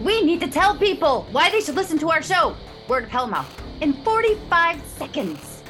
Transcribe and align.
We 0.00 0.22
need 0.22 0.40
to 0.40 0.48
tell 0.48 0.76
people 0.76 1.26
why 1.32 1.50
they 1.50 1.60
should 1.60 1.74
listen 1.74 1.98
to 1.98 2.10
our 2.10 2.22
show, 2.22 2.54
Word 2.88 3.04
of 3.04 3.10
Hellmouth, 3.10 3.46
in 3.80 3.94
45 4.04 4.84
seconds. 4.86 5.62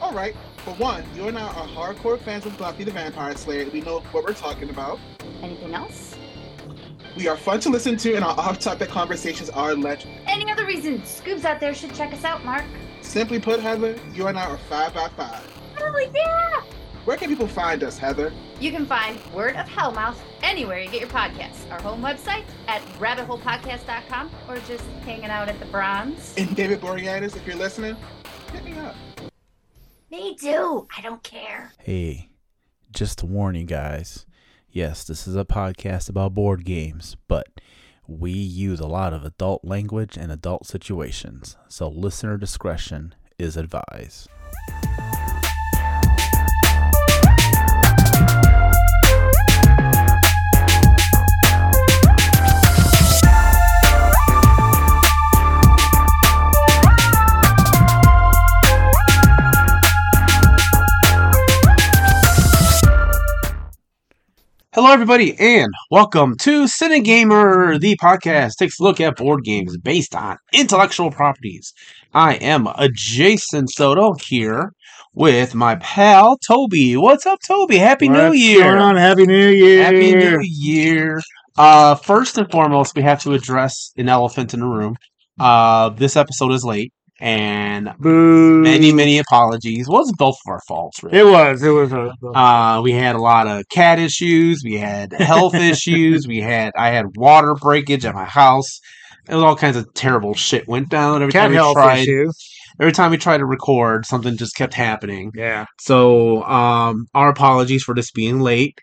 All 0.00 0.12
right. 0.12 0.34
For 0.64 0.72
one, 0.74 1.04
you 1.14 1.28
and 1.28 1.38
I 1.38 1.42
are 1.42 1.66
hardcore 1.66 2.18
fans 2.18 2.46
of 2.46 2.56
Buffy 2.56 2.84
the 2.84 2.90
Vampire 2.90 3.36
Slayer. 3.36 3.68
We 3.70 3.80
know 3.80 4.00
what 4.12 4.24
we're 4.24 4.34
talking 4.34 4.70
about. 4.70 4.98
Anything 5.42 5.74
else? 5.74 6.16
We 7.16 7.28
are 7.28 7.36
fun 7.36 7.60
to 7.60 7.68
listen 7.68 7.96
to, 7.98 8.14
and 8.14 8.24
our 8.24 8.38
off-topic 8.38 8.88
conversations 8.88 9.50
are 9.50 9.74
legend. 9.74 10.14
Any 10.26 10.50
other 10.50 10.64
reason 10.64 11.00
Scoobs 11.00 11.44
out 11.44 11.60
there 11.60 11.74
should 11.74 11.94
check 11.94 12.12
us 12.12 12.24
out, 12.24 12.44
Mark? 12.44 12.64
Simply 13.02 13.40
put, 13.40 13.60
Heather, 13.60 13.98
you 14.14 14.28
and 14.28 14.38
I 14.38 14.46
are 14.46 14.58
five 14.58 14.94
by 14.94 15.08
five. 15.08 15.42
Oh, 15.78 16.10
yeah! 16.14 16.62
Where 17.10 17.18
can 17.18 17.28
people 17.28 17.48
find 17.48 17.82
us, 17.82 17.98
Heather? 17.98 18.32
You 18.60 18.70
can 18.70 18.86
find 18.86 19.18
Word 19.34 19.56
of 19.56 19.66
Hellmouth 19.66 20.14
anywhere 20.44 20.78
you 20.78 20.88
get 20.88 21.00
your 21.00 21.10
podcasts. 21.10 21.68
Our 21.68 21.82
home 21.82 22.02
website 22.02 22.44
at 22.68 22.82
rabbitholepodcast.com 23.00 24.30
or 24.46 24.58
just 24.58 24.84
hanging 25.04 25.24
out 25.24 25.48
at 25.48 25.58
the 25.58 25.66
Bronze. 25.66 26.32
And 26.38 26.54
David 26.54 26.80
Boreanaz, 26.80 27.34
if 27.34 27.44
you're 27.44 27.56
listening, 27.56 27.96
hit 28.52 28.64
me 28.64 28.78
up. 28.78 28.94
Me 30.08 30.36
too. 30.36 30.86
I 30.96 31.00
don't 31.00 31.20
care. 31.24 31.72
Hey, 31.80 32.30
just 32.92 33.18
to 33.18 33.26
warn 33.26 33.56
you 33.56 33.64
guys 33.64 34.24
yes, 34.70 35.02
this 35.02 35.26
is 35.26 35.34
a 35.34 35.44
podcast 35.44 36.08
about 36.08 36.34
board 36.34 36.64
games, 36.64 37.16
but 37.26 37.48
we 38.06 38.30
use 38.30 38.78
a 38.78 38.86
lot 38.86 39.12
of 39.12 39.24
adult 39.24 39.64
language 39.64 40.16
and 40.16 40.30
adult 40.30 40.64
situations, 40.64 41.56
so 41.66 41.88
listener 41.88 42.36
discretion 42.36 43.16
is 43.36 43.56
advised. 43.56 44.28
Hello, 64.72 64.92
everybody, 64.92 65.36
and 65.36 65.72
welcome 65.90 66.36
to 66.42 66.68
Cinegamer, 66.68 67.80
the 67.80 67.96
podcast 67.96 68.52
takes 68.56 68.78
a 68.78 68.84
look 68.84 69.00
at 69.00 69.16
board 69.16 69.42
games 69.42 69.76
based 69.76 70.14
on 70.14 70.36
intellectual 70.52 71.10
properties. 71.10 71.72
I 72.14 72.34
am 72.34 72.68
a 72.68 72.88
Jason 72.94 73.66
Soto 73.66 74.12
here 74.14 74.72
with 75.12 75.56
my 75.56 75.74
pal 75.74 76.38
Toby. 76.38 76.96
What's 76.96 77.26
up, 77.26 77.40
Toby? 77.44 77.78
Happy 77.78 78.08
New 78.08 78.28
What's 78.28 78.38
Year! 78.38 78.62
going 78.62 78.78
on? 78.78 78.96
Happy 78.96 79.26
New 79.26 79.48
Year! 79.48 79.82
Happy 79.82 80.14
New 80.14 80.38
Year! 80.40 81.20
Uh, 81.58 81.96
first 81.96 82.38
and 82.38 82.48
foremost, 82.48 82.94
we 82.94 83.02
have 83.02 83.20
to 83.22 83.32
address 83.32 83.92
an 83.96 84.08
elephant 84.08 84.54
in 84.54 84.60
the 84.60 84.66
room. 84.66 84.94
Uh, 85.40 85.88
this 85.88 86.14
episode 86.16 86.52
is 86.52 86.64
late, 86.64 86.92
and 87.20 87.94
Boo! 87.98 88.62
many, 88.62 88.92
many 88.92 89.18
apologies. 89.18 89.88
Well, 89.88 90.00
it's 90.00 90.12
both 90.12 90.36
of 90.46 90.50
our 90.50 90.60
faults, 90.66 91.02
really. 91.02 91.18
It 91.18 91.24
was. 91.24 91.62
It 91.62 91.68
was 91.70 91.92
a. 91.92 92.12
Uh, 92.26 92.80
we 92.82 92.92
had 92.92 93.14
a 93.14 93.20
lot 93.20 93.46
of 93.46 93.68
cat 93.68 93.98
issues. 93.98 94.62
We 94.64 94.78
had 94.78 95.12
health 95.12 95.54
issues. 95.72 96.26
We 96.26 96.38
had 96.40 96.72
I 96.76 96.88
had 96.88 97.16
water 97.16 97.54
breakage 97.54 98.04
at 98.04 98.14
my 98.14 98.24
house. 98.24 98.80
It 99.28 99.34
was 99.34 99.44
all 99.44 99.56
kinds 99.56 99.76
of 99.76 99.92
terrible 99.94 100.34
shit 100.34 100.66
went 100.66 100.88
down 100.88 101.22
every 101.22 101.32
cat 101.32 101.42
time 101.42 101.50
we 101.50 101.56
health 101.56 101.74
tried. 101.74 102.00
issue. 102.00 102.30
Every 102.80 102.92
time 102.92 103.10
we 103.10 103.18
tried 103.18 103.38
to 103.38 103.46
record, 103.46 104.06
something 104.06 104.38
just 104.38 104.56
kept 104.56 104.72
happening. 104.72 105.32
Yeah. 105.34 105.66
So, 105.80 106.42
um, 106.44 107.06
our 107.14 107.28
apologies 107.28 107.82
for 107.82 107.94
this 107.94 108.10
being 108.10 108.40
late. 108.40 108.78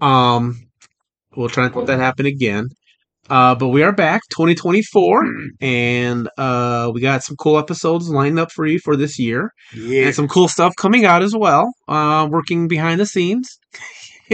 Um, 0.00 0.56
we'll 1.36 1.50
try 1.50 1.64
not 1.64 1.72
to 1.74 1.78
let 1.80 1.86
that 1.88 1.98
happen 1.98 2.24
again. 2.24 2.70
Uh, 3.30 3.54
but 3.54 3.68
we 3.68 3.82
are 3.82 3.92
back, 3.92 4.20
2024, 4.30 5.24
and 5.62 6.28
uh, 6.36 6.90
we 6.92 7.00
got 7.00 7.22
some 7.22 7.36
cool 7.36 7.56
episodes 7.58 8.08
lined 8.10 8.38
up 8.38 8.52
for 8.52 8.66
you 8.66 8.78
for 8.78 8.96
this 8.96 9.18
year 9.18 9.50
Yeah. 9.74 10.06
and 10.06 10.14
some 10.14 10.28
cool 10.28 10.46
stuff 10.48 10.74
coming 10.76 11.06
out 11.06 11.22
as 11.22 11.34
well. 11.34 11.72
Uh, 11.88 12.28
working 12.30 12.68
behind 12.68 13.00
the 13.00 13.06
scenes, 13.06 13.48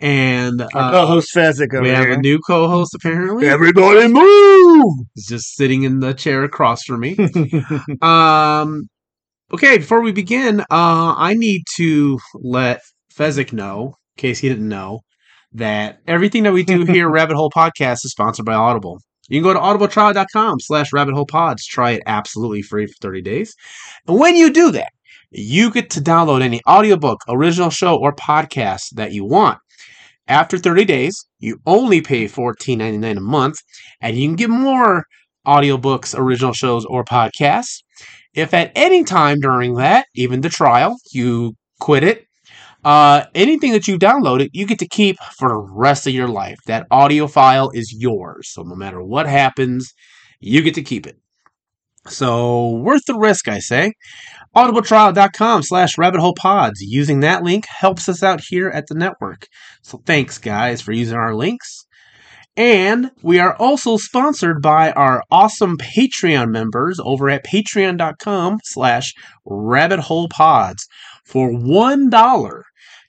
and 0.00 0.60
Our 0.60 0.68
uh, 0.74 0.90
co-host 0.90 1.28
Fezzik 1.34 1.72
over 1.72 1.82
we 1.82 1.88
have 1.88 2.08
a 2.10 2.18
new 2.18 2.38
co-host. 2.46 2.94
Apparently, 2.94 3.48
Everybody 3.48 4.08
move! 4.08 5.06
he's 5.14 5.26
just 5.26 5.54
sitting 5.56 5.84
in 5.84 6.00
the 6.00 6.12
chair 6.12 6.44
across 6.44 6.82
from 6.84 7.00
me. 7.00 7.16
um, 8.02 8.82
okay, 9.52 9.78
before 9.78 10.02
we 10.02 10.12
begin, 10.12 10.60
uh, 10.60 10.64
I 11.16 11.34
need 11.34 11.62
to 11.76 12.18
let 12.34 12.80
Fezzik 13.16 13.52
know, 13.54 13.94
in 14.16 14.20
case 14.20 14.38
he 14.40 14.48
didn't 14.50 14.68
know, 14.68 15.00
that 15.54 16.00
everything 16.06 16.42
that 16.42 16.52
we 16.52 16.62
do 16.62 16.84
here, 16.84 17.08
at 17.08 17.12
Rabbit 17.12 17.36
Hole 17.36 17.50
Podcast, 17.50 18.04
is 18.04 18.12
sponsored 18.12 18.46
by 18.46 18.54
Audible. 18.54 18.98
You 19.28 19.40
can 19.40 19.44
go 19.44 19.54
to 19.54 19.58
audibletrial.com 19.58 20.60
slash 20.60 20.92
rabbit 20.92 21.14
hole 21.14 21.26
pods. 21.26 21.66
Try 21.66 21.92
it 21.92 22.02
absolutely 22.06 22.62
free 22.62 22.86
for 22.86 22.94
30 23.00 23.22
days. 23.22 23.54
And 24.06 24.18
when 24.18 24.36
you 24.36 24.52
do 24.52 24.70
that, 24.72 24.92
you 25.30 25.70
get 25.70 25.90
to 25.90 26.00
download 26.00 26.42
any 26.42 26.60
audiobook, 26.68 27.20
original 27.28 27.70
show, 27.70 27.96
or 27.96 28.14
podcast 28.14 28.90
that 28.94 29.12
you 29.12 29.24
want. 29.24 29.58
After 30.28 30.58
30 30.58 30.84
days, 30.84 31.26
you 31.38 31.58
only 31.66 32.00
pay 32.00 32.26
$14.99 32.26 33.16
a 33.16 33.20
month, 33.20 33.56
and 34.00 34.16
you 34.16 34.28
can 34.28 34.36
get 34.36 34.50
more 34.50 35.04
audiobooks, 35.46 36.18
original 36.18 36.52
shows, 36.52 36.84
or 36.86 37.04
podcasts. 37.04 37.82
If 38.34 38.54
at 38.54 38.72
any 38.74 39.04
time 39.04 39.40
during 39.40 39.74
that, 39.74 40.06
even 40.14 40.40
the 40.40 40.48
trial, 40.48 40.96
you 41.12 41.54
quit 41.80 42.04
it, 42.04 42.26
uh, 42.84 43.24
anything 43.34 43.72
that 43.72 43.88
you 43.88 43.98
downloaded, 43.98 44.50
you 44.52 44.66
get 44.66 44.78
to 44.80 44.88
keep 44.88 45.16
for 45.38 45.48
the 45.48 45.66
rest 45.72 46.06
of 46.06 46.14
your 46.14 46.28
life. 46.28 46.58
That 46.66 46.86
audio 46.90 47.26
file 47.26 47.70
is 47.72 47.94
yours. 47.96 48.50
So 48.52 48.62
no 48.62 48.74
matter 48.74 49.02
what 49.02 49.26
happens, 49.26 49.92
you 50.40 50.62
get 50.62 50.74
to 50.74 50.82
keep 50.82 51.06
it. 51.06 51.16
So 52.06 52.70
worth 52.70 53.02
the 53.06 53.18
risk, 53.18 53.48
I 53.48 53.60
say. 53.60 53.94
Audibletrial.com 54.54 55.62
slash 55.62 55.96
rabbit 55.96 56.20
hole 56.20 56.34
pods. 56.34 56.80
Using 56.80 57.20
that 57.20 57.42
link 57.42 57.66
helps 57.66 58.08
us 58.08 58.22
out 58.22 58.42
here 58.46 58.68
at 58.68 58.86
the 58.88 58.94
network. 58.94 59.46
So 59.82 60.02
thanks, 60.04 60.38
guys, 60.38 60.82
for 60.82 60.92
using 60.92 61.16
our 61.16 61.34
links. 61.34 61.86
And 62.56 63.10
we 63.22 63.40
are 63.40 63.56
also 63.56 63.96
sponsored 63.96 64.62
by 64.62 64.92
our 64.92 65.24
awesome 65.30 65.76
Patreon 65.76 66.50
members 66.50 67.00
over 67.02 67.28
at 67.28 67.44
patreon.com 67.44 68.60
slash 68.62 69.12
rabbit 69.44 69.98
hole 69.98 70.28
pods. 70.28 70.86
For 71.24 71.50
one 71.50 72.10
dollar, 72.10 72.64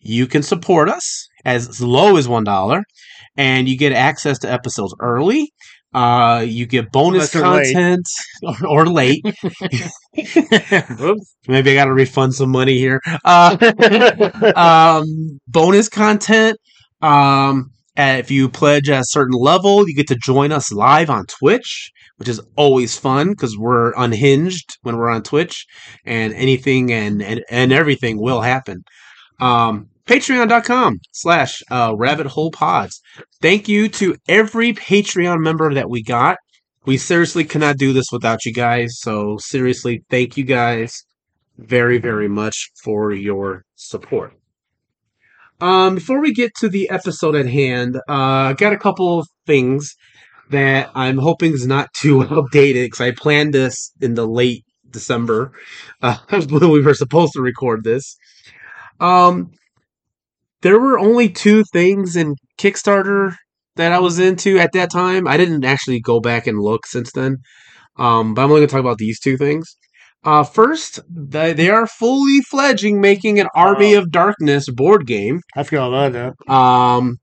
you 0.06 0.28
can 0.28 0.44
support 0.44 0.88
us 0.88 1.28
as 1.46 1.82
low 1.82 2.16
as 2.18 2.28
one 2.28 2.44
dollar, 2.44 2.84
and 3.36 3.68
you 3.68 3.78
get 3.78 3.92
access 3.92 4.38
to 4.40 4.52
episodes 4.52 4.96
early. 5.02 5.52
Uh, 5.94 6.44
you 6.46 6.66
get 6.66 6.92
bonus 6.92 7.32
they're 7.32 7.48
late. 7.48 7.74
content 7.74 8.06
or, 8.44 8.68
or 8.68 8.86
late. 8.86 9.24
Maybe 11.48 11.72
I 11.72 11.74
got 11.74 11.86
to 11.86 11.94
refund 11.94 12.36
some 12.36 12.52
money 12.52 12.78
here. 12.78 13.00
Uh, 13.24 13.56
um, 14.56 15.40
bonus 15.48 15.88
content. 15.88 16.60
Um, 17.02 17.72
if 17.96 18.30
you 18.30 18.50
pledge 18.50 18.90
at 18.90 19.02
a 19.02 19.06
certain 19.06 19.40
level, 19.40 19.88
you 19.88 19.96
get 19.96 20.08
to 20.10 20.18
join 20.22 20.52
us 20.52 20.72
live 20.72 21.10
on 21.10 21.26
Twitch, 21.28 21.92
which 22.18 22.28
is 22.28 22.42
always 22.58 22.98
fun 22.98 23.30
because 23.30 23.58
we're 23.58 23.94
unhinged 23.96 24.78
when 24.82 24.98
we're 24.98 25.10
on 25.10 25.24
Twitch, 25.24 25.66
and 26.06 26.34
anything 26.34 26.92
and 26.92 27.24
and, 27.24 27.44
and 27.50 27.72
everything 27.72 28.22
will 28.22 28.42
happen. 28.42 28.84
Um, 29.40 29.88
Patreon.com 30.08 31.00
slash 31.12 31.62
uh, 31.72 31.94
Rabbit 31.98 32.28
Hole 32.28 32.52
Pods. 32.52 33.02
Thank 33.42 33.68
you 33.68 33.90
to 33.90 34.16
every 34.28 34.74
Patreon 34.74 35.40
member 35.40 35.74
that 35.74 35.90
we 35.90 36.04
got. 36.04 36.38
We 36.86 36.98
seriously 36.98 37.44
cannot 37.44 37.78
do 37.78 37.94
this 37.94 38.06
without 38.12 38.46
you 38.46 38.54
guys. 38.54 39.00
So 39.00 39.38
seriously, 39.40 40.04
thank 40.10 40.38
you 40.38 40.44
guys 40.44 41.04
very, 41.58 41.98
very 41.98 42.28
much 42.28 42.70
for 42.84 43.12
your 43.12 43.64
support. 43.76 44.34
Um, 45.62 45.96
before 45.96 46.20
we 46.20 46.34
get 46.34 46.54
to 46.60 46.70
the 46.70 46.90
episode 46.90 47.36
at 47.36 47.48
hand, 47.48 47.96
uh, 47.96 48.51
I 48.51 48.54
got 48.54 48.74
a 48.74 48.78
couple 48.78 49.19
of 49.19 49.28
things 49.48 49.96
that 50.51 50.92
I'm 50.94 51.18
hoping 51.18 51.54
is 51.54 51.66
not 51.66 51.94
too 51.94 52.24
outdated 52.30 52.86
because 52.86 53.01
I 53.01 53.12
planned 53.12 53.54
this 53.54 53.92
in 54.01 54.16
the 54.16 54.28
late 54.28 54.66
December 54.90 55.54
uh, 56.01 56.18
when 56.30 56.69
we 56.69 56.81
were 56.81 56.94
supposed 56.94 57.34
to 57.34 57.42
record 57.42 57.84
this. 57.84 58.18
Um, 59.00 59.51
there 60.65 60.79
were 60.79 60.97
only 60.97 61.29
two 61.29 61.63
things 61.71 62.15
in 62.15 62.33
Kickstarter 62.57 63.35
that 63.75 63.91
I 63.91 64.00
was 64.00 64.17
into 64.17 64.57
at 64.57 64.71
that 64.73 64.91
time. 64.91 65.27
I 65.27 65.38
didn't 65.38 65.63
actually 65.63 66.00
go 66.01 66.19
back 66.19 66.47
and 66.47 66.59
look 66.59 66.88
since 66.88 67.12
then. 67.12 67.38
Um, 67.97 68.33
but 68.33 68.41
I'm 68.41 68.50
only 68.50 68.62
going 68.62 68.69
to 68.69 68.71
talk 68.71 68.79
about 68.79 68.97
these 68.97 69.19
two 69.19 69.38
things. 69.38 69.77
Uh, 70.23 70.44
first, 70.44 71.01
they, 71.07 71.53
they 71.53 71.69
are 71.69 71.85
fully 71.85 72.41
fledging 72.41 73.00
making 73.00 73.39
an 73.39 73.47
Army 73.53 73.94
Wow. 73.94 74.01
of 74.01 74.12
Darkness 74.12 74.67
board 74.71 75.06
game. 75.06 75.41
I 75.56 75.62
forgot 75.62 75.89
about 75.89 76.13
that. 76.47 76.51
Um, 76.51 77.17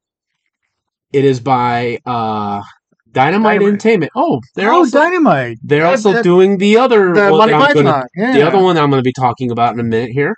it 1.13 1.25
is 1.25 1.41
by 1.41 1.99
uh, 2.07 2.63
Dynamite, 3.11 3.59
Dynamite. 3.59 3.63
Entertainment. 3.63 4.13
Oh, 4.15 4.41
they're 4.55 4.71
oh, 4.73 4.77
also 4.77 5.01
dynamite. 5.01 5.59
they're 5.65 5.81
That- 5.83 5.91
also 5.91 6.13
that- 6.13 6.23
doing 6.23 6.59
the 6.59 6.77
other 6.79 7.13
The 7.13 7.29
gonna- 7.29 8.05
Yeah. 8.15 8.35
the 8.35 8.43
other 8.47 8.59
one 8.63 8.79
I'm 8.79 8.91
going 8.91 9.03
to 9.03 9.09
be 9.09 9.13
talking 9.13 9.51
about 9.51 9.75
in 9.75 9.81
a 9.81 9.83
minute 9.83 10.11
here. 10.13 10.37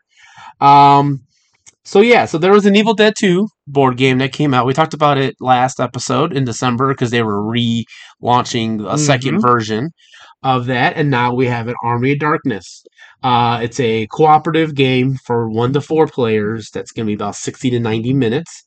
Um, 0.59 1.21
so 1.85 2.01
yeah, 2.01 2.25
so 2.25 2.39
there 2.39 2.53
was 2.53 2.67
an 2.67 2.77
Evil 2.77 2.95
Dead 2.95 3.15
2 3.19 3.49
board 3.67 3.97
game 3.97 4.19
that 4.19 4.33
came 4.33 4.55
out. 4.55 4.67
We 4.67 4.73
talked 4.75 4.95
about 4.95 5.19
it 5.19 5.35
last 5.41 5.81
episode 5.81 6.37
in 6.37 6.45
December 6.45 6.89
because 6.93 7.11
they 7.11 7.23
were 7.23 7.43
relaunching 7.43 8.87
a 8.91 8.99
second 8.99 9.37
Mhm. 9.39 9.43
version 9.43 9.91
of 10.43 10.67
that, 10.67 10.97
and 10.97 11.11
now 11.11 11.35
we 11.35 11.47
have 11.47 11.69
an 11.69 11.75
Army 11.85 12.13
of 12.13 12.19
Darkness. 12.19 12.85
Uh, 13.23 13.61
it's 13.63 13.81
a 13.81 14.07
cooperative 14.09 14.75
game 14.75 15.17
for 15.27 15.49
one 15.51 15.73
to 15.73 15.81
four 15.81 16.07
players. 16.07 16.71
That's 16.73 16.93
going 16.93 17.07
to 17.07 17.11
be 17.11 17.15
about 17.15 17.37
sixty 17.37 17.71
to 17.71 17.81
ninety 17.81 18.13
minutes. 18.13 18.63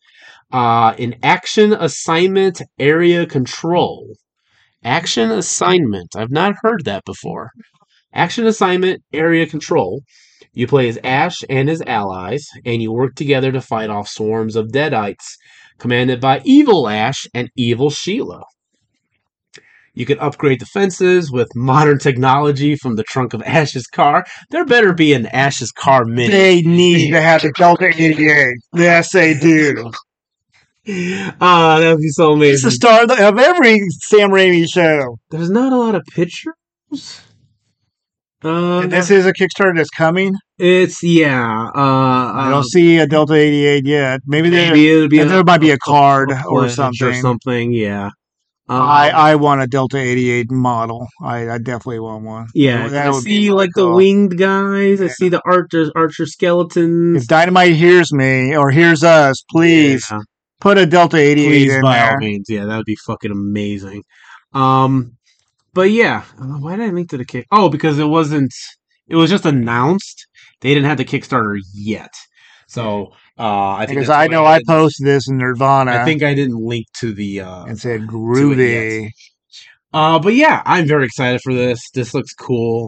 Uh, 0.53 0.93
an 0.99 1.15
action 1.23 1.73
assignment 1.73 2.61
area 2.79 3.25
control. 3.25 4.15
Action 4.83 5.31
assignment. 5.31 6.15
I've 6.15 6.31
not 6.31 6.55
heard 6.61 6.85
that 6.85 7.03
before. 7.05 7.51
Action 8.13 8.47
assignment 8.47 9.03
area 9.13 9.45
control. 9.47 10.01
You 10.53 10.67
play 10.67 10.87
as 10.89 10.99
Ash 11.03 11.43
and 11.49 11.69
his 11.69 11.81
allies, 11.83 12.47
and 12.65 12.81
you 12.81 12.91
work 12.91 13.15
together 13.15 13.51
to 13.51 13.61
fight 13.61 13.89
off 13.89 14.07
swarms 14.07 14.55
of 14.55 14.67
Deadites, 14.67 15.35
commanded 15.77 16.19
by 16.19 16.41
Evil 16.43 16.89
Ash 16.89 17.27
and 17.33 17.49
Evil 17.55 17.89
Sheila. 17.89 18.43
You 19.93 20.05
can 20.05 20.19
upgrade 20.19 20.59
defenses 20.59 21.31
with 21.31 21.55
modern 21.55 21.97
technology 21.97 22.75
from 22.75 22.97
the 22.97 23.03
trunk 23.03 23.33
of 23.33 23.41
Ash's 23.41 23.87
car. 23.87 24.25
There 24.51 24.63
better 24.63 24.93
be 24.93 25.13
an 25.13 25.25
Ash's 25.25 25.71
car 25.71 26.05
mini. 26.05 26.29
They 26.29 26.61
need 26.61 27.09
to 27.11 27.19
have 27.19 27.41
the 27.43 27.51
Delta 27.57 27.87
88. 27.87 28.57
Yes, 28.75 29.11
they 29.11 29.33
do. 29.33 29.91
Ah, 31.41 31.79
that 31.79 31.93
would 31.93 32.01
be 32.01 32.09
so 32.09 32.35
mean. 32.35 32.53
It's 32.53 32.63
the 32.63 32.71
star 32.71 33.03
of 33.03 33.39
every 33.39 33.79
Sam 34.03 34.29
Raimi 34.29 34.67
show. 34.71 35.17
There's 35.31 35.49
not 35.49 35.73
a 35.73 35.77
lot 35.77 35.95
of 35.95 36.03
pictures. 36.13 36.53
Uh, 38.43 38.81
And 38.81 38.91
this 38.91 39.09
is 39.09 39.25
a 39.25 39.33
Kickstarter 39.33 39.75
that's 39.75 39.89
coming. 39.89 40.35
it's 40.59 41.01
yeah. 41.03 41.69
Uh, 41.75 42.31
I 42.33 42.45
um, 42.45 42.51
don't 42.51 42.65
see 42.65 42.97
a 42.99 43.07
Delta 43.07 43.33
88 43.33 43.85
yet. 43.85 44.21
Maybe 44.25 44.49
there, 44.49 44.69
maybe 44.71 44.89
it'll 44.89 45.07
be 45.09 45.23
there 45.23 45.43
might 45.43 45.57
be 45.61 45.71
a 45.71 45.77
card 45.77 46.31
a 46.31 46.43
or 46.45 46.69
something. 46.69 47.07
or 47.07 47.13
something. 47.13 47.73
Yeah. 47.73 48.11
Um, 48.69 48.81
I, 48.81 49.09
I 49.11 49.35
want 49.35 49.61
a 49.61 49.67
Delta 49.67 49.97
88 49.97 50.51
model. 50.51 51.07
I, 51.23 51.49
I 51.49 51.57
definitely 51.57 51.99
want 52.01 52.25
one. 52.25 52.47
yeah. 52.53 52.87
that 52.89 53.07
I 53.07 53.19
see 53.19 53.49
like 53.51 53.69
the 53.75 53.89
winged 53.89 54.37
guys. 54.37 55.01
I 55.01 55.07
see 55.07 55.29
the 55.29 55.41
archer 55.45 55.89
archer 55.95 56.25
skeletons. 56.25 57.23
If 57.23 57.27
Dynamite 57.29 57.75
hears 57.75 58.11
me 58.13 58.55
or 58.57 58.69
hears 58.69 59.03
us, 59.05 59.41
please 59.49 60.05
Yeah. 60.11 60.19
put 60.59 60.77
a 60.77 60.85
Delta 60.85 61.15
88 61.17 61.47
please 61.47 61.73
in 61.75 61.81
by 61.81 62.09
all 62.09 62.17
means 62.17 62.47
yeah 62.49 62.65
that 62.65 62.75
would 62.77 62.85
be 62.85 62.97
fucking 63.07 63.31
amazing 63.31 64.03
um 64.53 65.13
but 65.77 65.89
yeah 65.91 66.24
uh, 66.41 66.57
why 66.63 66.75
did 66.75 66.85
i 66.89 66.91
link 66.97 67.09
to 67.12 67.18
the 67.18 67.25
kick? 67.33 67.45
Oh 67.57 67.68
because 67.75 67.97
it 68.00 68.09
wasn't 68.18 68.53
it 69.07 69.15
was 69.15 69.29
just 69.35 69.45
announced. 69.45 70.18
They 70.62 70.74
didn't 70.74 70.89
have 70.89 70.97
the 70.97 71.06
kickstarter 71.12 71.57
yet. 71.74 72.13
So 72.75 72.83
uh 73.45 73.71
i 73.81 73.85
think 73.85 73.97
Because 74.00 74.09
I 74.24 74.25
know 74.33 74.44
I 74.45 74.57
didn't- 74.57 74.68
posted 74.75 75.06
this 75.12 75.24
in 75.29 75.38
Nirvana. 75.38 75.91
I 75.97 76.06
think 76.07 76.19
i 76.24 76.33
didn't 76.39 76.59
link 76.74 76.85
to 77.01 77.07
the 77.21 77.31
uh 77.50 77.63
and 77.69 77.79
said 77.85 78.01
groovy. 78.13 79.09
uh 79.94 80.18
but 80.25 80.33
yeah 80.44 80.57
i'm 80.74 80.85
very 80.94 81.06
excited 81.06 81.39
for 81.45 81.53
this. 81.63 81.80
This 81.97 82.09
looks 82.15 82.33
cool. 82.47 82.80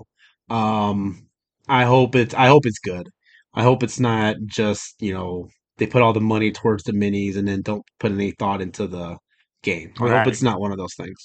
Um 0.50 1.00
i 1.68 1.84
hope 1.94 2.12
it's 2.22 2.34
i 2.44 2.48
hope 2.54 2.66
it's 2.70 2.80
good. 2.92 3.06
I 3.60 3.62
hope 3.70 3.80
it's 3.88 4.00
not 4.00 4.32
just 4.62 4.96
you 5.08 5.14
know 5.18 5.32
they 5.78 5.88
put 5.94 6.02
all 6.04 6.14
the 6.20 6.30
money 6.34 6.52
towards 6.60 6.84
the 6.84 6.92
minis 7.02 7.36
and 7.38 7.48
then 7.48 7.62
don't 7.70 7.86
put 8.02 8.12
any 8.12 8.32
thought 8.32 8.62
into 8.68 8.86
the 8.96 9.08
game. 9.70 9.90
I 10.00 10.04
Right. 10.04 10.18
hope 10.18 10.28
it's 10.34 10.42
not 10.50 10.60
one 10.64 10.72
of 10.74 10.78
those 10.82 10.96
things 11.02 11.20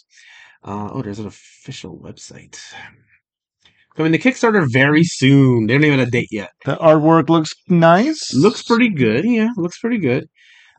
uh 0.64 0.88
oh 0.92 1.02
there's 1.02 1.18
an 1.18 1.26
official 1.26 1.98
website 1.98 2.58
coming 3.96 4.12
to 4.12 4.18
kickstarter 4.18 4.66
very 4.70 5.04
soon 5.04 5.66
they 5.66 5.74
don't 5.74 5.84
even 5.84 5.98
have 5.98 6.08
a 6.08 6.10
date 6.10 6.28
yet 6.32 6.50
The 6.64 6.76
artwork 6.76 7.28
looks 7.28 7.52
nice. 7.68 8.34
looks 8.34 8.62
pretty 8.62 8.88
good 8.88 9.24
yeah 9.24 9.50
looks 9.56 9.78
pretty 9.78 9.98
good 9.98 10.28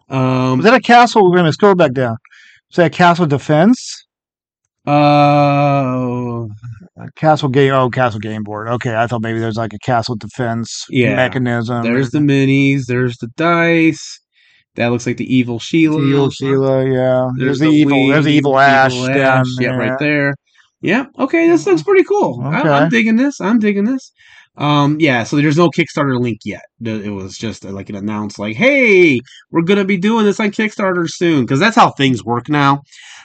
um 0.09 0.57
Was 0.57 0.65
that 0.65 0.73
a 0.73 0.79
castle? 0.81 1.23
We're 1.23 1.37
going 1.37 1.45
to 1.47 1.53
scroll 1.53 1.73
back 1.75 1.93
down. 1.93 2.17
Is 2.69 2.75
that 2.77 2.85
a 2.87 2.89
castle 2.91 3.25
defense? 3.25 4.05
uh 4.85 6.45
castle 7.15 7.49
game. 7.49 7.73
Oh, 7.73 7.89
castle 7.89 8.19
game 8.19 8.43
board. 8.43 8.67
Okay, 8.67 8.95
I 8.95 9.07
thought 9.07 9.21
maybe 9.21 9.39
there's 9.39 9.57
like 9.57 9.73
a 9.73 9.79
castle 9.79 10.15
defense 10.15 10.85
Yeah. 10.89 11.15
mechanism. 11.15 11.81
There's 11.83 12.11
the 12.11 12.19
minis. 12.19 12.83
There's 12.87 13.17
the 13.17 13.27
dice. 13.35 14.19
That 14.75 14.87
looks 14.87 15.07
like 15.07 15.17
the 15.17 15.35
evil 15.35 15.59
Sheila. 15.59 16.01
evil 16.03 16.29
Sheila. 16.29 16.85
Yeah, 16.85 17.29
there's, 17.37 17.59
the, 17.59 17.67
the 17.67 17.73
evil. 17.73 18.07
There's 18.09 18.25
the 18.25 18.33
evil 18.33 18.59
Ash 18.59 18.93
evil 18.93 19.07
down 19.07 19.39
Ash, 19.39 19.45
Yeah, 19.59 19.75
right 19.75 19.99
there. 19.99 20.35
Yeah. 20.81 21.05
Okay, 21.17 21.47
this 21.47 21.65
looks 21.65 21.83
pretty 21.83 22.03
cool. 22.03 22.41
I, 22.43 22.59
Okay. 22.59 22.69
I'm 22.69 22.89
digging 22.89 23.15
this. 23.15 23.39
I'm 23.41 23.59
digging 23.59 23.85
this. 23.85 24.11
Um, 24.57 24.97
yeah. 24.99 25.23
So 25.23 25.35
there's 25.37 25.57
no 25.57 25.69
Kickstarter 25.69 26.19
link 26.19 26.39
yet. 26.45 26.63
It 26.81 27.11
was 27.11 27.37
just 27.37 27.65
uh, 27.65 27.71
like 27.71 27.89
an 27.89 27.95
announce, 27.95 28.37
like, 28.39 28.55
"Hey, 28.55 29.19
we're 29.51 29.63
gonna 29.63 29.85
be 29.85 29.97
doing 29.97 30.25
this 30.25 30.39
on 30.39 30.51
Kickstarter 30.51 31.09
soon," 31.09 31.41
because 31.41 31.59
that's 31.59 31.75
how 31.75 31.91
things 31.91 32.23
work 32.23 32.49
now. 32.49 32.81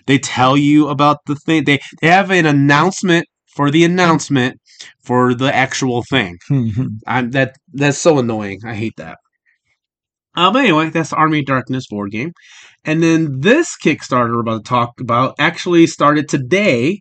They 0.07 0.19
tell 0.19 0.57
you 0.57 0.89
about 0.89 1.19
the 1.27 1.37
thing. 1.37 1.65
They 1.65 1.81
they 2.01 2.09
have 2.09 2.31
an 2.31 2.47
announcement 2.47 3.27
for 3.55 3.71
the 3.71 3.85
announcement 3.85 4.59
for 5.05 5.35
the 5.35 5.55
actual 5.55 6.03
thing. 6.11 6.39
I'm 7.07 7.31
that 7.33 7.57
that's 7.73 7.99
so 7.99 8.19
annoying. 8.19 8.61
I 8.65 8.75
hate 8.75 8.95
that. 8.97 9.19
Uh, 10.37 10.53
but 10.53 10.61
anyway, 10.65 10.91
that's 10.91 11.11
the 11.11 11.17
Army 11.17 11.41
of 11.41 11.47
Darkness 11.47 11.87
board 11.89 12.11
game. 12.11 12.33
And 12.85 13.03
then 13.03 13.41
this 13.41 13.77
Kickstarter 13.83 14.33
we're 14.35 14.41
about 14.41 14.65
to 14.65 14.69
talk 14.69 15.01
about 15.01 15.35
actually 15.39 15.87
started 15.87 16.29
today, 16.29 17.01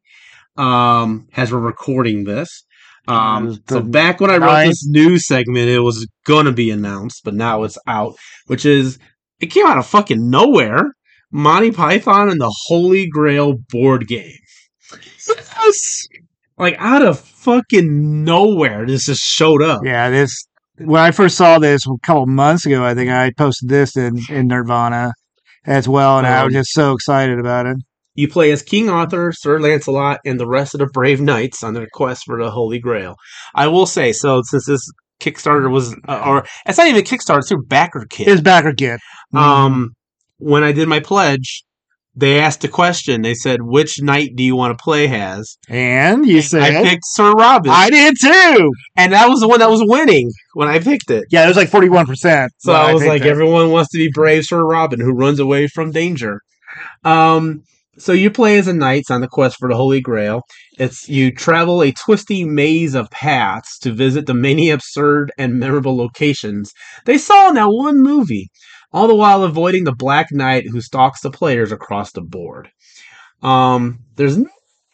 um, 0.57 1.27
as 1.37 1.51
we're 1.51 1.59
recording 1.59 2.23
this. 2.23 2.65
Um, 3.07 3.59
so 3.67 3.81
back 3.81 4.19
when 4.19 4.29
I 4.29 4.37
wrote 4.37 4.67
this 4.67 4.85
news 4.87 5.25
segment, 5.25 5.67
it 5.69 5.79
was 5.79 6.07
gonna 6.25 6.51
be 6.51 6.69
announced, 6.69 7.23
but 7.23 7.33
now 7.33 7.63
it's 7.63 7.77
out, 7.87 8.15
which 8.45 8.65
is 8.65 8.99
it 9.39 9.47
came 9.47 9.65
out 9.65 9.77
of 9.77 9.87
fucking 9.87 10.29
nowhere. 10.29 10.83
Monty 11.31 11.71
Python 11.71 12.29
and 12.29 12.41
the 12.41 12.53
Holy 12.67 13.07
Grail 13.07 13.53
board 13.53 14.07
game. 14.07 14.37
Like 16.57 16.75
out 16.77 17.01
of 17.03 17.19
fucking 17.19 18.23
nowhere, 18.23 18.85
this 18.85 19.05
just 19.05 19.23
showed 19.23 19.63
up. 19.63 19.81
yeah, 19.83 20.09
this. 20.09 20.45
When 20.79 21.01
I 21.01 21.11
first 21.11 21.37
saw 21.37 21.59
this 21.59 21.85
a 21.85 21.91
couple 22.03 22.25
months 22.25 22.65
ago, 22.65 22.83
I 22.83 22.95
think 22.95 23.09
I 23.09 23.31
posted 23.37 23.69
this 23.69 23.97
in, 23.97 24.17
in 24.29 24.47
Nirvana 24.47 25.13
as 25.65 25.87
well, 25.87 26.17
and 26.17 26.25
I 26.25 26.43
was 26.43 26.53
Um, 26.53 26.59
just 26.59 26.71
so 26.71 26.93
excited 26.93 27.37
about 27.39 27.65
it. 27.65 27.77
You 28.15 28.27
play 28.27 28.51
as 28.51 28.63
King 28.63 28.89
Arthur, 28.89 29.31
Sir 29.31 29.59
Lancelot, 29.59 30.19
and 30.25 30.39
the 30.39 30.47
rest 30.47 30.73
of 30.73 30.79
the 30.79 30.87
brave 30.87 31.21
knights 31.21 31.63
on 31.63 31.73
their 31.73 31.87
quest 31.93 32.23
for 32.25 32.41
the 32.41 32.51
Holy 32.51 32.79
Grail. 32.79 33.15
I 33.55 33.67
will 33.67 33.85
say, 33.85 34.11
so 34.11 34.41
since 34.43 34.65
this 34.65 34.89
Kickstarter 35.21 35.69
was, 35.69 35.95
uh, 36.07 36.21
or 36.25 36.45
it's 36.65 36.77
not 36.77 36.87
even 36.87 37.03
Kickstarter, 37.03 37.39
it's 37.39 37.49
through 37.49 37.65
Backer 37.65 38.05
Kit. 38.09 38.27
His 38.27 38.41
backer 38.41 38.73
kit. 38.73 38.99
Um, 39.33 39.91
when 40.37 40.63
I 40.63 40.71
did 40.71 40.87
my 40.87 41.01
pledge, 41.01 41.63
they 42.19 42.39
asked 42.39 42.63
a 42.63 42.67
question. 42.67 43.21
They 43.21 43.33
said, 43.33 43.61
"Which 43.61 44.01
knight 44.01 44.31
do 44.35 44.43
you 44.43 44.55
want 44.55 44.77
to 44.77 44.83
play 44.83 45.07
as?" 45.07 45.57
and 45.67 46.25
you 46.27 46.41
said 46.41 46.61
I 46.61 46.83
picked 46.83 47.05
Sir 47.05 47.31
Robin, 47.31 47.71
I 47.71 47.89
did 47.89 48.15
too. 48.21 48.71
and 48.95 49.13
that 49.13 49.27
was 49.29 49.39
the 49.39 49.47
one 49.47 49.59
that 49.59 49.69
was 49.69 49.83
winning 49.85 50.31
when 50.53 50.67
I 50.67 50.79
picked 50.79 51.09
it. 51.11 51.25
Yeah, 51.31 51.45
it 51.45 51.47
was 51.47 51.57
like 51.57 51.69
forty 51.69 51.89
one 51.89 52.05
percent. 52.05 52.51
So 52.59 52.73
I 52.73 52.93
was 52.93 53.05
like, 53.05 53.23
everyone 53.23 53.71
wants 53.71 53.91
to 53.91 53.97
be 53.97 54.09
brave 54.13 54.45
Sir 54.45 54.63
Robin 54.63 54.99
who 54.99 55.13
runs 55.13 55.39
away 55.39 55.67
from 55.67 55.91
danger. 55.91 56.41
Um, 57.03 57.63
so 57.97 58.13
you 58.13 58.31
play 58.31 58.57
as 58.57 58.67
a 58.67 58.73
knight 58.73 59.03
on 59.09 59.19
the 59.21 59.27
quest 59.27 59.57
for 59.59 59.67
the 59.67 59.75
Holy 59.75 59.99
Grail. 59.99 60.43
It's 60.77 61.09
you 61.09 61.31
travel 61.31 61.81
a 61.81 61.91
twisty 61.91 62.45
maze 62.45 62.95
of 62.95 63.11
paths 63.11 63.77
to 63.79 63.91
visit 63.91 64.25
the 64.25 64.33
many 64.33 64.69
absurd 64.69 65.31
and 65.37 65.59
memorable 65.59 65.97
locations 65.97 66.71
they 67.05 67.17
saw 67.17 67.49
in 67.49 67.55
that 67.55 67.65
one 67.69 67.97
movie, 68.01 68.49
all 68.91 69.07
the 69.07 69.15
while 69.15 69.43
avoiding 69.43 69.83
the 69.83 69.95
Black 69.95 70.27
Knight 70.31 70.67
who 70.69 70.81
stalks 70.81 71.21
the 71.21 71.31
players 71.31 71.71
across 71.71 72.11
the 72.11 72.21
board. 72.21 72.69
Um, 73.41 73.99
there's 74.15 74.37
not 74.37 74.49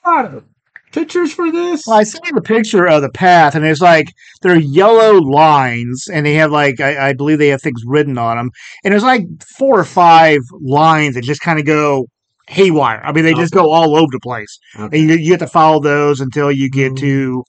a 0.05 0.09
lot 0.09 0.25
of 0.25 0.43
pictures 0.91 1.33
for 1.33 1.51
this. 1.51 1.83
Well, 1.87 1.97
I 1.97 2.03
see 2.03 2.19
the 2.33 2.41
picture 2.41 2.87
of 2.87 3.01
the 3.01 3.09
path, 3.09 3.55
and 3.55 3.65
it's 3.65 3.81
like 3.81 4.07
they're 4.41 4.57
yellow 4.59 5.13
lines, 5.19 6.07
and 6.11 6.25
they 6.25 6.35
have 6.35 6.51
like 6.51 6.79
I, 6.79 7.09
I 7.09 7.13
believe 7.13 7.39
they 7.39 7.47
have 7.49 7.61
things 7.61 7.81
written 7.85 8.17
on 8.17 8.37
them, 8.37 8.51
and 8.83 8.91
there's 8.91 9.03
like 9.03 9.23
four 9.57 9.79
or 9.79 9.83
five 9.85 10.39
lines 10.61 11.15
that 11.15 11.23
just 11.23 11.41
kind 11.41 11.59
of 11.59 11.65
go 11.65 12.05
haywire. 12.47 13.01
I 13.03 13.11
mean, 13.11 13.23
they 13.25 13.33
just 13.33 13.53
go 13.53 13.71
all 13.71 13.95
over 13.95 14.07
the 14.11 14.19
place, 14.21 14.59
Okay. 14.79 14.99
and 14.99 15.09
you, 15.09 15.15
you 15.17 15.31
have 15.31 15.39
to 15.39 15.47
follow 15.47 15.79
those 15.81 16.19
until 16.21 16.51
you 16.51 16.69
get 16.69 16.93
Mm. 16.93 16.99
to 16.99 17.43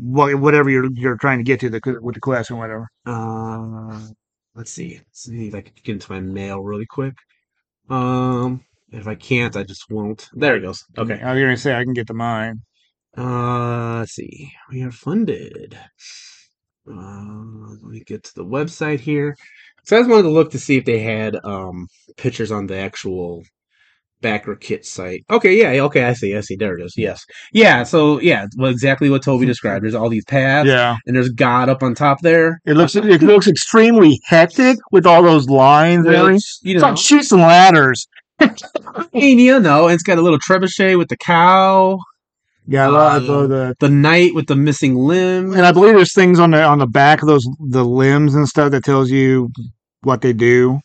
whatever 0.00 0.70
you're 0.70 0.88
you're 0.94 1.16
trying 1.16 1.38
to 1.38 1.44
get 1.44 1.58
to 1.60 1.68
the 1.70 1.80
with 2.00 2.14
the 2.14 2.20
quest 2.20 2.50
and 2.50 2.58
whatever. 2.60 2.86
Uh, 3.04 4.00
let's 4.58 4.72
see. 4.72 4.96
Let's 4.96 5.22
see 5.22 5.48
if 5.48 5.54
I 5.54 5.60
can 5.62 5.72
get 5.82 5.92
into 5.92 6.12
my 6.12 6.20
mail 6.20 6.60
really 6.60 6.86
quick. 6.86 7.14
Um, 7.88 8.64
if 8.90 9.06
I 9.06 9.14
can't, 9.14 9.56
I 9.56 9.62
just 9.62 9.84
won't. 9.88 10.28
There 10.34 10.56
it 10.56 10.62
goes. 10.62 10.84
Okay. 10.98 11.20
I 11.20 11.32
was 11.32 11.40
gonna 11.40 11.56
say 11.56 11.74
I 11.74 11.84
can 11.84 11.94
get 11.94 12.08
to 12.08 12.14
mine. 12.14 12.60
Uh, 13.16 14.00
let's 14.00 14.12
see. 14.12 14.52
We 14.70 14.82
are 14.82 14.90
funded. 14.90 15.78
Uh, 16.90 17.74
let 17.82 17.92
me 17.92 18.02
get 18.04 18.24
to 18.24 18.34
the 18.34 18.44
website 18.44 19.00
here. 19.00 19.36
So 19.84 19.96
I 19.96 20.00
just 20.00 20.10
wanted 20.10 20.24
to 20.24 20.30
look 20.30 20.50
to 20.52 20.58
see 20.58 20.76
if 20.76 20.84
they 20.84 20.98
had 20.98 21.36
um 21.44 21.86
pictures 22.16 22.50
on 22.50 22.66
the 22.66 22.76
actual 22.76 23.44
backer 24.20 24.56
kit 24.56 24.84
site. 24.84 25.24
Okay, 25.30 25.56
yeah, 25.58 25.82
okay, 25.84 26.04
I 26.04 26.12
see, 26.12 26.36
I 26.36 26.40
see. 26.40 26.56
There 26.56 26.76
it 26.78 26.82
is. 26.84 26.94
Yes, 26.96 27.24
yeah. 27.52 27.82
So 27.84 28.20
yeah, 28.20 28.46
well, 28.56 28.70
exactly 28.70 29.10
what 29.10 29.22
Toby 29.22 29.46
described. 29.46 29.84
There's 29.84 29.94
all 29.94 30.08
these 30.08 30.24
paths, 30.24 30.68
Yeah. 30.68 30.96
and 31.06 31.14
there's 31.16 31.28
God 31.30 31.68
up 31.68 31.82
on 31.82 31.94
top 31.94 32.20
there. 32.22 32.60
It 32.66 32.74
looks 32.74 32.94
it 32.96 33.22
looks 33.22 33.46
extremely 33.48 34.20
hectic 34.24 34.78
with 34.92 35.06
all 35.06 35.22
those 35.22 35.48
lines 35.48 36.06
and 36.06 36.14
everything. 36.14 36.34
Which, 36.34 36.58
you 36.62 36.74
It's 36.74 36.82
know, 36.82 36.88
like 36.90 36.98
Chutes 36.98 37.32
and 37.32 37.42
Ladders. 37.42 38.06
I 38.40 39.06
mean, 39.12 39.38
you 39.38 39.58
know, 39.60 39.88
it's 39.88 40.02
got 40.04 40.18
a 40.18 40.22
little 40.22 40.38
trebuchet 40.38 40.96
with 40.96 41.08
the 41.08 41.16
cow, 41.16 41.98
Yeah, 42.66 42.84
I 42.84 42.88
love 42.88 43.22
Uh, 43.30 43.46
the 43.48 43.74
the 43.80 43.88
knight 43.88 44.34
with 44.34 44.46
the 44.46 44.54
missing 44.56 44.94
limb. 44.94 45.52
and 45.54 45.62
I 45.66 45.72
believe 45.72 45.94
there's 45.94 46.14
things 46.14 46.38
on 46.38 46.52
the 46.52 46.62
on 46.62 46.78
the 46.78 46.86
back 46.86 47.20
of 47.22 47.28
those 47.28 47.44
the 47.68 47.84
limbs 47.84 48.34
and 48.34 48.46
stuff 48.48 48.70
that 48.72 48.84
tells 48.84 49.10
you 49.10 49.50
what 50.02 50.20
they 50.20 50.32
do 50.32 50.80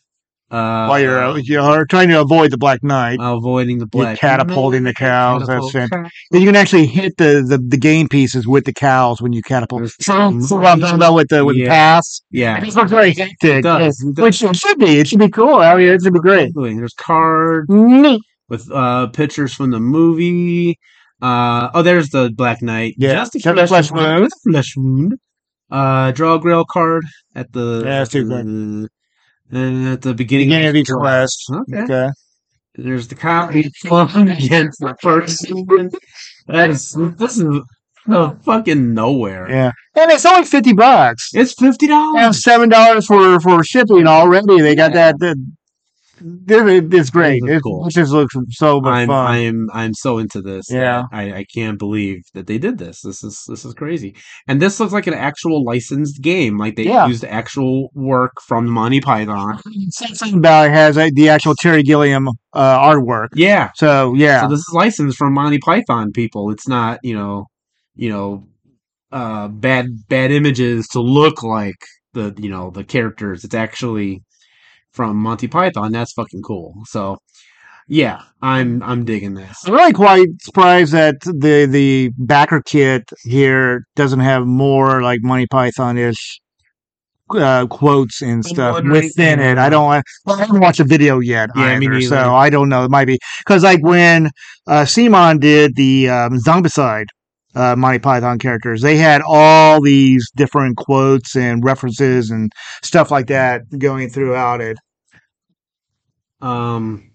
Uh, 0.54 0.86
while 0.86 1.00
you're 1.00 1.24
uh, 1.24 1.36
you're 1.38 1.86
trying 1.88 2.10
to 2.10 2.22
avoid 2.22 2.52
the 2.52 2.58
Black 2.60 2.84
Knight. 2.84 3.18
avoiding 3.20 3.80
the 3.80 3.88
You're 3.94 4.16
catapulting 4.16 4.84
the 4.84 4.94
cows. 4.94 5.40
That's 5.48 5.50
Catapult 5.50 5.72
fantastic. 5.74 6.12
And 6.32 6.42
you 6.42 6.48
can 6.48 6.56
actually 6.56 6.86
hit 6.86 7.18
the, 7.18 7.44
the, 7.48 7.58
the 7.58 7.78
game 7.78 8.08
pieces 8.08 8.46
with 8.48 8.66
the 8.66 8.74
cows 8.74 9.20
when 9.20 9.34
you 9.34 9.42
catapult. 9.42 9.82
There's- 9.82 9.96
So, 10.00 10.40
so 10.42 10.58
what 10.58 10.68
I'm 10.68 10.80
talking 10.80 10.96
about 10.96 11.16
with 11.16 11.30
the 11.30 11.44
with 11.44 11.56
Yeah. 11.58 11.70
pass. 11.70 12.22
Yeah, 12.30 12.64
It 12.64 12.76
looks 12.76 12.92
very 12.92 13.14
hectic. 13.14 13.38
It 13.42 13.62
does. 13.64 14.00
It 14.02 14.16
does. 14.16 14.24
Which 14.24 14.44
it 14.44 14.56
should 14.56 14.78
be. 14.78 15.00
It 15.00 15.08
should 15.08 15.18
be 15.20 15.30
cool. 15.30 15.56
I 15.56 15.76
mean, 15.76 15.88
it 15.90 16.02
should 16.04 16.14
be 16.14 16.20
great. 16.20 16.52
There's 16.56 16.94
cards 16.94 17.68
Neat. 17.70 18.22
with 18.48 18.70
uh 18.72 19.08
pictures 19.08 19.56
from 19.56 19.72
the 19.72 19.80
movie. 19.80 20.78
Uh 21.22 21.70
oh, 21.74 21.82
there's 21.82 22.10
the 22.10 22.32
Black 22.36 22.62
Knight. 22.62 22.94
Yeah, 23.00 23.14
just 23.16 23.34
a 23.36 23.40
just 23.40 23.48
a 23.48 23.54
flesh, 23.54 23.70
flesh 23.70 23.92
wound. 23.92 24.22
wound. 24.22 24.32
Flesh 24.52 24.74
wound. 24.78 25.14
Uh, 25.72 26.12
draw 26.12 26.36
a 26.36 26.40
grail 26.40 26.66
card 26.70 27.04
at 27.34 27.52
the 27.54 27.82
Yeah, 27.84 28.00
that's 28.00 28.12
too 28.12 28.32
uh, 28.32 28.88
uh, 29.54 29.94
at 29.94 30.02
the 30.02 30.14
beginning, 30.14 30.48
Beginning 30.50 30.68
of 30.68 30.76
each 30.76 30.90
quest. 30.90 31.50
Okay. 31.52 31.82
Okay. 31.84 32.10
There's 32.76 33.08
the 33.08 33.16
copy 33.16 33.70
flung 33.82 34.30
against 34.38 34.80
the 34.80 34.96
person. 35.02 35.92
That's 36.48 36.94
this 37.18 37.38
is 37.38 37.62
uh, 38.10 38.32
fucking 38.44 38.94
nowhere. 38.94 39.50
Yeah. 39.50 39.72
And 39.96 40.12
it's 40.12 40.26
only 40.26 40.46
fifty 40.46 40.74
bucks. 40.74 41.30
It's 41.34 41.54
fifty 41.54 41.88
dollars. 41.88 42.26
And 42.26 42.36
seven 42.36 42.70
dollars 42.70 43.06
for 43.06 43.40
for 43.40 43.64
shipping 43.64 44.08
already. 44.08 44.60
They 44.62 44.76
got 44.76 44.92
Yeah. 44.94 45.12
that. 45.14 45.20
that 45.20 45.38
it's 46.24 47.10
great. 47.10 47.42
This 47.44 47.56
is 47.56 47.58
It, 47.58 47.62
cool. 47.64 47.88
it 47.88 47.92
just 47.94 48.12
looks 48.12 48.34
so 48.52 48.80
much 48.82 48.94
I'm 48.94 49.08
fun. 49.08 49.28
I'm 49.28 49.70
I'm 49.74 49.94
so 49.94 50.18
into 50.18 50.42
this. 50.42 50.66
Yeah. 50.70 51.04
I, 51.12 51.34
I 51.40 51.46
can't 51.54 51.78
believe 51.78 52.22
that 52.34 52.48
they 52.48 52.58
did 52.58 52.78
this. 52.78 53.02
This 53.02 53.24
is 53.24 53.44
this 53.48 53.66
is 53.66 53.74
crazy. 53.74 54.16
And 54.48 54.62
this 54.62 54.80
looks 54.80 54.94
like 54.94 55.08
an 55.08 55.14
actual 55.14 55.64
licensed 55.64 56.22
game. 56.22 56.58
Like 56.58 56.76
they 56.76 56.84
Yeah. 56.84 57.08
used 57.08 57.24
actual 57.26 57.90
work 57.94 58.34
from 58.48 58.68
Monty 58.70 59.02
Python. 59.02 59.60
Something 59.90 60.38
about 60.40 60.68
it 60.68 60.72
has 60.72 60.98
uh, 60.98 61.10
the 61.14 61.30
actual 61.30 61.56
Terry 61.56 61.84
Gilliam 61.84 62.28
uh, 62.54 62.80
artwork. 62.80 63.30
Yeah. 63.36 63.72
So 63.76 64.14
yeah, 64.16 64.42
So 64.42 64.48
this 64.50 64.60
is 64.60 64.72
licensed 64.74 65.18
from 65.18 65.34
Monty 65.34 65.60
Python 65.60 66.12
people. 66.12 66.52
It's 66.52 66.68
not, 66.68 67.00
you 67.04 67.16
know, 67.16 67.46
you 67.96 68.10
know, 68.10 68.48
uh 69.12 69.48
bad 69.48 69.88
bad 70.10 70.32
images 70.32 70.88
to 70.88 71.00
look 71.00 71.44
like 71.44 71.76
the 72.14 72.34
you 72.38 72.50
know 72.50 72.72
the 72.72 72.84
characters. 72.84 73.44
It's 73.44 73.54
actually 73.56 74.24
from 74.94 75.18
Monty 75.18 75.48
Python. 75.48 75.92
That's 75.92 76.14
fucking 76.14 76.42
cool. 76.42 76.84
So 76.86 77.18
yeah, 77.88 78.22
I'm 78.42 78.82
I'm 78.84 79.04
digging 79.04 79.34
this. 79.34 79.58
I'm 79.66 79.74
really 79.74 79.94
quite 79.94 80.28
surprised 80.42 80.94
that 80.94 81.20
the 81.22 81.68
the 81.70 82.12
backer 82.18 82.62
kit 82.62 83.04
here 83.24 83.86
doesn't 83.96 84.22
have 84.22 84.46
more 84.46 85.02
like 85.02 85.20
Monty 85.22 85.48
Python 85.48 85.98
ish 85.98 86.40
uh, 87.32 87.66
quotes 87.68 88.22
and 88.22 88.46
stuff 88.46 88.84
within 88.84 89.40
it. 89.40 89.58
I 89.58 89.70
don't. 89.70 89.92
I 89.92 90.02
haven't 90.38 90.60
watched 90.60 90.80
a 90.80 90.86
video 90.86 91.20
yet. 91.20 91.50
Yeah, 91.56 91.78
me 91.78 91.86
either, 91.86 91.96
neither. 91.96 92.08
So 92.08 92.36
I 92.36 92.50
don't 92.50 92.70
know. 92.70 92.86
It 92.86 92.92
might 92.92 93.06
be 93.06 93.20
because 93.46 93.64
like 93.64 93.84
when 93.84 94.30
uh, 94.68 94.86
Simon 94.86 95.40
did 95.40 95.76
the 95.76 96.10
um, 96.10 96.40
Zombicide. 96.40 97.08
Uh, 97.56 97.76
Monty 97.76 98.00
Python 98.00 98.40
characters. 98.40 98.82
They 98.82 98.98
had 98.98 99.22
all 99.28 99.80
these 99.82 100.28
different 100.36 100.76
quotes 100.78 101.36
and 101.36 101.64
references 101.64 102.32
and 102.32 102.52
stuff 102.82 103.12
like 103.12 103.28
that 103.28 103.62
going 103.78 104.10
throughout 104.10 104.60
it. 104.60 104.78
Um, 106.42 107.12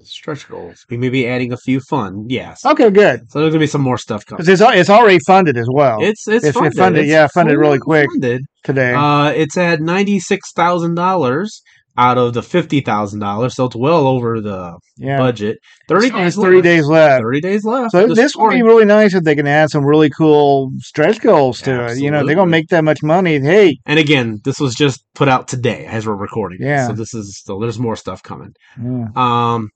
stretch 0.00 0.46
goals. 0.48 0.84
We 0.90 0.96
may 0.96 1.08
be 1.08 1.26
adding 1.26 1.52
a 1.52 1.56
few 1.56 1.80
fun. 1.80 2.26
Yes. 2.28 2.64
Okay, 2.64 2.90
good. 2.90 3.30
So 3.30 3.40
there's 3.40 3.52
gonna 3.52 3.60
be 3.60 3.66
some 3.66 3.80
more 3.80 3.98
stuff 3.98 4.24
coming. 4.26 4.44
It's 4.46 4.60
it's 4.60 4.90
already 4.90 5.18
funded 5.26 5.56
as 5.56 5.66
well 5.72 5.96
It's 6.02 6.28
it's 6.28 6.44
It's- 6.44 6.54
funded. 6.54 6.74
funded- 6.76 7.04
It's 7.04 7.10
yeah, 7.10 7.26
funded 7.32 7.56
really 7.58 7.78
quick. 7.78 8.08
Funded. 8.10 8.42
today. 8.64 8.92
Uh, 8.94 9.28
it's 9.30 9.56
at 9.56 9.80
ninety 9.80 10.20
six 10.20 10.52
thousand 10.52 10.94
dollars 10.94 11.62
out 11.96 12.18
of 12.18 12.34
the 12.34 12.42
fifty 12.42 12.80
thousand 12.80 13.20
dollars, 13.20 13.54
so 13.54 13.66
it's 13.66 13.76
well 13.76 14.06
over 14.06 14.40
the 14.40 14.76
yeah, 14.96 15.18
budget. 15.18 15.58
Thirty 15.88 16.06
It's 16.08 16.16
days. 16.16 16.34
thirty 16.36 16.56
left. 16.56 16.64
days 16.64 16.86
left. 16.86 17.22
Thirty 17.22 17.40
days 17.40 17.64
left. 17.64 17.92
So 17.92 18.06
this 18.08 18.34
would 18.36 18.50
be 18.50 18.62
really 18.62 18.84
nice 18.84 19.14
if 19.14 19.22
they 19.24 19.36
can 19.36 19.46
add 19.46 19.70
some 19.70 19.84
really 19.84 20.10
cool 20.10 20.72
stretch 20.78 21.20
goals 21.20 21.60
to 21.62 21.70
it. 21.86 21.98
You 21.98 22.10
know, 22.10 22.18
they're 22.18 22.20
Absolutely. 22.20 22.34
gonna 22.34 22.50
make 22.50 22.68
that 22.68 22.82
much 22.84 23.02
money. 23.02 23.38
Hey, 23.40 23.78
And 23.86 23.98
again, 23.98 24.40
this 24.44 24.58
was 24.58 24.74
just 24.74 25.04
put 25.14 25.28
out 25.28 25.46
today 25.46 25.86
as 25.86 26.06
we're 26.06 26.14
recording. 26.16 26.58
Yeah. 26.60 26.88
So 26.88 26.94
this 26.94 27.14
is 27.14 27.40
so 27.44 27.60
there's 27.60 27.78
more 27.78 27.96
stuff 27.96 28.22
coming. 28.22 28.54
yeah. 28.82 29.06
Um, 29.14 29.70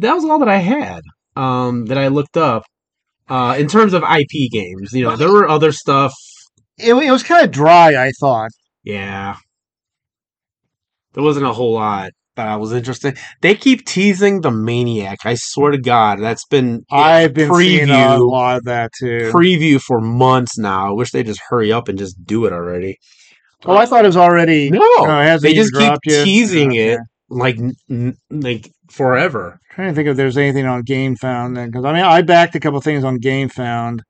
that 0.00 0.12
was 0.14 0.24
all 0.26 0.38
that 0.40 0.48
I 0.48 0.58
had. 0.58 1.02
Um, 1.36 1.86
that 1.86 1.96
I 1.98 2.08
looked 2.08 2.36
up. 2.36 2.64
Uh, 3.28 3.56
in 3.58 3.66
terms 3.66 3.92
of 3.92 4.02
IP 4.04 4.50
games, 4.52 4.92
you 4.92 5.02
know, 5.02 5.16
there 5.16 5.32
were 5.32 5.48
other 5.48 5.72
stuff. 5.72 6.12
it, 6.78 6.94
it 6.94 7.10
was 7.10 7.22
kind 7.24 7.44
of 7.44 7.50
dry. 7.50 7.96
I 7.96 8.12
thought. 8.20 8.50
Yeah, 8.84 9.36
there 11.16 11.24
wasn't 11.24 11.46
a 11.46 11.52
whole 11.52 11.72
lot 11.72 12.12
that 12.36 12.46
I 12.46 12.56
was 12.56 12.72
interested. 12.72 13.18
They 13.40 13.54
keep 13.54 13.86
teasing 13.86 14.42
the 14.42 14.50
Maniac. 14.50 15.20
I 15.24 15.34
swear 15.34 15.72
to 15.72 15.78
God, 15.78 16.20
that's 16.20 16.44
been 16.44 16.84
I've 16.90 17.32
been 17.32 17.52
seeing 17.54 17.90
a 17.90 18.18
lot 18.18 18.58
of 18.58 18.64
that 18.64 18.92
too. 18.96 19.30
preview 19.32 19.80
for 19.80 20.00
months 20.00 20.58
now. 20.58 20.88
I 20.88 20.92
wish 20.92 21.10
they 21.10 21.22
just 21.22 21.40
hurry 21.48 21.72
up 21.72 21.88
and 21.88 21.98
just 21.98 22.22
do 22.24 22.44
it 22.44 22.52
already. 22.52 22.98
oh, 23.64 23.76
I 23.76 23.86
thought 23.86 24.04
it 24.04 24.08
was 24.08 24.16
already. 24.16 24.70
No, 24.70 24.80
uh, 25.00 25.06
no, 25.06 25.38
they 25.38 25.54
just 25.54 25.74
keep 25.74 25.98
yet. 26.04 26.24
teasing 26.24 26.74
it 26.74 27.00
like 27.30 27.56
like 28.30 28.70
forever. 28.90 29.58
trying 29.72 29.88
to 29.88 29.94
think 29.94 30.08
if 30.08 30.16
there's 30.16 30.38
anything 30.38 30.66
on 30.66 30.84
GameFound 30.84 31.56
then, 31.56 31.70
because 31.70 31.86
I 31.86 31.94
mean, 31.94 32.04
I 32.04 32.20
backed 32.20 32.54
a 32.54 32.60
couple 32.60 32.80
things 32.82 33.02
on 33.02 33.18
GameFound, 33.18 34.00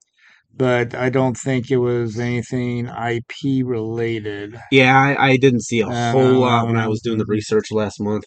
but 0.57 0.95
I 0.95 1.11
don't 1.11 1.37
think 1.37 1.71
it 1.71 1.77
was 1.79 2.19
anything 2.19 2.87
IP 2.87 3.65
related. 3.65 4.59
Yeah, 4.73 4.99
I, 4.99 5.29
I 5.31 5.37
didn't 5.37 5.63
see 5.63 5.81
a 5.81 5.89
Uh, 5.89 6.13
whole 6.13 6.33
lot 6.41 6.67
when 6.67 6.77
I 6.77 6.89
was 6.89 7.01
doing 7.01 7.19
the 7.19 7.27
research 7.27 7.71
last 7.71 8.01
month. 8.01 8.25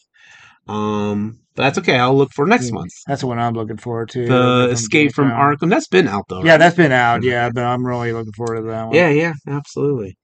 Um, 0.68 1.40
but 1.56 1.64
that's 1.64 1.78
okay. 1.80 1.98
I'll 1.98 2.16
look 2.16 2.30
for 2.36 2.46
next 2.46 2.72
month. 2.72 2.92
That's 3.08 3.24
what 3.24 3.40
I'm 3.40 3.54
looking 3.54 3.78
forward 3.78 4.10
to. 4.10 4.26
The 4.28 4.70
Escape 4.72 5.14
from 5.14 5.30
GameFound. 5.30 5.58
Arkham. 5.58 5.70
That's 5.70 5.88
been 5.88 6.08
out 6.08 6.26
though. 6.30 6.44
Yeah, 6.44 6.52
right? 6.52 6.58
that's 6.58 6.76
been 6.76 6.92
out. 6.92 7.24
Yeah, 7.24 7.50
but 7.54 7.64
I'm 7.64 7.86
really 7.86 8.14
looking 8.14 8.34
forward 8.34 8.62
to 8.62 8.68
that 8.68 8.86
one. 8.88 8.96
yeah, 8.96 9.10
yeah, 9.10 9.34
absolutely. 9.48 10.16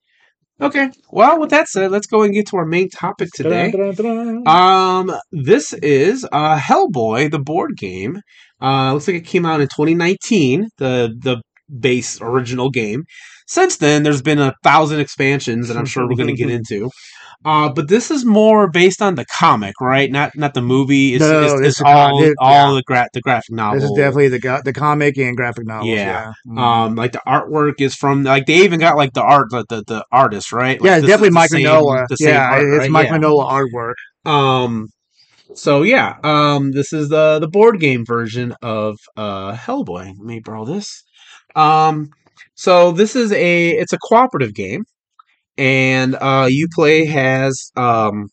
Okay. 0.58 0.90
Well, 1.10 1.38
with 1.38 1.50
that 1.50 1.68
said, 1.68 1.90
let's 1.90 2.06
go 2.06 2.22
and 2.22 2.32
get 2.32 2.46
to 2.48 2.56
our 2.56 2.64
main 2.64 2.88
topic 2.88 3.28
today. 3.34 3.70
Um, 4.46 5.14
this 5.30 5.74
is 5.74 6.26
uh 6.32 6.58
Hellboy, 6.58 7.30
the 7.30 7.38
board 7.38 7.76
game. 7.76 8.20
Uh, 8.62 8.94
looks 8.94 9.06
like 9.06 9.16
it 9.16 9.26
came 9.26 9.44
out 9.44 9.60
in 9.60 9.66
2019. 9.68 10.68
The 10.78 11.14
the 11.18 11.42
base 11.80 12.20
original 12.20 12.70
game. 12.70 13.04
Since 13.48 13.76
then, 13.76 14.02
there's 14.02 14.22
been 14.22 14.40
a 14.40 14.54
thousand 14.64 15.00
expansions 15.00 15.68
that 15.68 15.76
I'm 15.76 15.86
sure 15.86 16.08
we're 16.08 16.16
going 16.16 16.34
to 16.34 16.42
get 16.42 16.50
into. 16.58 16.90
Uh, 17.44 17.68
but 17.68 17.86
this 17.88 18.10
is 18.10 18.24
more 18.24 18.68
based 18.68 19.00
on 19.02 19.14
the 19.14 19.24
comic, 19.26 19.74
right? 19.80 20.10
Not 20.10 20.34
not 20.36 20.54
the 20.54 20.62
movie. 20.62 21.14
It's, 21.14 21.20
No, 21.22 21.42
it's, 21.44 21.52
this 21.52 21.68
it's 21.68 21.80
con- 21.80 21.92
all 21.94 22.32
all 22.40 22.70
yeah. 22.70 22.74
the 22.74 22.82
gra- 22.82 23.08
the 23.12 23.20
graphic 23.20 23.50
novel. 23.54 23.78
This 23.80 23.90
is 23.90 23.96
definitely 23.96 24.28
the 24.28 24.38
go- 24.40 24.62
the 24.64 24.72
comic 24.72 25.16
and 25.18 25.36
graphic 25.36 25.66
novel. 25.66 25.86
Yeah. 25.86 25.96
Yeah, 25.96 26.32
Mhm. 26.48 26.58
um 26.58 26.94
like 26.96 27.12
the 27.12 27.20
artwork 27.26 27.74
is 27.80 27.94
from 27.94 28.24
like 28.24 28.46
they 28.46 28.64
even 28.64 28.80
got 28.80 28.96
like 28.96 29.12
the 29.12 29.22
art 29.22 29.48
the 29.50 29.64
the, 29.68 29.84
the 29.86 30.04
artist 30.10 30.50
right 30.50 30.80
Like, 30.80 30.88
yeah, 30.88 30.96
it's 30.96 31.06
definitely 31.06 31.30
Mike 31.30 31.50
same- 31.50 31.66
Mignola. 31.66 32.06
the 32.08 32.16
same 32.16 32.28
Yeah, 32.30 32.50
art, 32.50 32.64
it's 32.64 32.78
right? 32.78 32.90
Mike 32.90 33.08
Yeah. 33.08 33.18
Mignola 33.18 33.50
artwork. 33.52 34.28
Um, 34.28 34.88
so 35.54 35.82
yeah, 35.82 36.16
um, 36.24 36.72
this 36.72 36.92
is 36.92 37.10
the 37.10 37.38
the 37.38 37.48
board 37.48 37.78
game 37.80 38.04
version 38.06 38.54
of 38.62 38.96
uh 39.16 39.52
Hellboy. 39.54 40.06
Let 40.06 40.16
me 40.18 40.40
borrow 40.40 40.64
this. 40.64 41.04
Um, 41.56 42.10
so 42.54 42.92
this 42.92 43.16
is 43.16 43.32
a 43.32 43.70
it's 43.70 43.92
a 43.92 43.98
cooperative 43.98 44.54
game, 44.54 44.84
and 45.58 46.14
uh, 46.16 46.46
you 46.48 46.68
play 46.74 47.04
has 47.06 47.70
um. 47.76 48.28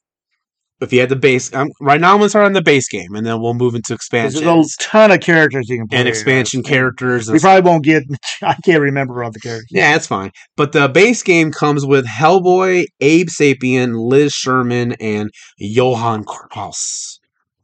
If 0.82 0.92
you 0.92 1.00
had 1.00 1.08
the 1.08 1.16
base, 1.16 1.54
um, 1.54 1.70
right 1.80 2.02
now 2.02 2.12
I'm 2.12 2.18
gonna 2.18 2.28
start 2.28 2.46
on 2.46 2.52
the 2.52 2.62
base 2.62 2.90
game, 2.90 3.16
and 3.16 3.26
then 3.26 3.42
we'll 3.42 3.54
move 3.54 3.74
into 3.74 3.94
expansion. 3.94 4.44
There's 4.44 4.76
a 4.76 4.84
ton 4.84 5.12
of 5.12 5.22
characters 5.22 5.70
you 5.70 5.78
can 5.78 5.88
play. 5.88 6.00
and 6.00 6.10
expansion 6.10 6.62
characters. 6.62 7.30
And 7.30 7.36
We 7.36 7.40
probably 7.40 7.62
won't 7.70 7.86
get. 7.86 8.04
I 8.42 8.56
can't 8.66 8.82
remember 8.82 9.24
all 9.24 9.32
the 9.32 9.40
characters. 9.40 9.70
Yeah, 9.72 9.94
that's 9.94 10.08
fine. 10.08 10.32
But 10.58 10.74
the 10.74 10.90
base 10.90 11.24
game 11.24 11.54
comes 11.54 11.86
with 11.86 12.06
Hellboy, 12.06 12.84
Abe 13.00 13.28
Sapien, 13.30 13.96
Liz 14.10 14.34
Sherman, 14.34 14.94
and 15.00 15.30
Johann 15.58 16.26
Kraus. 16.26 17.18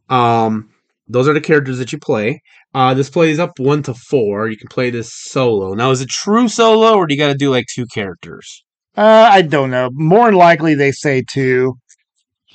Um, 0.07 0.69
those 1.09 1.27
are 1.27 1.33
the 1.33 1.41
characters 1.41 1.77
that 1.79 1.91
you 1.91 1.99
play. 1.99 2.41
Uh, 2.73 2.93
this 2.93 3.09
plays 3.09 3.39
up 3.39 3.51
one 3.57 3.81
to 3.83 3.93
four. 3.93 4.47
You 4.47 4.57
can 4.57 4.67
play 4.67 4.89
this 4.89 5.11
solo. 5.13 5.73
Now, 5.73 5.91
is 5.91 6.01
it 6.01 6.09
true 6.09 6.47
solo, 6.47 6.95
or 6.95 7.07
do 7.07 7.13
you 7.15 7.19
got 7.19 7.29
to 7.29 7.33
do 7.38 7.49
like 7.49 7.65
two 7.73 7.85
characters? 7.93 8.63
Uh, 8.95 9.29
I 9.31 9.41
don't 9.41 9.71
know. 9.71 9.89
More 9.93 10.27
than 10.27 10.35
likely, 10.35 10.75
they 10.75 10.91
say 10.91 11.23
two. 11.27 11.75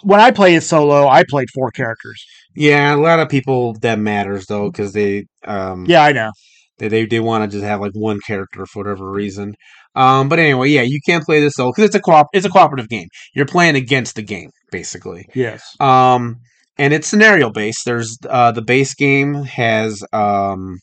when 0.02 0.20
I 0.20 0.30
played 0.30 0.62
solo, 0.62 1.08
I 1.08 1.24
played 1.28 1.48
four 1.54 1.70
characters. 1.70 2.24
Yeah, 2.54 2.94
a 2.94 2.96
lot 2.96 3.18
of 3.18 3.28
people 3.28 3.74
that 3.80 3.98
matters 3.98 4.46
though 4.46 4.70
because 4.70 4.92
they 4.92 5.24
um 5.44 5.86
Yeah, 5.88 6.04
I 6.04 6.12
know. 6.12 6.30
they 6.78 6.88
they, 6.88 7.06
they 7.06 7.20
want 7.20 7.50
to 7.50 7.56
just 7.56 7.64
have 7.64 7.80
like 7.80 7.92
one 7.94 8.20
character 8.24 8.66
for 8.66 8.84
whatever 8.84 9.10
reason. 9.10 9.54
Um, 9.96 10.28
but 10.28 10.38
anyway, 10.38 10.68
yeah, 10.70 10.82
you 10.82 11.00
can't 11.04 11.24
play 11.24 11.40
this 11.40 11.54
solo 11.54 11.72
because 11.72 11.84
it's 11.86 11.94
a 11.96 12.00
co 12.00 12.24
it's 12.32 12.46
a 12.46 12.50
cooperative 12.50 12.88
game. 12.88 13.08
You're 13.34 13.46
playing 13.46 13.74
against 13.76 14.14
the 14.16 14.22
game 14.22 14.50
basically. 14.70 15.26
Yes. 15.34 15.64
Um, 15.80 16.36
and 16.78 16.92
it's 16.92 17.08
scenario 17.08 17.50
based. 17.50 17.84
There's 17.84 18.18
uh 18.28 18.52
the 18.52 18.62
base 18.62 18.94
game 18.94 19.44
has 19.44 20.02
um, 20.12 20.78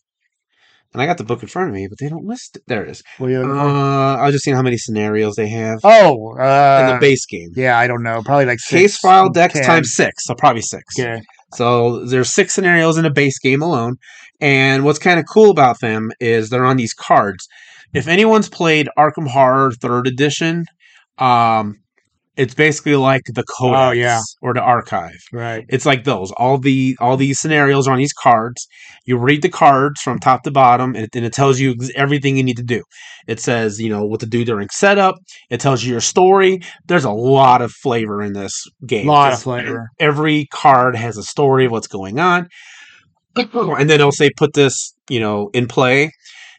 and 0.94 1.02
I 1.02 1.06
got 1.06 1.18
the 1.18 1.24
book 1.24 1.42
in 1.42 1.48
front 1.48 1.70
of 1.70 1.76
me, 1.76 1.88
but 1.88 2.00
they 2.00 2.10
don't 2.10 2.26
list 2.26 2.58
it. 2.58 2.64
There 2.68 2.84
it 2.84 2.90
is. 2.90 3.04
Well, 3.18 3.30
yeah. 3.30 3.42
Uh, 3.42 4.18
I 4.18 4.26
was 4.26 4.34
just 4.34 4.44
seeing 4.44 4.58
how 4.58 4.62
many 4.62 4.78
scenarios 4.78 5.36
they 5.36 5.48
have 5.48 5.80
oh, 5.84 6.36
in 6.36 6.42
uh, 6.42 6.94
the 6.94 7.00
base 7.00 7.26
game. 7.26 7.50
yeah, 7.56 7.78
I 7.78 7.88
don't 7.88 8.04
know. 8.04 8.22
Probably 8.24 8.46
like 8.46 8.60
Case 8.68 8.98
file 8.98 9.30
decks 9.30 9.54
10. 9.54 9.64
times 9.64 9.94
six, 9.94 10.26
so 10.26 10.36
probably 10.36 10.62
six. 10.62 11.00
Okay. 11.00 11.22
So 11.54 12.06
there's 12.06 12.34
six 12.34 12.54
scenarios 12.54 12.98
in 12.98 13.06
a 13.06 13.10
base 13.12 13.40
game 13.40 13.62
alone. 13.62 13.96
And 14.42 14.84
what's 14.84 15.00
kind 15.00 15.20
of 15.20 15.26
cool 15.32 15.52
about 15.52 15.80
them 15.80 16.12
is 16.20 16.50
they're 16.50 16.66
on 16.66 16.78
these 16.78 16.94
cards. 16.94 17.48
If 17.94 18.08
anyone's 18.08 18.50
played 18.50 18.90
Arkham 18.98 19.28
Horror 19.28 19.72
Third 19.72 20.08
Edition, 20.08 20.66
um, 21.20 21.78
it's 22.38 22.54
basically 22.54 22.96
like 22.96 23.24
the 23.26 23.44
codex 23.44 23.78
Oh, 23.78 23.92
yeah. 23.92 24.22
or 24.42 24.54
the 24.54 24.62
archive. 24.62 25.20
Right. 25.34 25.66
It's 25.68 25.86
like 25.86 26.06
those. 26.06 26.32
All 26.38 26.58
the 26.58 26.96
all 27.00 27.18
these 27.18 27.40
scenarios 27.40 27.88
are 27.88 27.92
on 27.92 27.98
these 27.98 28.14
cards. 28.14 28.68
You 29.06 29.18
read 29.18 29.42
the 29.42 29.50
cards 29.50 30.02
from 30.02 30.18
top 30.20 30.44
to 30.44 30.52
bottom, 30.52 30.96
and 30.96 31.06
it, 31.06 31.16
and 31.16 31.26
it 31.26 31.34
tells 31.34 31.60
you 31.60 31.76
everything 31.96 32.38
you 32.38 32.44
need 32.44 32.58
to 32.58 32.64
do. 32.64 32.84
It 33.28 33.40
says 33.40 33.82
you 33.82 33.90
know 33.90 34.04
what 34.06 34.22
to 34.22 34.26
do 34.26 34.46
during 34.46 34.70
setup. 34.70 35.16
It 35.50 35.60
tells 35.60 35.84
you 35.84 35.92
your 35.92 36.02
story. 36.02 36.62
There's 36.88 37.04
a 37.06 37.12
lot 37.12 37.62
of 37.62 37.72
flavor 37.72 38.22
in 38.22 38.34
this 38.34 38.64
game. 38.86 39.08
Lot 39.08 39.34
of 39.34 39.42
flavor. 39.42 39.90
Every 40.00 40.48
card 40.54 40.96
has 40.96 41.18
a 41.18 41.24
story 41.24 41.66
of 41.66 41.72
what's 41.72 41.88
going 41.88 42.20
on, 42.20 42.48
and 43.36 43.90
then 43.90 44.00
it'll 44.00 44.12
say 44.12 44.30
put 44.38 44.54
this 44.54 44.96
you 45.10 45.20
know 45.20 45.50
in 45.54 45.68
play. 45.68 46.12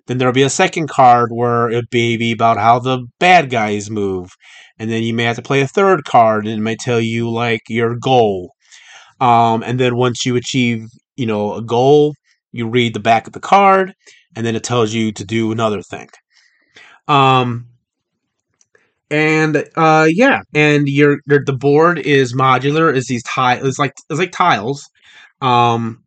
Then 0.08 0.18
there'll 0.18 0.34
be 0.34 0.42
a 0.42 0.50
second 0.50 0.88
card 0.88 1.30
where 1.32 1.70
it 1.70 1.84
may 1.92 2.16
be 2.16 2.32
about 2.32 2.56
how 2.58 2.80
the 2.80 3.06
bad 3.20 3.50
guys 3.50 3.88
move. 3.88 4.30
And 4.82 4.90
then 4.90 5.04
you 5.04 5.14
may 5.14 5.22
have 5.22 5.36
to 5.36 5.42
play 5.42 5.60
a 5.60 5.68
third 5.68 6.04
card 6.04 6.44
and 6.44 6.58
it 6.58 6.60
might 6.60 6.80
tell 6.80 7.00
you 7.00 7.30
like 7.30 7.60
your 7.68 7.94
goal. 7.94 8.50
Um, 9.20 9.62
and 9.62 9.78
then 9.78 9.94
once 9.94 10.26
you 10.26 10.34
achieve, 10.34 10.88
you 11.14 11.24
know, 11.24 11.54
a 11.54 11.62
goal, 11.62 12.14
you 12.50 12.68
read 12.68 12.92
the 12.92 12.98
back 12.98 13.28
of 13.28 13.32
the 13.32 13.38
card 13.38 13.94
and 14.34 14.44
then 14.44 14.56
it 14.56 14.64
tells 14.64 14.92
you 14.92 15.12
to 15.12 15.24
do 15.24 15.52
another 15.52 15.82
thing. 15.82 16.08
Um, 17.06 17.68
and 19.08 19.64
uh, 19.76 20.08
yeah, 20.10 20.40
and 20.52 20.88
your, 20.88 21.18
your 21.28 21.44
the 21.46 21.52
board 21.52 22.00
is 22.00 22.34
modular. 22.34 22.92
Is 22.92 23.06
these 23.06 23.22
tiles? 23.22 23.64
It's 23.64 23.78
like 23.78 23.92
it's 24.10 24.18
like 24.18 24.32
tiles. 24.32 24.90
Um, 25.40 26.02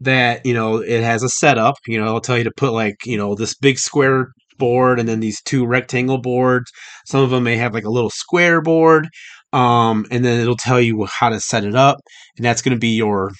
that 0.00 0.44
you 0.44 0.52
know 0.52 0.82
it 0.82 1.02
has 1.02 1.22
a 1.22 1.30
setup. 1.30 1.76
You 1.86 1.98
know, 1.98 2.08
it'll 2.08 2.20
tell 2.20 2.36
you 2.36 2.44
to 2.44 2.52
put 2.54 2.72
like 2.72 2.96
you 3.06 3.16
know 3.16 3.34
this 3.34 3.54
big 3.54 3.78
square 3.78 4.32
board 4.64 4.98
and 5.00 5.08
then 5.08 5.20
these 5.20 5.40
two 5.50 5.62
rectangle 5.74 6.20
boards. 6.30 6.70
Some 7.06 7.22
of 7.24 7.30
them 7.30 7.44
may 7.44 7.56
have 7.56 7.74
like 7.74 7.84
a 7.90 7.94
little 7.96 8.10
square 8.24 8.60
board. 8.62 9.08
Um, 9.52 10.06
and 10.10 10.24
then 10.24 10.40
it'll 10.40 10.56
tell 10.68 10.80
you 10.80 11.06
how 11.18 11.28
to 11.28 11.38
set 11.38 11.62
it 11.70 11.74
up, 11.74 11.96
and 12.36 12.44
that's 12.46 12.62
going 12.64 12.74
to 12.74 12.80
be 12.88 12.94
your 12.96 13.30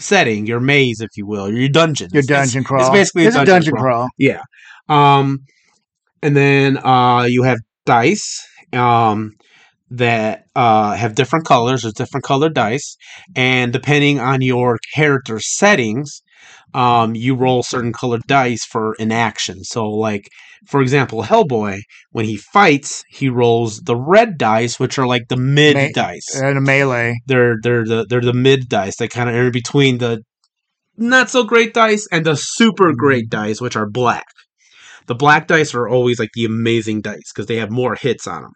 setting, 0.00 0.46
your 0.46 0.60
maze, 0.60 1.00
if 1.00 1.10
you 1.18 1.26
will, 1.26 1.46
your 1.52 1.68
dungeon. 1.68 2.08
Your 2.12 2.20
It's- 2.20 2.30
it's- 2.30 2.46
dungeon 2.48 2.64
crawl. 2.64 2.80
It's 2.86 2.90
basically 2.98 3.26
it's 3.26 3.36
a 3.36 3.44
dungeon, 3.44 3.74
crawl. 3.74 3.84
crawl. 3.84 4.08
Yeah. 4.18 4.40
Um, 4.88 5.40
and 6.22 6.34
then 6.34 6.78
uh, 6.78 7.24
you 7.28 7.42
have 7.42 7.58
dice 7.84 8.40
um, 8.72 9.32
that 9.90 10.44
uh, 10.56 10.94
have 10.96 11.14
different 11.14 11.44
colors. 11.44 11.82
There's 11.82 11.94
different 11.94 12.24
colored 12.24 12.54
dice, 12.54 12.96
and 13.36 13.70
depending 13.72 14.18
on 14.18 14.40
your 14.40 14.78
character 14.94 15.40
settings, 15.40 16.22
um, 16.74 17.14
you 17.14 17.34
roll 17.34 17.62
certain 17.62 17.92
colored 17.92 18.22
dice 18.26 18.64
for 18.64 18.94
an 18.98 19.12
action. 19.12 19.64
So, 19.64 19.88
like 19.88 20.28
for 20.66 20.80
example, 20.80 21.22
Hellboy 21.22 21.80
when 22.10 22.24
he 22.24 22.36
fights, 22.36 23.04
he 23.08 23.28
rolls 23.28 23.80
the 23.80 23.96
red 23.96 24.38
dice, 24.38 24.78
which 24.78 24.98
are 24.98 25.06
like 25.06 25.28
the 25.28 25.36
mid 25.36 25.76
Ma- 25.76 25.88
dice. 25.94 26.40
And 26.40 26.58
a 26.58 26.60
melee. 26.60 27.14
They're 27.26 27.56
they're 27.62 27.84
the 27.84 28.06
they're 28.08 28.20
the 28.20 28.32
mid 28.32 28.68
dice. 28.68 28.96
They 28.96 29.08
kind 29.08 29.28
of 29.28 29.34
are 29.34 29.46
in 29.46 29.52
between 29.52 29.98
the 29.98 30.22
not 30.96 31.30
so 31.30 31.44
great 31.44 31.74
dice 31.74 32.06
and 32.12 32.24
the 32.24 32.36
super 32.36 32.92
great 32.94 33.28
dice, 33.28 33.60
which 33.60 33.76
are 33.76 33.88
black. 33.88 34.26
The 35.06 35.14
black 35.14 35.48
dice 35.48 35.74
are 35.74 35.88
always 35.88 36.18
like 36.18 36.30
the 36.34 36.44
amazing 36.44 37.00
dice 37.00 37.32
because 37.32 37.46
they 37.46 37.56
have 37.56 37.70
more 37.70 37.96
hits 37.96 38.26
on 38.26 38.42
them. 38.42 38.52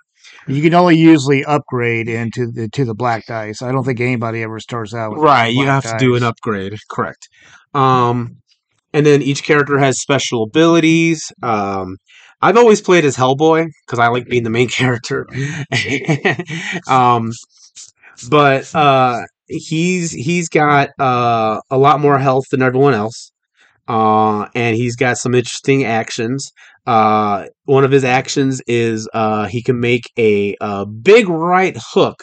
You 0.49 0.63
can 0.63 0.75
only 0.75 0.97
usually 0.97 1.45
upgrade 1.45 2.09
into 2.09 2.51
the 2.51 2.69
to 2.71 2.85
the 2.85 2.95
black 2.95 3.27
dice. 3.27 3.63
I 3.63 3.73
don't 3.73 3.85
think 3.85 4.01
anybody 4.01 4.43
ever 4.43 4.61
starts 4.61 4.95
out 4.95 5.13
with 5.13 5.21
Right, 5.21 5.53
you 5.53 5.67
have 5.67 5.83
to 5.85 5.97
do 5.99 6.15
an 6.15 6.23
upgrade. 6.23 6.79
Correct. 6.89 7.29
Um, 7.75 8.37
and 8.93 9.05
then 9.05 9.23
each 9.23 9.43
character 9.43 9.79
has 9.79 10.01
special 10.01 10.45
abilities. 10.45 11.33
Um, 11.43 11.97
I've 12.41 12.57
always 12.57 12.81
played 12.81 13.05
as 13.05 13.17
Hellboy 13.17 13.67
because 13.87 13.99
I 13.99 14.09
like 14.09 14.27
being 14.27 14.45
the 14.45 14.51
main 14.51 14.69
character. 14.81 15.27
um, 16.89 17.33
but 18.31 18.75
uh, 18.75 19.21
he's 19.47 20.13
he's 20.13 20.49
got 20.49 20.91
uh, 20.99 21.61
a 21.71 21.79
lot 21.79 22.01
more 22.01 22.19
health 22.19 22.45
than 22.51 22.63
everyone 22.63 22.95
else, 22.95 23.33
uh, 23.89 24.47
and 24.55 24.77
he's 24.77 24.97
got 24.97 25.19
some 25.19 25.35
interesting 25.35 25.85
actions. 25.85 26.53
Uh, 26.87 27.47
one 27.65 27.85
of 27.85 27.91
his 27.91 28.05
actions 28.05 28.63
is 28.67 29.09
uh, 29.13 29.47
he 29.47 29.63
can 29.63 29.81
make 29.81 30.11
a, 30.17 30.57
a 30.61 30.87
big 30.87 31.29
right 31.29 31.77
hook 31.79 32.23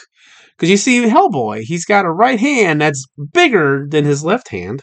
because 0.56 0.70
you 0.70 0.76
see, 0.76 1.02
Hellboy, 1.02 1.62
he's 1.62 1.84
got 1.84 2.06
a 2.06 2.10
right 2.10 2.38
hand 2.38 2.80
that's 2.80 3.04
bigger 3.32 3.86
than 3.88 4.04
his 4.04 4.24
left 4.24 4.48
hand. 4.48 4.82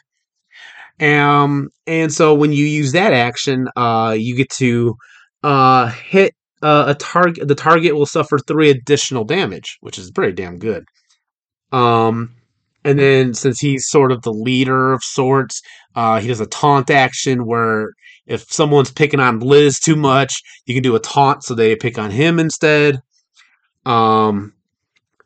Um, 1.00 1.70
and 1.88 2.14
so 2.14 2.34
when 2.34 2.52
you 2.52 2.66
use 2.66 2.92
that 2.92 3.14
action, 3.14 3.68
uh, 3.76 4.16
you 4.18 4.36
get 4.36 4.50
to 4.58 4.96
uh, 5.44 5.88
hit 5.88 6.34
uh, 6.62 6.86
a 6.88 6.96
target. 6.96 7.48
The 7.48 7.56
target 7.56 7.96
will 7.96 8.06
suffer 8.06 8.38
three 8.38 8.70
additional 8.70 9.24
damage, 9.24 9.78
which 9.80 9.98
is 9.98 10.12
pretty 10.12 10.34
damn 10.34 10.60
good. 10.60 10.84
Um, 11.72 12.36
and 12.84 13.00
then 13.00 13.34
since 13.34 13.60
he's 13.60 13.88
sort 13.88 14.12
of 14.12 14.24
the 14.24 14.34
leader 14.34 14.92
of 14.92 15.04
sorts, 15.04 15.62
uh, 15.96 16.20
he 16.20 16.28
does 16.28 16.42
a 16.42 16.48
taunt 16.48 16.90
action 16.90 17.46
where 17.46 17.92
if 18.26 18.52
someone's 18.52 18.92
picking 18.92 19.20
on 19.20 19.40
Liz 19.40 19.80
too 19.80 19.96
much, 19.96 20.42
you 20.66 20.74
can 20.74 20.84
do 20.84 20.96
a 20.96 21.00
taunt 21.00 21.44
so 21.44 21.54
they 21.54 21.76
pick 21.76 21.98
on 21.98 22.12
him 22.12 22.40
instead. 22.40 23.02
Um, 23.86 24.54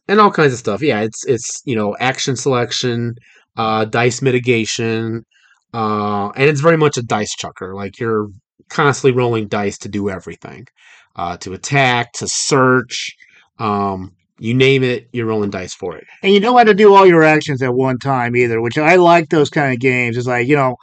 and 0.08 0.19
all 0.19 0.31
kinds 0.31 0.53
of 0.53 0.60
stuff. 0.60 0.81
Yeah, 0.81 1.01
it's 1.01 1.25
it's 1.25 1.62
you 1.65 1.75
know 1.75 1.95
action 1.99 2.36
selection, 2.36 3.15
uh, 3.58 3.86
dice 3.86 4.21
mitigation, 4.21 5.25
uh, 5.73 6.29
and 6.29 6.49
it's 6.49 6.62
very 6.62 6.77
much 6.77 6.97
a 6.97 7.01
dice 7.01 7.36
chucker. 7.36 7.75
Like 7.75 7.99
you're 7.99 8.27
constantly 8.69 9.17
rolling 9.17 9.47
dice 9.47 9.77
to 9.79 9.89
do 9.89 10.10
everything, 10.10 10.67
uh, 11.15 11.38
to 11.38 11.53
attack, 11.53 12.13
to 12.13 12.27
search, 12.27 13.15
um, 13.60 14.15
you 14.39 14.53
name 14.53 14.84
it, 14.84 15.08
you're 15.13 15.25
rolling 15.25 15.49
dice 15.49 15.73
for 15.73 15.95
it. 15.95 16.05
And 16.21 16.34
you 16.34 16.39
don't 16.39 16.58
have 16.58 16.67
to 16.67 16.73
do 16.73 16.93
all 16.93 17.05
your 17.05 17.23
actions 17.23 17.62
at 17.62 17.73
one 17.73 17.97
time 17.97 18.36
either, 18.36 18.62
which 18.62 18.77
I 18.77 18.95
like 18.95 19.29
those 19.29 19.49
kind 19.49 19.73
of 19.73 19.79
games. 19.79 20.17
It's 20.17 20.27
like, 20.27 20.47
you 20.47 20.55
know, 20.55 20.75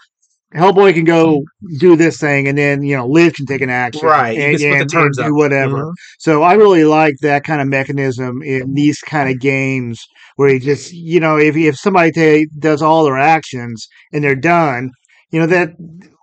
Hellboy 0.54 0.94
can 0.94 1.04
go 1.04 1.42
do 1.78 1.96
this 1.96 2.18
thing 2.18 2.46
and 2.48 2.58
then, 2.58 2.82
you 2.82 2.96
know, 2.96 3.06
Liv 3.06 3.34
can 3.34 3.46
take 3.46 3.62
an 3.62 3.70
action. 3.70 4.06
Right, 4.06 4.36
you 4.36 4.42
And, 4.42 4.58
can 4.58 4.58
split 4.58 4.88
the 4.90 4.98
and- 4.98 5.18
and 5.18 5.26
do 5.28 5.34
whatever. 5.34 5.84
Mhm. 5.84 5.92
So 6.18 6.42
I 6.42 6.54
really 6.54 6.84
like 6.84 7.14
that 7.22 7.44
kind 7.44 7.60
of 7.62 7.68
mechanism 7.68 8.42
in 8.42 8.74
these 8.74 9.00
kind 9.00 9.30
of 9.30 9.40
games 9.40 10.00
where 10.36 10.50
you 10.50 10.60
just, 10.60 10.92
you 10.92 11.20
know, 11.20 11.36
if 11.38 11.56
if 11.56 11.76
somebody 11.76 12.10
ta 12.12 12.44
does 12.58 12.82
all 12.82 13.04
their 13.04 13.18
actions 13.18 13.86
and 14.12 14.22
they're 14.22 14.34
done, 14.36 14.90
you 15.30 15.40
know 15.40 15.46
that 15.46 15.70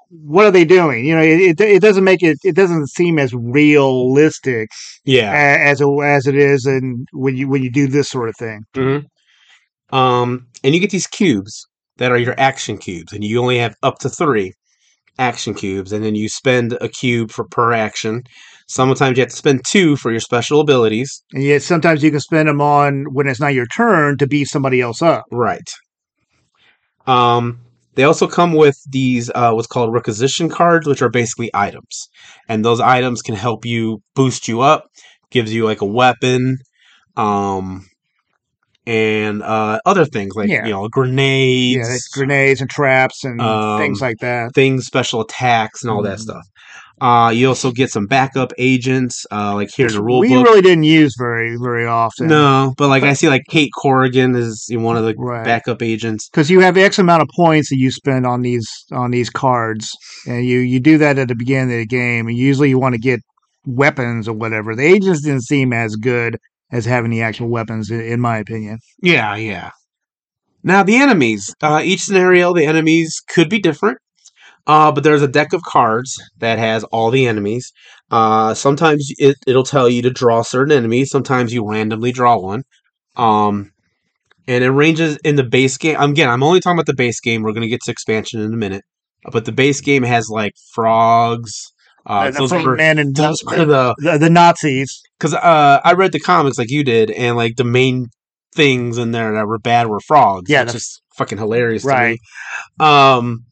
what 0.09 0.45
are 0.45 0.51
they 0.51 0.65
doing? 0.65 1.05
You 1.05 1.15
know, 1.15 1.21
it 1.21 1.39
it, 1.59 1.61
it 1.61 1.81
doesn't 1.81 2.03
make 2.03 2.21
it 2.23 2.37
it 2.43 2.55
doesn't 2.55 2.87
seem 2.89 3.17
as 3.19 3.33
realistic 3.33 4.69
Yeah. 5.05 5.31
a- 5.31 5.69
as 5.69 5.81
it, 5.81 5.87
as 6.03 6.27
it 6.27 6.35
is 6.35 6.65
and 6.65 7.07
when 7.13 7.35
you 7.35 7.47
when 7.47 7.63
you 7.63 7.71
do 7.71 7.87
this 7.87 8.09
sort 8.09 8.29
of 8.29 8.35
thing. 8.37 8.61
Mm-hmm. 8.75 9.05
Um, 9.95 10.47
and 10.63 10.73
you 10.75 10.79
get 10.81 10.91
these 10.91 11.07
cubes 11.07 11.65
that 11.99 12.11
are 12.11 12.17
your 12.17 12.35
action 12.37 12.77
cubes, 12.77 13.13
and 13.13 13.23
you 13.23 13.39
only 13.39 13.59
have 13.59 13.75
up 13.83 13.99
to 13.99 14.09
three 14.09 14.53
action 15.19 15.53
cubes, 15.53 15.91
and 15.91 16.03
then 16.03 16.15
you 16.15 16.29
spend 16.29 16.77
a 16.81 16.89
cube 16.89 17.29
for 17.29 17.45
per 17.45 17.73
action. 17.73 18.23
Sometimes 18.67 19.17
you 19.17 19.21
have 19.21 19.29
to 19.29 19.35
spend 19.35 19.61
two 19.67 19.95
for 19.97 20.11
your 20.11 20.19
special 20.19 20.61
abilities. 20.61 21.23
And 21.33 21.43
yet 21.43 21.61
sometimes 21.61 22.03
you 22.03 22.11
can 22.11 22.19
spend 22.19 22.47
them 22.47 22.61
on 22.61 23.05
when 23.11 23.27
it's 23.27 23.39
not 23.39 23.53
your 23.53 23.65
turn 23.67 24.17
to 24.17 24.27
beat 24.27 24.47
somebody 24.47 24.79
else 24.79 25.01
up. 25.01 25.25
Right. 25.31 25.69
Um, 27.05 27.59
they 27.95 28.03
also 28.03 28.27
come 28.27 28.53
with 28.53 28.77
these 28.89 29.29
uh, 29.35 29.51
what's 29.51 29.67
called 29.67 29.93
requisition 29.93 30.47
cards, 30.47 30.87
which 30.87 31.01
are 31.01 31.09
basically 31.09 31.49
items, 31.53 32.07
and 32.47 32.63
those 32.63 32.79
items 32.79 33.21
can 33.21 33.35
help 33.35 33.65
you 33.65 34.01
boost 34.15 34.47
you 34.47 34.61
up, 34.61 34.85
gives 35.31 35.53
you 35.53 35.65
like 35.65 35.81
a 35.81 35.85
weapon, 35.85 36.59
um, 37.17 37.88
and 38.85 39.43
uh, 39.43 39.79
other 39.85 40.05
things 40.05 40.35
like 40.35 40.49
Yeah. 40.49 40.65
you 40.65 40.71
know 40.71 40.87
grenades, 40.89 41.89
Yeah, 41.89 41.97
grenades 42.13 42.61
and 42.61 42.69
traps 42.69 43.23
and 43.23 43.39
Um, 43.41 43.79
things 43.79 44.01
like 44.01 44.17
that. 44.21 44.53
things, 44.55 44.85
special 44.85 45.21
attacks, 45.21 45.83
and 45.83 45.91
all 45.91 46.01
that 46.03 46.17
Mhm. 46.17 46.21
stuff. 46.21 46.43
Uh, 47.01 47.31
you 47.33 47.47
also 47.47 47.71
get 47.71 47.89
some 47.89 48.05
backup 48.07 48.51
agents, 48.57 49.25
uh, 49.31 49.53
like 49.55 49.69
here 49.73 49.87
in 49.87 49.93
the 49.93 50.03
rule 50.03 50.17
book. 50.21 50.29
we 50.29 50.35
book. 50.35 50.45
really 50.47 50.61
didn't 50.61 50.83
use 50.83 51.15
very 51.17 51.55
very 51.55 51.85
often. 51.85 52.27
no, 52.27 52.73
but 52.77 52.89
like 52.89 53.03
I 53.03 53.13
see, 53.13 53.29
like 53.29 53.43
Kate 53.49 53.71
Corrigan 53.81 54.35
is 54.35 54.67
one 54.73 54.97
of 54.97 55.05
the 55.05 55.13
Right. 55.17 55.45
backup 55.45 55.81
agents. 55.81 56.27
because 56.29 56.49
you 56.51 56.59
have 56.59 56.75
X 56.75 56.99
amount 56.99 57.21
of 57.21 57.29
points 57.35 57.69
that 57.69 57.77
you 57.77 57.89
spend 57.91 58.25
on 58.25 58.41
these 58.41 58.67
on 58.91 59.11
these 59.11 59.29
cards, 59.29 59.89
and 60.27 60.45
you 60.45 60.59
you 60.59 60.79
do 60.81 60.97
that 60.97 61.17
at 61.17 61.29
the 61.29 61.35
beginning 61.35 61.71
of 61.73 61.79
the 61.79 61.85
game, 61.85 62.27
and 62.27 62.37
usually 62.37 62.67
you 62.69 62.77
want 62.79 62.95
to 62.95 62.99
get 62.99 63.21
weapons 63.65 64.27
or 64.27 64.33
whatever. 64.33 64.75
The 64.75 64.83
agents 64.85 65.21
didn't 65.21 65.43
seem 65.43 65.71
as 65.71 65.95
good 65.95 66.37
as 66.71 66.85
having 66.85 67.11
the 67.11 67.21
actual 67.21 67.49
weapons, 67.49 67.89
in, 67.89 68.19
my 68.19 68.37
opinion. 68.37 68.79
Yeah, 69.01 69.35
yeah. 69.35 69.71
Now 70.63 70.83
the 70.83 70.97
enemies. 70.97 71.53
Uh, 71.61 71.81
each 71.83 72.01
scenario, 72.01 72.53
the 72.53 72.65
enemies 72.65 73.21
could 73.27 73.49
be 73.49 73.59
different. 73.59 73.97
Uh, 74.67 74.91
but 74.91 75.03
there's 75.03 75.23
a 75.23 75.27
deck 75.27 75.53
of 75.53 75.63
cards 75.63 76.21
that 76.37 76.59
has 76.59 76.83
all 76.85 77.09
the 77.09 77.25
enemies. 77.25 77.71
Uh, 78.11 78.53
sometimes 78.53 79.11
it, 79.17 79.35
it'll 79.47 79.63
tell 79.63 79.89
you 79.89 80.01
to 80.03 80.11
draw 80.11 80.43
certain 80.43 80.77
enemies. 80.77 81.09
Sometimes 81.09 81.51
you 81.51 81.67
randomly 81.67 82.11
draw 82.11 82.37
one. 82.37 82.61
Um, 83.15 83.71
and 84.47 84.63
it 84.63 84.69
ranges 84.69 85.17
in 85.23 85.37
the 85.37 85.43
base 85.43 85.77
game. 85.77 85.99
Again, 85.99 86.29
I'm 86.29 86.43
only 86.43 86.59
talking 86.59 86.77
about 86.77 86.85
the 86.85 86.95
base 86.95 87.19
game. 87.19 87.41
We're 87.41 87.53
going 87.53 87.63
to 87.63 87.67
get 87.67 87.81
to 87.85 87.91
expansion 87.91 88.41
in 88.41 88.53
a 88.53 88.57
minute. 88.57 88.83
But 89.31 89.45
the 89.45 89.51
base 89.51 89.81
game 89.81 90.03
has 90.03 90.29
like 90.29 90.53
frogs. 90.73 91.51
Uh, 92.05 92.31
the 92.31 92.39
those 92.39 92.51
were, 92.51 92.75
man 92.75 92.97
and 92.99 93.15
those 93.15 93.39
the 93.39 93.95
the, 93.97 94.17
the 94.17 94.29
Nazis. 94.29 95.01
Because 95.19 95.33
uh, 95.33 95.81
I 95.83 95.93
read 95.93 96.11
the 96.13 96.19
comics 96.19 96.57
like 96.57 96.71
you 96.71 96.83
did, 96.83 97.11
and 97.11 97.35
like 97.35 97.57
the 97.57 97.63
main 97.65 98.07
things 98.55 98.97
in 98.97 99.11
there 99.11 99.33
that 99.33 99.45
were 99.47 99.59
bad 99.59 99.87
were 99.87 99.99
frogs. 99.99 100.49
Yeah, 100.49 100.63
which 100.63 100.71
the- 100.71 100.77
is 100.77 101.01
fucking 101.15 101.37
hilarious, 101.37 101.83
Right. 101.83 102.17
To 102.79 102.83
me. 102.83 102.87
Um, 102.89 103.45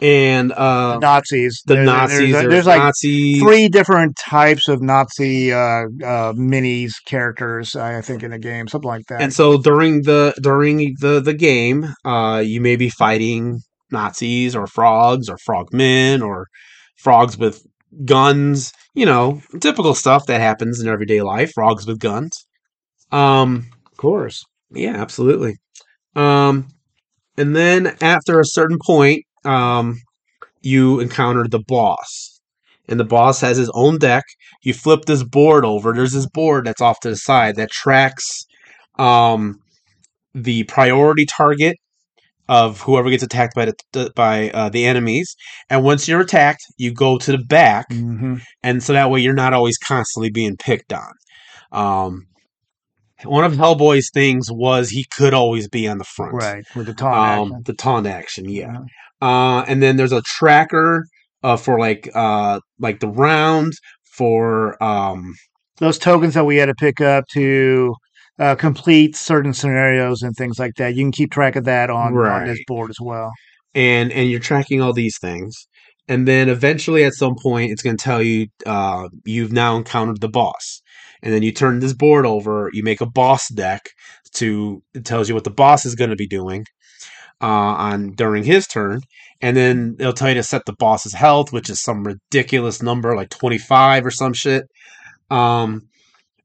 and 0.00 0.50
uh, 0.50 0.94
The 0.94 0.98
Nazis. 0.98 1.62
the 1.64 1.74
There- 1.74 1.84
Nazis, 1.84 2.18
There's, 2.18 2.32
there's, 2.32 2.50
there's 2.50 2.66
like 2.66 2.92
three 3.00 3.68
different 3.68 4.16
types 4.16 4.66
of 4.66 4.82
Nazi 4.82 5.52
uh, 5.52 5.56
uh, 5.56 6.32
minis 6.32 6.94
characters. 7.06 7.76
I 7.76 8.00
think 8.00 8.24
in 8.24 8.32
the 8.32 8.38
game, 8.40 8.66
something 8.66 8.88
like 8.88 9.06
that. 9.08 9.22
And 9.22 9.32
so 9.32 9.58
during 9.58 10.02
the 10.02 10.34
during 10.42 10.94
the 11.00 11.20
the 11.20 11.34
game, 11.34 11.86
uh, 12.04 12.42
you 12.44 12.60
may 12.60 12.74
be 12.74 12.90
fighting 12.90 13.60
Nazis 13.92 14.56
or 14.56 14.66
frogs 14.66 15.28
or 15.28 15.38
frogmen 15.38 16.20
or 16.20 16.48
frogs 16.96 17.38
with 17.38 17.62
guns. 18.04 18.72
You 18.94 19.06
know, 19.06 19.40
typical 19.60 19.94
stuff 19.94 20.26
that 20.26 20.40
happens 20.40 20.80
in 20.80 20.88
everyday 20.88 21.22
life. 21.22 21.52
Frogs 21.54 21.86
with 21.86 21.98
guns. 21.98 22.46
Um, 23.10 23.66
of 23.90 23.96
course. 23.96 24.44
Yeah, 24.70 24.96
absolutely. 24.96 25.56
Um, 26.16 26.68
and 27.36 27.56
then 27.56 27.96
after 28.00 28.40
a 28.40 28.44
certain 28.44 28.78
point, 28.84 29.24
um, 29.44 30.00
you 30.62 31.00
encounter 31.00 31.46
the 31.48 31.62
boss, 31.66 32.40
and 32.88 33.00
the 33.00 33.04
boss 33.04 33.40
has 33.40 33.56
his 33.56 33.70
own 33.74 33.98
deck. 33.98 34.24
You 34.62 34.74
flip 34.74 35.04
this 35.06 35.24
board 35.24 35.64
over. 35.64 35.92
There's 35.92 36.12
this 36.12 36.26
board 36.26 36.66
that's 36.66 36.80
off 36.80 37.00
to 37.00 37.10
the 37.10 37.16
side 37.16 37.56
that 37.56 37.70
tracks 37.70 38.46
um, 38.98 39.60
the 40.34 40.64
priority 40.64 41.26
target 41.26 41.76
of 42.48 42.80
whoever 42.80 43.08
gets 43.10 43.22
attacked 43.22 43.54
by 43.54 43.66
the, 43.92 44.12
by 44.14 44.50
uh, 44.50 44.68
the 44.68 44.84
enemies. 44.84 45.34
And 45.70 45.84
once 45.84 46.08
you're 46.08 46.20
attacked, 46.20 46.62
you 46.76 46.92
go 46.92 47.18
to 47.18 47.32
the 47.32 47.38
back 47.38 47.86
hmm 47.90 48.36
and 48.62 48.82
so 48.82 48.92
that 48.92 49.10
way 49.10 49.20
you're 49.20 49.34
not 49.34 49.52
always 49.52 49.76
constantly 49.78 50.30
being 50.30 50.56
picked 50.56 50.92
on. 50.92 51.12
Um, 51.72 52.26
one 53.24 53.44
of 53.44 53.52
Hellboy's 53.52 54.10
things 54.12 54.48
was 54.50 54.90
he 54.90 55.04
could 55.16 55.34
always 55.34 55.68
be 55.68 55.86
on 55.86 55.98
the 55.98 56.04
front, 56.04 56.34
Right 56.34 56.64
with 56.74 56.86
the 56.86 56.94
taunt 56.94 57.16
Um, 57.16 57.52
action. 57.52 57.62
the 57.64 57.74
taunt 57.74 58.06
action, 58.06 58.48
yeah. 58.48 58.78
Uh, 59.20 59.64
and 59.68 59.82
then 59.82 59.96
there's 59.96 60.12
a 60.12 60.22
tracker 60.22 61.04
uh, 61.42 61.56
for 61.56 61.78
like 61.78 62.08
uh, 62.14 62.60
like 62.80 63.00
the 63.00 63.08
rounds 63.08 63.78
for 64.16 64.82
um, 64.82 65.34
those 65.78 65.98
tokens 65.98 66.34
that 66.34 66.44
we 66.44 66.56
had 66.56 66.66
to 66.66 66.74
pick 66.74 67.00
up 67.00 67.24
to 67.32 67.94
uh, 68.38 68.54
complete 68.56 69.16
certain 69.16 69.52
scenarios 69.52 70.22
and 70.22 70.34
things 70.36 70.58
like 70.58 70.74
that. 70.76 70.94
You 70.94 71.04
can 71.04 71.12
keep 71.12 71.30
track 71.30 71.56
of 71.56 71.64
that 71.64 71.90
on, 71.90 72.14
on 72.16 72.46
this 72.46 72.60
board 72.66 72.90
as 72.90 72.98
well. 73.00 73.30
and 73.74 74.12
and 74.12 74.30
you're 74.30 74.40
tracking 74.40 74.80
all 74.80 74.92
these 74.92 75.18
things. 75.18 75.66
And 76.08 76.26
then 76.26 76.48
eventually 76.48 77.04
at 77.04 77.14
some 77.14 77.34
point 77.40 77.70
it's 77.72 77.82
going 77.82 77.96
to 77.96 78.02
tell 78.04 78.22
you 78.22 78.48
uh, 78.66 79.08
you've 79.24 79.52
now 79.52 79.76
encountered 79.76 80.20
the 80.20 80.28
boss. 80.28 80.82
And 81.22 81.32
then 81.32 81.42
you 81.42 81.52
turn 81.52 81.78
this 81.80 81.94
board 81.94 82.26
over 82.26 82.70
you 82.72 82.82
make 82.82 83.00
a 83.00 83.06
boss 83.06 83.48
deck 83.48 83.82
to 84.34 84.82
it 84.94 85.04
tells 85.04 85.28
you 85.28 85.34
what 85.34 85.44
the 85.44 85.50
boss 85.50 85.84
is 85.86 85.94
going 85.94 86.10
to 86.10 86.16
be 86.16 86.26
doing 86.26 86.64
uh, 87.40 87.46
on 87.46 88.12
during 88.12 88.44
his 88.44 88.66
turn. 88.66 89.00
And 89.40 89.56
then 89.56 89.96
it'll 89.98 90.12
tell 90.12 90.28
you 90.28 90.34
to 90.36 90.42
set 90.42 90.62
the 90.66 90.74
boss's 90.78 91.14
health 91.14 91.52
which 91.52 91.70
is 91.70 91.80
some 91.82 92.04
ridiculous 92.04 92.82
number 92.82 93.14
like 93.16 93.30
25 93.30 94.06
or 94.06 94.10
some 94.10 94.32
shit. 94.32 94.64
Um, 95.30 95.82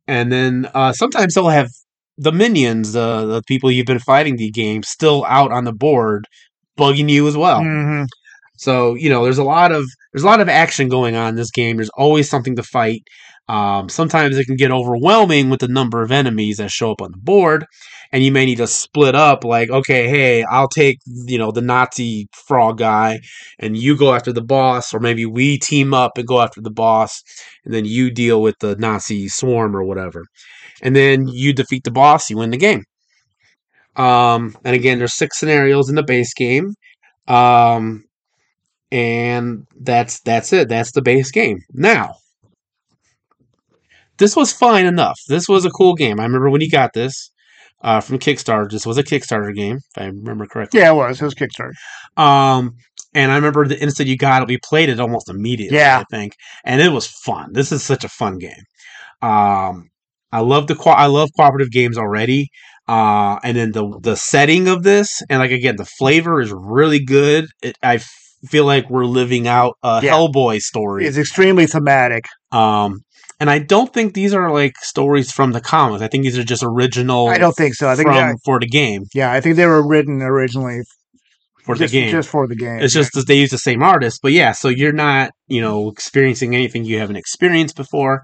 and 0.08 0.32
then 0.32 0.70
uh, 0.74 0.94
sometimes 0.94 1.34
they'll 1.34 1.50
have 1.50 1.70
the 2.18 2.32
minions 2.32 2.94
the, 2.94 3.26
the 3.26 3.42
people 3.44 3.72
you've 3.72 3.86
been 3.86 4.00
fighting 4.00 4.38
the 4.38 4.50
game 4.52 4.84
still 4.84 5.26
out 5.26 5.52
on 5.52 5.66
the 5.66 5.74
board 5.74 6.28
bugging 6.78 7.10
you 7.10 7.28
as 7.28 7.38
well 7.38 7.62
hmm 7.62 8.04
so 8.58 8.96
you 8.96 9.10
know, 9.10 9.24
there's 9.24 9.38
a 9.38 9.44
lot 9.44 9.72
of 9.72 9.86
there's 10.12 10.24
a 10.24 10.28
lot 10.28 10.42
of 10.42 10.50
action 10.50 10.90
going 10.90 11.16
on 11.16 11.30
in 11.30 11.36
this 11.36 11.52
game. 11.52 11.78
There's 11.78 11.90
always 11.96 12.30
something 12.30 12.56
to 12.56 12.64
fight. 12.64 13.04
Um, 13.48 13.88
sometimes 13.88 14.38
it 14.38 14.46
can 14.46 14.58
get 14.58 14.72
overwhelming 14.72 15.50
with 15.50 15.62
the 15.62 15.70
number 15.70 16.02
of 16.02 16.12
enemies 16.12 16.58
that 16.58 16.72
show 16.72 16.92
up 16.92 17.02
on 17.02 17.12
the 17.12 17.18
board, 17.18 17.66
and 18.12 18.24
you 18.24 18.32
may 18.32 18.46
need 18.46 18.58
to 18.58 18.68
split 18.68 19.16
up. 19.16 19.44
Like, 19.44 19.70
okay, 19.70 20.08
hey, 20.08 20.44
I'll 20.44 20.70
take 20.70 21.00
you 21.06 21.38
know 21.38 21.52
the 21.52 21.62
Nazi 21.62 22.28
frog 22.34 22.80
guy, 22.80 23.20
and 23.60 23.78
you 23.78 23.98
go 23.98 24.14
after 24.14 24.34
the 24.34 24.44
boss, 24.44 24.94
or 24.94 25.00
maybe 25.00 25.26
we 25.26 25.58
team 25.58 25.94
up 25.94 26.18
and 26.18 26.28
go 26.28 26.42
after 26.42 26.62
the 26.62 26.72
boss, 26.72 27.24
and 27.66 27.74
then 27.74 27.86
you 27.86 28.12
deal 28.12 28.42
with 28.42 28.56
the 28.60 28.76
Nazi 28.78 29.28
swarm 29.28 29.76
or 29.76 29.84
whatever, 29.84 30.26
and 30.82 30.96
then 30.96 31.28
you 31.28 31.54
defeat 31.54 31.84
the 31.84 31.92
boss, 31.92 32.30
you 32.30 32.38
win 32.38 32.52
the 32.52 32.58
game. 32.58 32.84
Um, 33.96 34.56
and 34.64 34.76
again, 34.76 35.00
there's 35.00 35.14
six 35.14 35.40
scenarios 35.40 35.90
in 35.90 35.96
the 35.96 36.04
base 36.04 36.34
game. 36.34 36.76
Um, 37.28 38.06
and 38.92 39.68
that's 39.80 40.22
that's 40.22 40.54
it. 40.54 40.70
That's 40.70 40.92
the 40.92 41.02
base 41.02 41.32
game. 41.32 41.60
Now, 41.74 42.16
this 44.18 44.36
was 44.36 44.54
fine 44.54 44.86
enough. 44.86 45.20
This 45.28 45.48
was 45.50 45.66
a 45.66 45.70
cool 45.70 45.94
game. 45.96 46.20
I 46.20 46.24
remember 46.24 46.50
when 46.50 46.62
you 46.62 46.70
got 46.70 46.94
this 46.94 47.32
uh, 47.82 48.02
from 48.02 48.20
Kickstarter. 48.20 48.70
This 48.70 48.86
was 48.86 48.98
a 48.98 49.04
Kickstarter 49.04 49.54
game, 49.56 49.78
if 49.78 50.02
I 50.02 50.06
remember 50.06 50.46
correctly. 50.48 50.80
Yeah, 50.80 50.92
it 50.92 50.96
was. 50.96 51.22
It 51.22 51.26
was 51.26 51.36
Kickstarter. 51.36 51.74
Um, 52.22 52.74
and 53.14 53.32
I 53.32 53.36
remember 53.36 53.68
the 53.68 53.82
instant 53.82 54.10
you 54.10 54.18
got 54.18 54.42
it, 54.42 54.48
we 54.48 54.58
played 54.64 54.90
it 54.90 55.00
almost 55.00 55.30
immediately. 55.30 55.78
Yeah. 55.78 56.00
I 56.00 56.16
think, 56.16 56.34
and 56.66 56.82
it 56.82 56.92
was 56.92 57.08
fun. 57.08 57.54
This 57.54 57.72
is 57.72 57.84
such 57.84 58.04
a 58.04 58.10
fun 58.10 58.38
game. 58.38 58.64
Um, 59.22 59.90
I 60.32 60.42
love 60.42 60.68
the 60.68 60.76
co- 60.76 60.92
I 60.92 61.06
love 61.08 61.30
cooperative 61.36 61.72
games 61.72 61.98
already. 61.98 62.50
Uh, 62.88 63.38
and 63.44 63.58
then 63.58 63.72
the 63.72 64.00
the 64.02 64.16
setting 64.16 64.68
of 64.68 64.84
this, 64.84 65.22
and 65.30 65.40
like 65.40 65.52
again, 65.52 65.76
the 65.76 65.86
flavor 65.86 66.40
is 66.42 66.52
really 66.54 67.04
good. 67.04 67.48
It, 67.62 67.78
I 67.84 67.96
f- 67.96 68.10
feel 68.48 68.66
like 68.66 68.90
we're 68.90 69.06
living 69.06 69.48
out 69.48 69.76
a 69.84 70.00
Yeah. 70.04 70.14
Hellboy 70.14 70.60
story. 70.62 71.06
It's 71.06 71.18
extremely 71.18 71.66
thematic. 71.68 72.26
Um, 72.52 73.02
and 73.40 73.50
I 73.50 73.60
don't 73.60 73.94
think 73.94 74.14
these 74.14 74.34
are 74.34 74.52
like 74.52 74.78
stories 74.78 75.32
from 75.32 75.52
the 75.52 75.62
comics. 75.62 76.02
I 76.02 76.08
think 76.08 76.24
these 76.24 76.38
are 76.38 76.44
just 76.44 76.64
original. 76.64 77.28
I 77.28 77.38
don't 77.38 77.56
think 77.56 77.76
so. 77.76 77.90
I 77.90 77.96
think 77.96 78.10
from 78.10 78.36
for 78.46 78.60
the 78.60 78.68
game 78.68 79.04
yeah, 79.14 79.32
I 79.32 79.42
think 79.42 79.56
they 79.56 79.66
were 79.66 79.88
written 79.88 80.22
originally 80.22 80.82
for 81.64 81.76
just, 81.76 81.94
the 81.94 82.00
game. 82.02 82.12
just 82.12 82.30
for 82.30 82.48
the 82.48 82.56
game. 82.56 82.80
It's 82.80 82.94
just 82.94 83.14
that 83.14 83.28
they 83.28 83.38
use 83.38 83.52
the 83.52 83.58
same 83.58 83.84
artist, 83.84 84.22
but 84.24 84.32
yeah. 84.32 84.54
So 84.54 84.70
you're 84.70 84.94
not, 84.94 85.32
you 85.48 85.62
know, 85.62 85.90
experiencing 85.90 86.56
anything 86.56 86.86
you 86.86 86.98
haven't 87.00 87.18
experienced 87.18 87.76
before, 87.76 88.22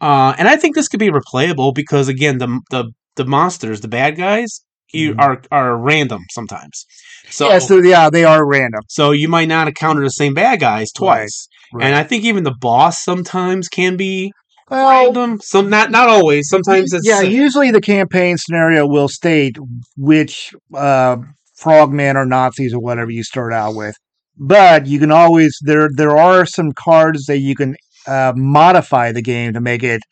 uh, 0.00 0.34
and 0.38 0.48
I 0.48 0.56
think 0.56 0.74
this 0.74 0.88
could 0.88 1.00
be 1.00 1.10
replayable 1.10 1.74
because 1.74 2.08
again, 2.08 2.38
the 2.38 2.60
the 2.70 2.92
the 3.16 3.24
monsters, 3.24 3.80
the 3.80 3.88
bad 3.88 4.16
guys, 4.16 4.60
you 4.92 5.14
Mhm. 5.14 5.20
are 5.20 5.42
are 5.50 5.76
random 5.76 6.22
sometimes. 6.30 6.86
So 7.30 7.48
yeah, 7.48 7.58
so 7.58 7.78
yeah, 7.78 8.10
they 8.10 8.24
are 8.24 8.46
random. 8.46 8.82
so 8.88 9.10
you 9.10 9.28
might 9.28 9.48
not 9.48 9.66
encounter 9.68 10.02
the 10.02 10.10
same 10.10 10.34
bad 10.34 10.60
guys 10.60 10.92
twice, 10.92 11.48
Right. 11.72 11.86
and 11.86 11.94
I 11.96 12.04
think 12.04 12.24
even 12.24 12.44
the 12.44 12.54
boss 12.60 13.02
sometimes 13.02 13.68
can 13.68 13.96
be 13.96 14.32
Well, 14.74 15.04
random. 15.04 15.40
Some 15.40 15.70
not 15.70 15.90
not 15.90 16.08
always. 16.08 16.48
Sometimes 16.48 16.92
it's 16.92 17.06
yeah, 17.06 17.20
usually 17.20 17.70
the 17.70 17.80
campaign 17.80 18.36
scenario 18.36 18.86
will 18.86 19.08
state 19.08 19.56
which 19.96 20.52
uh, 20.74 21.16
frogmen 21.54 22.16
or 22.16 22.26
Nazis 22.26 22.74
or 22.74 22.80
whatever 22.80 23.10
you 23.10 23.22
start 23.22 23.52
out 23.52 23.74
with. 23.76 23.94
But 24.36 24.86
you 24.86 24.98
can 24.98 25.12
always 25.12 25.56
there 25.62 25.88
there 25.94 26.16
are 26.16 26.44
some 26.44 26.72
cards 26.72 27.26
that 27.26 27.38
you 27.38 27.54
can 27.54 27.76
uh, 28.08 28.32
modify 28.34 29.12
the 29.12 29.22
game 29.22 29.52
to 29.52 29.60
make 29.60 29.84
it 29.84 30.02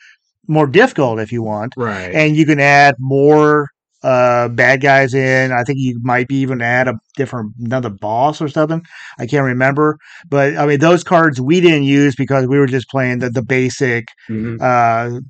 more 0.46 0.66
difficult 0.66 1.18
if 1.18 1.32
you 1.32 1.42
want, 1.42 1.74
right. 1.76 2.14
and 2.14 2.36
you 2.36 2.46
can 2.46 2.60
add 2.60 2.94
more 2.98 3.68
uh, 4.02 4.48
bad 4.48 4.80
guys 4.80 5.14
in. 5.14 5.52
I 5.52 5.64
think 5.64 5.78
you 5.78 5.98
might 6.02 6.28
be 6.28 6.36
even 6.36 6.60
add 6.62 6.88
a 6.88 6.94
different 7.16 7.52
another 7.60 7.90
boss 7.90 8.40
or 8.40 8.48
something. 8.48 8.82
I 9.18 9.26
can't 9.26 9.44
remember, 9.44 9.98
but 10.28 10.56
I 10.56 10.66
mean 10.66 10.80
those 10.80 11.04
cards 11.04 11.40
we 11.40 11.60
didn't 11.60 11.84
use 11.84 12.14
because 12.16 12.46
we 12.46 12.58
were 12.58 12.66
just 12.66 12.88
playing 12.88 13.20
the 13.20 13.30
the 13.30 13.42
basic 13.42 14.06
Mhm. 14.30 14.60
uh 14.60 15.20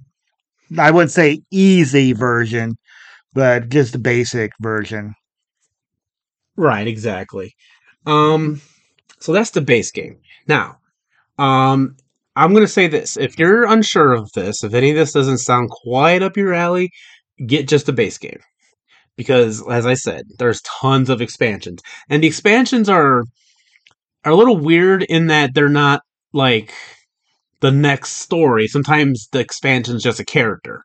I 0.78 0.90
wouldn't 0.90 1.10
say 1.12 1.42
easy 1.50 2.12
version, 2.12 2.76
but 3.34 3.68
just 3.68 3.92
the 3.92 3.98
basic 3.98 4.52
version. 4.60 5.14
Right, 6.56 6.86
exactly. 6.86 7.54
Um, 8.06 8.60
so 9.20 9.32
that's 9.32 9.50
the 9.50 9.60
base 9.60 9.90
game. 9.90 10.18
Now, 10.48 10.78
Um, 11.38 11.96
I'm 12.36 12.52
gonna 12.54 12.66
say 12.68 12.88
this: 12.88 13.16
if 13.16 13.38
you're 13.38 13.64
unsure 13.64 14.12
of 14.12 14.30
this, 14.34 14.62
if 14.64 14.74
any 14.74 14.90
of 14.90 14.96
this 14.96 15.12
doesn't 15.12 15.38
sound 15.38 15.70
quite 15.70 16.22
up 16.22 16.36
your 16.36 16.54
alley, 16.54 16.90
get 17.46 17.68
just 17.68 17.86
the 17.86 17.92
base 17.92 18.18
game 18.18 18.40
because, 19.16 19.66
as 19.68 19.86
I 19.86 19.94
said, 19.94 20.24
there's 20.38 20.62
tons 20.62 21.10
of 21.10 21.20
expansions, 21.20 21.80
and 22.08 22.22
the 22.22 22.28
expansions 22.28 22.88
are 22.88 23.24
are 24.24 24.32
a 24.32 24.36
little 24.36 24.56
weird 24.56 25.02
in 25.02 25.26
that 25.28 25.54
they're 25.54 25.68
not 25.68 26.02
like 26.32 26.72
the 27.60 27.70
next 27.70 28.16
story. 28.16 28.66
Sometimes 28.66 29.28
the 29.32 29.40
expansion's 29.40 30.02
just 30.02 30.20
a 30.20 30.24
character. 30.24 30.84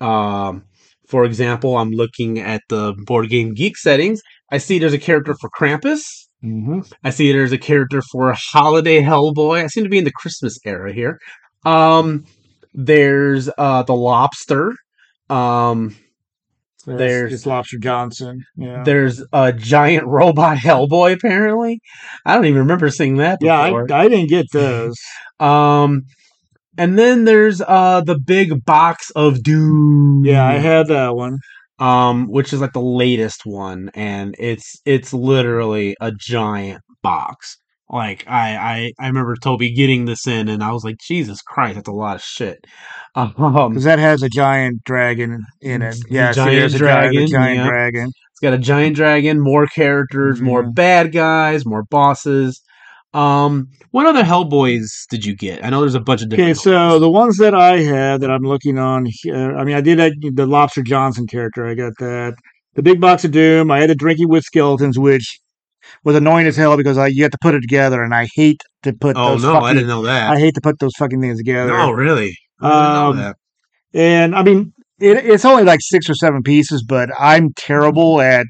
Um, 0.00 0.64
for 1.06 1.24
example, 1.24 1.76
I'm 1.76 1.90
looking 1.90 2.38
at 2.38 2.62
the 2.68 2.94
board 3.06 3.28
game 3.28 3.54
geek 3.54 3.76
settings. 3.76 4.20
I 4.50 4.58
see 4.58 4.78
there's 4.78 4.92
a 4.92 4.98
character 4.98 5.34
for 5.40 5.50
Krampus. 5.50 6.00
Mm-hmm. 6.42 6.80
I 7.02 7.10
see 7.10 7.32
there's 7.32 7.52
a 7.52 7.58
character 7.58 8.02
for 8.12 8.34
Holiday 8.36 9.00
Hellboy. 9.00 9.64
I 9.64 9.66
seem 9.68 9.84
to 9.84 9.90
be 9.90 9.98
in 9.98 10.04
the 10.04 10.12
Christmas 10.12 10.58
era 10.64 10.92
here. 10.92 11.18
Um, 11.64 12.24
there's 12.74 13.48
uh 13.56 13.82
the 13.84 13.94
Lobster. 13.94 14.72
Um, 15.30 15.96
There's- 16.86 17.32
it's 17.32 17.46
Lobster 17.46 17.78
Johnson. 17.78 18.44
Yeah. 18.56 18.82
there's 18.84 19.22
a 19.32 19.52
giant 19.52 20.06
robot 20.18 20.58
Hellboy. 20.58 21.14
Apparently, 21.14 21.80
I 22.26 22.34
don't 22.34 22.46
even 22.46 22.58
remember 22.60 22.90
seeing 22.90 23.16
that. 23.18 23.38
Yeah, 23.40 23.58
I, 23.58 24.02
I 24.04 24.08
didn't 24.08 24.28
get 24.28 24.46
those. 24.52 24.96
Um, 25.40 26.02
and 26.76 26.98
then 26.98 27.24
there's 27.24 27.60
uh 27.60 28.00
the 28.04 28.18
big 28.18 28.64
box 28.64 29.10
of 29.16 29.42
doom. 29.42 30.22
Yeah, 30.24 30.44
I 30.46 30.54
had 30.54 30.88
that 30.88 31.14
one. 31.16 31.38
um, 31.78 32.26
which 32.30 32.52
is 32.52 32.60
like 32.60 32.72
the 32.72 32.80
latest 32.80 33.42
one, 33.44 33.90
and 33.94 34.34
it's 34.38 34.80
it's 34.84 35.12
literally 35.12 35.96
a 36.00 36.12
giant 36.12 36.82
box. 37.02 37.58
Like 37.90 38.24
I 38.26 38.56
I 38.56 38.92
I 38.98 39.06
remember 39.08 39.36
Toby 39.36 39.70
getting 39.72 40.06
this 40.06 40.26
in, 40.26 40.48
and 40.48 40.62
I 40.64 40.72
was 40.72 40.84
like, 40.84 40.96
Jesus 41.06 41.42
Christ, 41.42 41.76
that's 41.76 41.88
a 41.88 41.92
lot 41.92 42.16
of 42.16 42.22
shit. 42.22 42.64
Um, 43.16 43.32
Because 43.36 43.84
that 43.84 44.00
has 44.00 44.24
a 44.24 44.28
giant 44.28 44.82
dragon 44.82 45.44
in 45.60 45.82
it. 45.82 45.94
Yeah, 46.10 46.32
giant 46.32 46.50
there's 46.50 46.74
a 46.74 46.78
giant, 46.78 47.12
dragon, 47.12 47.22
a 47.22 47.26
giant 47.28 47.58
yeah. 47.58 47.68
dragon. 47.68 48.10
It's 48.32 48.40
got 48.42 48.54
a 48.54 48.58
giant 48.58 48.96
dragon, 48.96 49.38
more 49.38 49.68
characters, 49.68 50.40
more 50.40 50.64
Mhm. 50.64 50.74
bad 50.74 51.12
guys, 51.12 51.64
more 51.64 51.84
bosses. 51.84 52.60
Um, 53.12 53.68
what 53.92 54.06
other 54.06 54.24
Hellboys 54.24 54.88
did 55.10 55.24
you 55.24 55.36
get? 55.36 55.64
I 55.64 55.70
know 55.70 55.78
there's 55.78 55.94
a 55.94 56.00
bunch 56.00 56.22
of 56.22 56.28
different. 56.30 56.50
Okay, 56.50 56.58
so 56.60 56.98
the 56.98 57.08
ones 57.08 57.36
that 57.36 57.54
I 57.54 57.78
had 57.78 58.20
that 58.22 58.30
I'm 58.32 58.42
looking 58.42 58.76
on 58.80 59.06
here, 59.08 59.56
I 59.56 59.62
mean, 59.62 59.76
I 59.76 59.80
did 59.80 60.34
the 60.34 60.46
Lobster 60.46 60.82
Johnson 60.82 61.28
character. 61.28 61.64
I 61.64 61.74
got 61.74 61.92
that. 62.00 62.34
The 62.74 62.82
Big 62.82 63.00
Box 63.00 63.24
of 63.24 63.30
Doom. 63.30 63.70
I 63.70 63.78
had 63.78 63.90
the 63.90 63.94
Drinking 63.94 64.28
with 64.28 64.42
Skeletons, 64.42 64.98
which 64.98 65.38
was 66.04 66.16
annoying 66.16 66.46
as 66.46 66.56
hell 66.56 66.76
because 66.76 66.98
I 66.98 67.08
you 67.08 67.22
have 67.22 67.32
to 67.32 67.38
put 67.40 67.54
it 67.54 67.60
together, 67.60 68.02
and 68.02 68.14
I 68.14 68.28
hate 68.34 68.60
to 68.82 68.92
put. 68.92 69.16
oh 69.16 69.32
those 69.32 69.42
no, 69.42 69.52
fucking, 69.52 69.66
I 69.66 69.72
didn't 69.74 69.88
know 69.88 70.02
that. 70.02 70.30
I 70.30 70.38
hate 70.38 70.54
to 70.54 70.60
put 70.60 70.78
those 70.78 70.92
fucking 70.98 71.20
things 71.20 71.38
together. 71.38 71.70
no, 71.72 71.90
really, 71.90 72.36
I 72.60 72.68
didn't 72.68 72.82
Um, 72.84 73.16
know 73.16 73.22
that. 73.22 73.36
And 73.94 74.34
I 74.34 74.42
mean, 74.42 74.72
it, 74.98 75.24
it's 75.26 75.44
only 75.44 75.64
like 75.64 75.80
six 75.82 76.08
or 76.10 76.14
seven 76.14 76.42
pieces, 76.42 76.84
but 76.86 77.10
I'm 77.18 77.52
terrible 77.56 78.20
at 78.20 78.46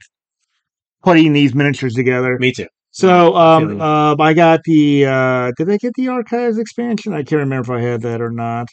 putting 1.02 1.32
these 1.32 1.54
miniatures 1.54 1.94
together. 1.94 2.38
Me 2.38 2.52
too. 2.52 2.66
So 2.90 3.34
I 3.34 3.56
um, 3.56 3.80
uh, 3.80 4.14
I 4.20 4.34
got 4.34 4.60
the. 4.64 5.06
Uh, 5.06 5.52
did 5.58 5.68
I 5.70 5.76
get 5.78 5.94
the 5.94 6.08
archives 6.08 6.58
expansion? 6.58 7.12
I 7.12 7.24
can't 7.24 7.40
remember 7.40 7.74
if 7.74 7.80
I 7.80 7.82
had 7.84 8.02
that 8.02 8.20
or 8.20 8.30
not. 8.30 8.68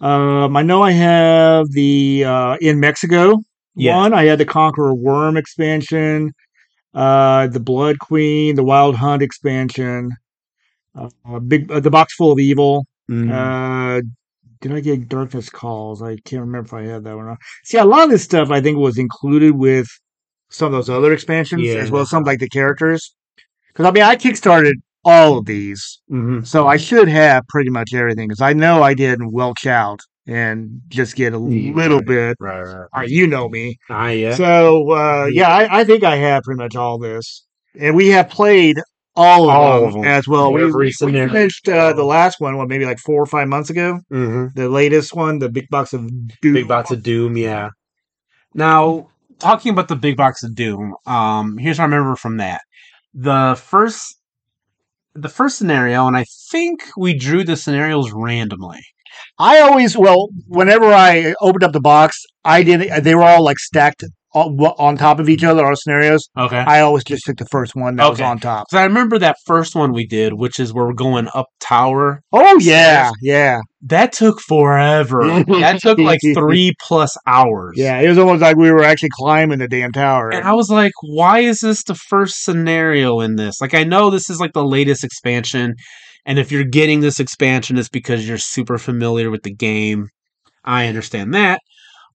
Um, 0.00 0.56
I 0.56 0.62
know 0.62 0.82
I 0.82 0.90
have 0.90 1.66
the 1.70 2.24
uh, 2.24 2.56
in 2.60 2.78
Mexico 2.80 3.38
Yeah. 3.74 3.96
one. 3.96 4.12
I 4.12 4.24
had 4.24 4.38
the 4.38 4.44
Conqueror 4.44 4.94
Worm 4.94 5.36
expansion, 5.38 6.32
uh, 6.94 7.46
the 7.48 7.60
Blood 7.60 7.98
Queen, 7.98 8.56
the 8.56 8.62
Wild 8.64 8.96
Hunt 8.96 9.22
expansion, 9.22 10.10
uh, 10.94 11.38
big 11.40 11.70
uh, 11.70 11.80
the 11.80 11.90
box 11.90 12.14
full 12.14 12.32
of 12.32 12.38
evil. 12.38 12.86
Mhm. 13.10 13.30
Uh, 13.30 14.02
did 14.60 14.72
I 14.72 14.80
get 14.80 15.08
Darkness 15.08 15.50
Calls? 15.50 16.00
I 16.02 16.16
can't 16.24 16.40
remember 16.40 16.66
if 16.66 16.72
I 16.72 16.82
had 16.82 17.04
that 17.04 17.16
one 17.16 17.24
or 17.26 17.28
not. 17.30 17.38
See, 17.64 17.76
a 17.76 17.84
lot 17.84 18.04
of 18.04 18.10
this 18.10 18.22
stuff 18.22 18.50
I 18.50 18.60
think 18.60 18.78
was 18.78 18.96
included 18.98 19.52
with 19.52 19.86
some 20.50 20.66
of 20.68 20.72
those 20.72 20.88
other 20.88 21.12
expansions 21.12 21.62
Yeah. 21.62 21.74
as 21.74 21.90
well 21.90 22.02
as 22.02 22.10
some 22.10 22.24
like 22.24 22.38
the 22.38 22.48
characters. 22.48 23.14
Because 23.68 23.86
I 23.86 23.90
mean, 23.90 24.04
I 24.04 24.16
kickstarted 24.16 24.74
all 25.04 25.36
of 25.36 25.44
these, 25.46 26.00
Mhm. 26.10 26.46
so 26.46 26.66
I 26.66 26.76
should 26.78 27.08
have 27.08 27.46
pretty 27.48 27.68
much 27.70 27.92
everything. 27.92 28.28
Because 28.28 28.40
I 28.40 28.52
know 28.54 28.82
I 28.82 28.94
didn't 28.94 29.32
welch 29.32 29.66
out 29.66 30.00
and 30.26 30.80
just 30.88 31.16
get 31.16 31.32
a 31.34 31.38
Yeah, 31.38 31.72
little 31.74 31.98
right. 31.98 32.06
bit. 32.06 32.36
Right, 32.40 32.86
right. 32.94 33.08
You 33.08 33.26
know 33.26 33.48
me, 33.48 33.76
Ah, 33.90 34.08
yeah. 34.08 34.34
so 34.36 34.90
uh, 34.92 35.26
yeah, 35.30 35.48
I, 35.48 35.80
I 35.80 35.84
think 35.84 36.04
I 36.04 36.16
have 36.16 36.42
pretty 36.44 36.58
much 36.58 36.76
all 36.76 36.98
this, 36.98 37.46
and 37.78 37.94
we 37.96 38.08
have 38.08 38.28
played 38.28 38.78
all 39.16 39.48
of, 39.48 39.54
All 39.54 39.80
them, 39.80 39.88
of 39.88 39.94
them. 39.94 40.04
as 40.04 40.26
well. 40.26 40.52
We, 40.52 40.72
we 40.72 40.92
finished 40.92 41.68
uh, 41.68 41.92
the 41.92 42.04
last 42.04 42.40
one, 42.40 42.56
what 42.56 42.68
maybe 42.68 42.84
like 42.84 42.98
four 42.98 43.22
or 43.22 43.26
five 43.26 43.46
months 43.48 43.70
ago. 43.70 44.00
hmm 44.10 44.46
The 44.54 44.68
latest 44.68 45.14
one, 45.14 45.38
the 45.38 45.48
big 45.48 45.68
box 45.68 45.92
of 45.92 46.08
doom. 46.40 46.54
Big 46.54 46.68
Box 46.68 46.90
of 46.90 47.02
Doom, 47.02 47.36
yeah. 47.36 47.70
Now, 48.54 49.08
talking 49.38 49.72
about 49.72 49.88
the 49.88 49.96
Big 49.96 50.16
Box 50.16 50.42
of 50.42 50.54
Doom, 50.54 50.94
um, 51.06 51.58
here's 51.58 51.78
what 51.78 51.84
I 51.84 51.94
remember 51.94 52.16
from 52.16 52.38
that. 52.38 52.60
The 53.14 53.54
first 53.60 54.16
the 55.14 55.28
first 55.28 55.58
scenario, 55.58 56.06
and 56.08 56.16
I 56.16 56.24
think 56.50 56.82
we 56.96 57.16
drew 57.16 57.44
the 57.44 57.56
scenarios 57.56 58.10
randomly. 58.12 58.80
I 59.38 59.60
always, 59.60 59.96
well, 59.96 60.28
whenever 60.46 60.86
I 60.86 61.34
opened 61.40 61.64
up 61.64 61.72
the 61.72 61.80
box, 61.80 62.16
I 62.44 62.62
did. 62.62 63.04
They 63.04 63.14
were 63.14 63.22
all 63.22 63.42
like 63.44 63.58
stacked 63.58 64.04
on, 64.34 64.58
on 64.58 64.96
top 64.96 65.18
of 65.20 65.28
each 65.28 65.42
other. 65.44 65.64
Our 65.64 65.74
scenarios. 65.76 66.28
Okay. 66.36 66.58
I 66.58 66.80
always 66.80 67.04
just 67.04 67.24
took 67.24 67.36
the 67.36 67.46
first 67.50 67.74
one 67.74 67.96
that 67.96 68.10
was 68.10 68.20
on 68.20 68.38
top. 68.38 68.66
So 68.70 68.78
I 68.78 68.84
remember 68.84 69.18
that 69.20 69.36
first 69.46 69.74
one 69.74 69.92
we 69.92 70.06
did, 70.06 70.34
which 70.34 70.58
is 70.60 70.72
where 70.74 70.86
we're 70.86 70.92
going 70.92 71.28
up 71.34 71.46
tower. 71.60 72.20
Oh 72.32 72.58
yeah, 72.60 73.10
yeah, 73.22 73.60
That 73.82 74.12
took 74.12 74.40
forever. 74.40 75.20
that 75.60 75.78
took 75.80 75.98
like 75.98 76.20
three 76.34 76.72
plus 76.82 77.16
hours. 77.26 77.74
yeah. 77.76 78.00
It 78.00 78.08
was 78.08 78.18
almost 78.18 78.42
like 78.42 78.56
we 78.56 78.70
were 78.70 78.82
actually 78.84 79.10
climbing 79.12 79.58
the 79.60 79.68
damn 79.68 79.92
tower. 79.92 80.30
And 80.30 80.44
I 80.44 80.52
was 80.54 80.68
like, 80.68 80.92
why 81.02 81.40
is 81.40 81.60
this 81.60 81.82
the 81.84 81.94
first 81.94 82.44
scenario 82.44 83.20
in 83.20 83.36
this? 83.36 83.60
Like, 83.60 83.74
I 83.74 83.84
know 83.84 84.10
this 84.10 84.28
is 84.30 84.40
like 84.40 84.52
the 84.52 84.64
latest 84.64 85.04
expansion. 85.04 85.74
And 86.26 86.38
if 86.38 86.50
you're 86.50 86.64
getting 86.64 87.00
this 87.00 87.20
expansion, 87.20 87.76
it's 87.78 87.88
because 87.88 88.26
you're 88.26 88.38
super 88.38 88.78
familiar 88.78 89.30
with 89.30 89.42
the 89.42 89.52
game. 89.54 90.08
I 90.64 90.86
understand 90.86 91.34
that. 91.34 91.60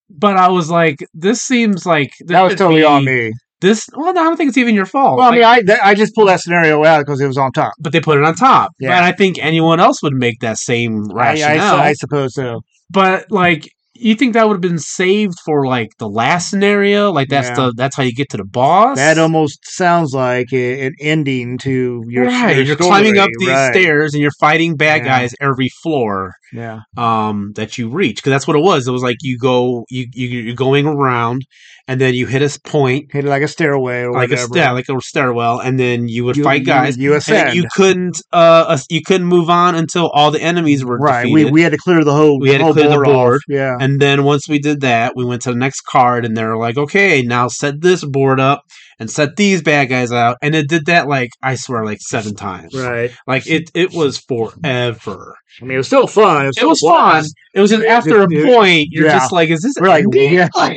But 0.08 0.36
I 0.36 0.48
was 0.48 0.68
like, 0.70 0.98
this 1.14 1.40
seems 1.42 1.86
like 1.86 2.10
this 2.20 2.28
that 2.30 2.42
was 2.42 2.54
totally 2.56 2.80
be- 2.80 2.84
on 2.86 3.04
me. 3.04 3.32
This, 3.60 3.86
well, 3.94 4.14
no, 4.14 4.22
I 4.22 4.24
don't 4.24 4.38
think 4.38 4.48
it's 4.48 4.56
even 4.56 4.74
your 4.74 4.86
fault. 4.86 5.18
Well, 5.18 5.26
I 5.26 5.30
Like, 5.30 5.36
mean, 5.36 5.44
I 5.44 5.60
th- 5.74 5.78
I 5.82 5.94
just 5.94 6.14
pulled 6.14 6.28
that 6.28 6.40
scenario 6.40 6.82
out 6.82 7.00
because 7.04 7.20
it 7.20 7.26
was 7.26 7.36
on 7.36 7.52
top. 7.52 7.74
but 7.78 7.92
they 7.92 8.00
put 8.00 8.16
it 8.16 8.24
on 8.24 8.34
top. 8.34 8.72
Yeah. 8.80 8.88
But 8.88 9.02
I 9.04 9.12
think 9.12 9.36
anyone 9.38 9.78
else 9.80 10.02
would 10.02 10.14
make 10.14 10.40
that 10.40 10.56
same 10.56 11.04
I, 11.10 11.12
I, 11.12 11.14
rationale. 11.14 11.74
I 11.76 11.92
suppose 11.92 12.32
so. 12.34 12.62
but 12.88 13.30
like, 13.30 13.68
you 14.00 14.14
think 14.14 14.34
that 14.34 14.46
would 14.48 14.54
have 14.54 14.60
been 14.60 14.78
saved 14.78 15.34
for 15.44 15.66
like 15.66 15.90
the 15.98 16.08
last 16.08 16.50
scenario? 16.50 17.10
Like 17.12 17.28
that's 17.28 17.48
Yeah. 17.48 17.54
the 17.66 17.74
that's 17.76 17.96
how 17.96 18.02
you 18.02 18.12
get 18.14 18.30
to 18.30 18.36
the 18.38 18.44
boss. 18.44 18.96
That 18.96 19.18
almost 19.18 19.60
sounds 19.70 20.12
like 20.14 20.52
a, 20.52 20.86
an 20.86 20.94
ending 21.00 21.58
to 21.58 22.02
your, 22.08 22.26
right. 22.26 22.56
your 22.56 22.64
You're 22.64 22.76
story, 22.76 22.88
climbing 22.88 23.18
up 23.18 23.30
these 23.38 23.48
right. 23.48 23.72
stairs 23.72 24.14
and 24.14 24.22
you're 24.22 24.30
fighting 24.40 24.76
bad 24.76 25.02
Yeah. 25.02 25.18
guys 25.20 25.34
every 25.40 25.68
floor 25.82 26.32
Yeah, 26.52 26.80
um 26.96 27.52
that 27.56 27.78
you 27.78 27.88
reach 27.90 28.16
because 28.16 28.30
that's 28.30 28.46
what 28.48 28.56
it 28.56 28.62
was. 28.62 28.86
It 28.88 28.92
was 28.92 29.02
like 29.02 29.18
you 29.22 29.38
go 29.38 29.84
you, 29.90 30.06
you 30.12 30.26
you're 30.28 30.54
going 30.56 30.86
around 30.86 31.46
and 31.90 32.00
then 32.00 32.14
you 32.14 32.26
hit 32.26 32.40
a 32.40 32.60
point 32.60 33.10
hit 33.12 33.24
it 33.24 33.28
like 33.28 33.42
a 33.42 33.48
stairway 33.48 34.02
or 34.04 34.12
like 34.14 34.30
a 34.30 34.46
yeah, 34.54 34.70
like 34.70 34.88
a 34.88 35.00
stairwell 35.00 35.58
and 35.60 35.78
then 35.78 36.08
you 36.08 36.24
would 36.24 36.36
You- 36.36 36.44
fight 36.44 36.64
guys 36.64 36.96
You, 36.96 37.14
and 37.14 37.54
you 37.54 37.64
couldn't 37.74 38.22
uh 38.32 38.78
you 38.88 39.02
couldn't 39.02 39.26
move 39.26 39.50
on 39.50 39.74
until 39.74 40.08
all 40.10 40.30
the 40.30 40.40
enemies 40.40 40.84
were 40.84 40.98
right. 40.98 41.24
We, 41.24 41.30
defeated. 41.40 41.52
we 41.52 41.62
had 41.62 41.72
to 41.72 41.78
clear 41.78 42.04
the 42.04 42.14
whole. 42.14 42.38
We 42.38 42.50
had 42.50 42.58
to 42.58 42.64
whole 42.64 42.72
clear 42.74 42.88
the 42.88 42.94
board. 42.94 43.06
off. 43.08 43.12
board. 43.14 43.40
Yeah. 43.48 43.76
And 43.80 44.00
then 44.00 44.22
once 44.24 44.48
we 44.48 44.58
did 44.58 44.80
that, 44.82 45.14
we 45.16 45.24
went 45.24 45.42
to 45.42 45.50
the 45.50 45.56
next 45.58 45.82
card 45.82 46.24
and 46.24 46.36
they're 46.36 46.56
like, 46.56 46.78
okay, 46.78 47.22
now 47.22 47.48
set 47.48 47.80
this 47.80 48.04
board 48.04 48.38
up 48.38 48.64
and 49.00 49.10
set 49.10 49.34
these 49.36 49.62
bad 49.62 49.86
guys 49.88 50.12
out. 50.12 50.36
And 50.42 50.54
it 50.54 50.68
did 50.68 50.86
that 50.86 51.08
like 51.08 51.30
I 51.42 51.56
swear 51.56 51.84
like 51.84 51.98
seven 52.00 52.36
times. 52.36 52.74
Right. 52.74 53.10
Like 53.26 53.48
it 53.48 53.70
it 53.74 53.92
was 53.92 54.18
forever. 54.18 55.34
I 55.60 55.64
mean, 55.64 55.74
it 55.74 55.78
was 55.78 55.88
still 55.88 56.06
fun. 56.06 56.44
It 56.44 56.48
was, 56.48 56.58
It 56.58 56.66
was 56.68 56.80
fun. 56.80 57.24
It 57.54 57.60
was 57.60 57.70
just 57.70 57.84
after 57.84 58.22
a 58.22 58.28
point, 58.28 58.88
you're 58.92 59.06
Yeah. 59.06 59.18
just 59.18 59.32
like, 59.32 59.48
is 59.50 59.62
this 59.62 59.74
We're 59.80 59.88
like, 59.88 60.04
yeah. 60.12 60.48
Like, 60.54 60.76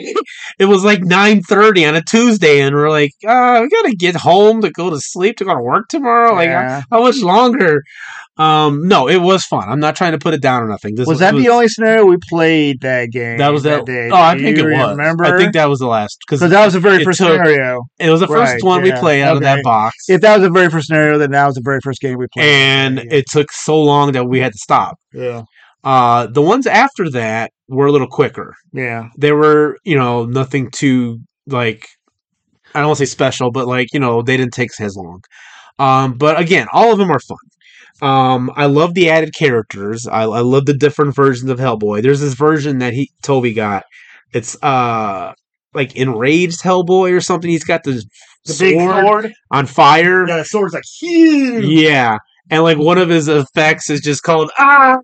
it 0.57 0.65
was 0.65 0.83
like 0.83 1.01
nine 1.03 1.41
thirty 1.43 1.85
on 1.85 1.95
a 1.95 2.01
Tuesday, 2.01 2.61
and 2.61 2.75
we're 2.75 2.89
like, 2.89 3.11
uh, 3.27 3.59
we 3.61 3.69
gotta 3.69 3.95
get 3.95 4.15
home 4.15 4.61
to 4.61 4.71
go 4.71 4.89
to 4.89 4.99
sleep 4.99 5.37
to 5.37 5.45
go 5.45 5.53
to 5.53 5.61
work 5.61 5.89
tomorrow. 5.89 6.33
Like, 6.33 6.47
Yeah. 6.47 6.81
how 6.91 7.01
much 7.03 7.17
longer? 7.21 7.83
Um, 8.35 8.87
no, 8.87 9.07
it 9.07 9.17
was 9.17 9.43
fun. 9.45 9.69
I'm 9.69 9.79
not 9.79 9.95
trying 9.95 10.13
to 10.13 10.17
put 10.17 10.33
it 10.33 10.41
down 10.41 10.63
or 10.63 10.67
nothing. 10.67 10.95
This 10.95 11.07
was 11.07 11.19
that 11.19 11.35
the 11.35 11.49
only 11.49 11.67
scenario 11.67 12.05
we 12.05 12.17
played 12.29 12.81
that 12.81 13.11
game? 13.11 13.37
that 13.37 13.49
was 13.49 13.61
that? 13.63 13.85
day? 13.85 14.09
oh, 14.11 14.15
I 14.15 14.35
Do 14.35 14.43
think 14.43 14.57
it 14.57 14.63
was. 14.65 14.97
Remember? 14.97 15.25
I 15.25 15.37
think 15.37 15.53
that 15.53 15.69
was 15.69 15.77
the 15.77 15.85
last 15.87 16.17
because 16.25 16.39
that 16.39 16.65
was 16.65 16.73
the 16.73 16.79
very 16.79 17.03
first 17.03 17.19
took- 17.19 17.27
scenario. 17.29 17.83
it 17.99 18.09
was 18.09 18.21
the 18.21 18.27
first 18.27 18.53
Right, 18.53 18.63
one 18.63 18.81
we 18.81 18.91
played 18.93 19.21
out 19.21 19.35
of 19.35 19.43
that 19.43 19.63
box, 19.63 19.95
If 20.07 20.21
that 20.21 20.33
was 20.39 20.41
the 20.47 20.49
very 20.51 20.69
first 20.71 20.87
scenario, 20.87 21.19
then 21.19 21.29
that 21.31 21.45
was 21.45 21.53
the 21.55 21.61
very 21.63 21.79
first 21.83 22.01
game 22.01 22.17
we 22.17 22.25
played. 22.33 22.45
and 22.49 22.97
Yeah. 22.97 23.03
it 23.17 23.25
took 23.29 23.51
so 23.51 23.79
long 23.79 24.13
that 24.13 24.27
we 24.27 24.39
had 24.39 24.51
to 24.53 24.57
stop. 24.57 24.95
yeah, 25.13 25.43
Uh, 25.83 26.25
the 26.25 26.41
ones 26.41 26.65
after 26.65 27.11
that 27.11 27.51
were 27.67 27.85
a 27.85 27.91
little 27.91 28.07
quicker. 28.07 28.55
yeah, 28.73 29.09
they 29.17 29.31
were 29.31 29.77
you 29.83 29.95
know 29.95 30.25
nothing 30.25 30.69
too 30.71 31.19
like 31.45 31.85
i 32.73 32.79
don't 32.79 32.87
want 32.87 32.97
to 32.97 33.05
say 33.05 33.11
special 33.11 33.51
but 33.51 33.67
like 33.67 33.87
you 33.93 33.99
know 33.99 34.21
they 34.23 34.37
didn't 34.37 34.53
take 34.53 34.69
as 34.79 34.95
long 34.95 35.19
um 35.77 36.13
but 36.13 36.39
again 36.39 36.65
all 36.71 36.91
of 36.93 36.97
them 36.97 37.11
are 37.11 37.19
fun 37.19 37.37
Um, 38.01 38.51
I 38.55 38.65
love 38.65 38.93
the 38.95 39.09
added 39.09 39.33
characters. 39.35 40.07
I, 40.07 40.23
I 40.23 40.39
love 40.41 40.65
the 40.65 40.73
different 40.73 41.15
versions 41.15 41.49
of 41.49 41.59
Hellboy. 41.59 42.01
There's 42.01 42.19
this 42.21 42.33
version 42.33 42.79
that 42.79 42.93
he 42.93 43.11
Toby 43.21 43.53
got. 43.53 43.83
It's 44.33 44.61
uh 44.63 45.33
like 45.73 45.95
enraged 45.95 46.61
Hellboy 46.61 47.11
or 47.15 47.21
something. 47.21 47.49
He's 47.49 47.63
got 47.63 47.83
the, 47.83 48.03
The 48.45 48.55
big 48.59 48.79
sword. 48.79 49.33
on 49.51 49.65
fire. 49.67 50.27
Yeah, 50.27 50.37
the 50.37 50.45
sword's 50.45 50.73
like 50.73 50.83
huge. 50.99 51.65
Yeah. 51.65 52.17
And 52.49 52.63
like 52.63 52.77
one 52.77 52.97
of 52.97 53.09
his 53.09 53.27
effects 53.27 53.89
is 53.89 54.01
just 54.01 54.23
called 54.23 54.51
ah 54.57 54.97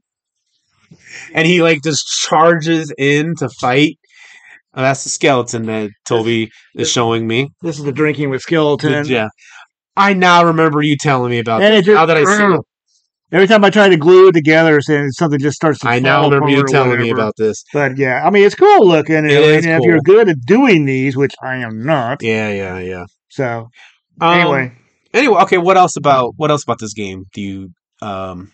and 1.33 1.47
he 1.47 1.61
like 1.61 1.81
just 1.83 2.07
charges 2.07 2.93
in 2.97 3.35
to 3.37 3.49
fight. 3.49 3.97
Uh, 4.73 4.81
that's 4.83 5.03
the 5.03 5.09
skeleton 5.09 5.65
that 5.65 5.89
Toby 6.05 6.51
is 6.75 6.91
showing 6.91 7.27
me. 7.27 7.49
This 7.61 7.79
is 7.79 7.85
the 7.85 7.91
drinking 7.91 8.29
with 8.29 8.41
skeleton. 8.41 9.05
Yeah. 9.07 9.29
I 9.95 10.13
now 10.13 10.45
remember 10.45 10.81
you 10.81 10.95
telling 10.97 11.31
me 11.31 11.39
about 11.39 11.61
And 11.61 11.73
this. 11.73 11.81
it 11.81 11.85
just- 11.85 11.95
Now 11.95 12.05
that 12.05 12.17
I 12.17 12.23
see 12.23 12.43
it, 12.55 12.61
Every 13.31 13.47
time 13.47 13.63
I 13.63 13.69
try 13.69 13.89
to 13.89 13.97
glue 13.97 14.29
it 14.29 14.31
together, 14.31 14.81
something 14.81 15.39
just 15.39 15.55
starts 15.55 15.79
to. 15.79 15.87
I 15.87 15.99
now 15.99 16.21
fall 16.21 16.31
remember 16.31 16.49
you 16.49 16.65
telling 16.65 16.99
me 16.99 17.11
about 17.11 17.35
this. 17.37 17.63
But 17.71 17.97
yeah, 17.97 18.23
I 18.25 18.31
mean, 18.31 18.43
it's 18.43 18.55
cool 18.55 18.87
looking. 18.87 19.15
And, 19.17 19.29
It 19.29 19.65
and 19.65 19.83
if 19.83 19.87
you're 19.87 20.01
good 20.01 20.29
at 20.29 20.41
doing 20.45 20.85
these, 20.85 21.15
which 21.15 21.35
I 21.43 21.57
am 21.57 21.85
not, 21.85 22.23
Yeah, 22.23 22.49
yeah, 22.49 22.79
yeah. 22.79 23.05
so 23.29 23.69
Um, 24.19 24.39
anyway, 24.39 24.73
Anyway, 25.13 25.41
okay, 25.41 25.57
what 25.57 25.77
else 25.77 25.95
about 25.95 26.33
what 26.37 26.51
else 26.51 26.63
about 26.63 26.79
this 26.79 26.93
game 26.93 27.25
do 27.33 27.41
you 27.41 27.69
um 28.01 28.51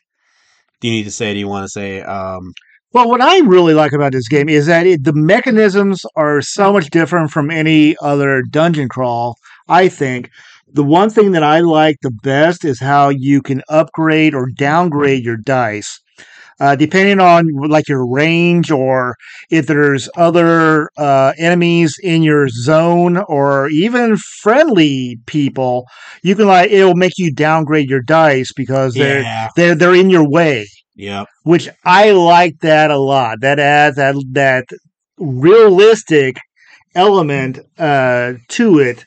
do 0.82 0.88
you 0.88 0.94
need 0.94 1.04
to 1.04 1.12
say? 1.12 1.34
Do 1.34 1.40
you 1.40 1.48
want 1.48 1.66
to 1.66 1.70
say 1.70 2.02
um 2.02 2.54
Well, 2.94 3.10
what 3.10 3.22
I 3.22 3.40
really 3.40 3.74
like 3.74 3.94
about 3.94 4.12
this 4.12 4.28
game 4.28 4.50
is 4.50 4.66
that 4.68 4.86
it, 4.86 5.04
the 5.04 5.14
mechanisms 5.14 6.06
are 6.16 6.42
so 6.42 6.72
much 6.74 6.90
different 6.90 7.32
from 7.32 7.50
any 7.52 7.96
other 8.02 8.42
dungeon 8.50 8.88
crawl. 8.90 9.36
I 9.68 9.90
think 9.90 10.30
the 10.68 10.84
one 10.84 11.10
thing 11.10 11.32
that 11.32 11.44
I 11.44 11.60
like 11.60 11.98
the 12.02 12.12
best 12.12 12.66
is 12.66 12.80
how 12.80 13.10
you 13.10 13.42
can 13.42 13.62
upgrade 13.70 14.34
or 14.34 14.50
downgrade 14.50 15.24
your 15.24 15.38
dice. 15.38 16.00
Uh, 16.60 16.76
depending 16.76 17.20
on 17.20 17.48
like 17.68 17.88
your 17.90 18.08
range 18.10 18.72
or 18.72 19.16
if 19.50 19.68
there's 19.68 20.08
other 20.16 20.90
uh, 20.98 21.34
enemies 21.38 21.96
in 22.02 22.24
your 22.24 22.48
zone 22.48 23.18
or 23.28 23.68
even 23.70 24.16
friendly 24.42 25.18
people, 25.26 25.86
you 26.24 26.34
can 26.36 26.48
like 26.48 26.72
it'll 26.72 26.96
make 26.96 27.18
you 27.18 27.34
downgrade 27.34 27.90
your 27.90 28.02
dice 28.02 28.52
because 28.56 28.94
they're 28.94 29.22
Yeah. 29.22 29.50
they're 29.58 29.76
they're 29.76 29.96
in 29.96 30.10
your 30.10 30.28
way 30.28 30.68
Yep. 30.96 31.28
which 31.44 31.68
I 31.84 32.12
like 32.12 32.60
that 32.62 32.90
a 32.90 32.98
lot. 32.98 33.42
That 33.42 33.60
adds 33.60 33.98
that 33.98 34.16
that 34.32 34.66
realistic 35.18 36.38
element 36.96 37.60
uh, 37.78 38.34
to 38.50 38.80
it. 38.80 39.06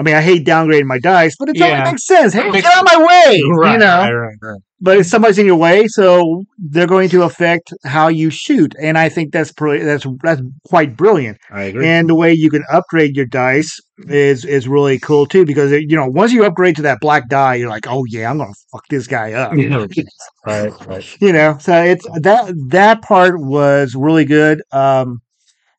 I 0.00 0.02
mean, 0.02 0.14
I 0.16 0.22
hate 0.22 0.46
downgrading 0.46 0.86
my 0.86 0.98
dice, 0.98 1.36
but 1.38 1.50
it 1.50 1.58
totally 1.58 1.76
Yeah. 1.76 1.84
makes 1.84 2.06
sense. 2.06 2.32
Hey, 2.32 2.48
Makes 2.50 2.62
get 2.62 2.72
out 2.74 2.86
of 2.86 2.98
my 2.98 3.06
way, 3.06 3.36
you 3.36 3.54
Right, 3.56 3.78
know. 3.78 4.00
right, 4.00 4.12
right, 4.12 4.36
right. 4.40 4.60
But 4.80 4.96
if 4.96 5.06
somebody's 5.06 5.38
in 5.38 5.44
your 5.44 5.56
way, 5.56 5.86
so 5.88 6.42
they're 6.58 6.86
going 6.86 7.10
to 7.10 7.24
affect 7.24 7.74
how 7.84 8.08
you 8.08 8.30
shoot, 8.30 8.74
and 8.80 8.96
I 8.96 9.10
think 9.10 9.30
that's 9.30 9.52
pretty, 9.52 9.84
that's 9.84 10.06
that's 10.22 10.40
quite 10.66 10.96
brilliant. 10.96 11.36
I 11.50 11.64
agree. 11.64 11.86
And 11.86 12.08
the 12.08 12.14
way 12.14 12.32
you 12.32 12.48
can 12.48 12.64
upgrade 12.72 13.14
your 13.14 13.26
dice 13.26 13.78
is 14.08 14.46
is 14.46 14.66
really 14.66 14.98
cool 14.98 15.26
too, 15.26 15.44
because 15.44 15.70
you 15.70 15.96
know 15.96 16.06
once 16.06 16.32
you 16.32 16.46
upgrade 16.46 16.76
to 16.76 16.82
that 16.82 17.00
black 17.02 17.28
die, 17.28 17.56
you're 17.56 17.68
like, 17.68 17.86
oh 17.86 18.04
yeah, 18.08 18.30
I'm 18.30 18.38
gonna 18.38 18.54
fuck 18.72 18.84
this 18.88 19.06
guy 19.06 19.34
up 19.34 19.52
Yeah. 19.54 19.84
right, 20.46 20.72
right. 20.86 21.16
you 21.20 21.32
know 21.32 21.58
so 21.60 21.74
it's 21.82 22.06
that 22.22 22.54
that 22.70 23.02
part 23.02 23.38
was 23.38 23.94
really 23.94 24.24
good 24.24 24.62
um 24.72 25.20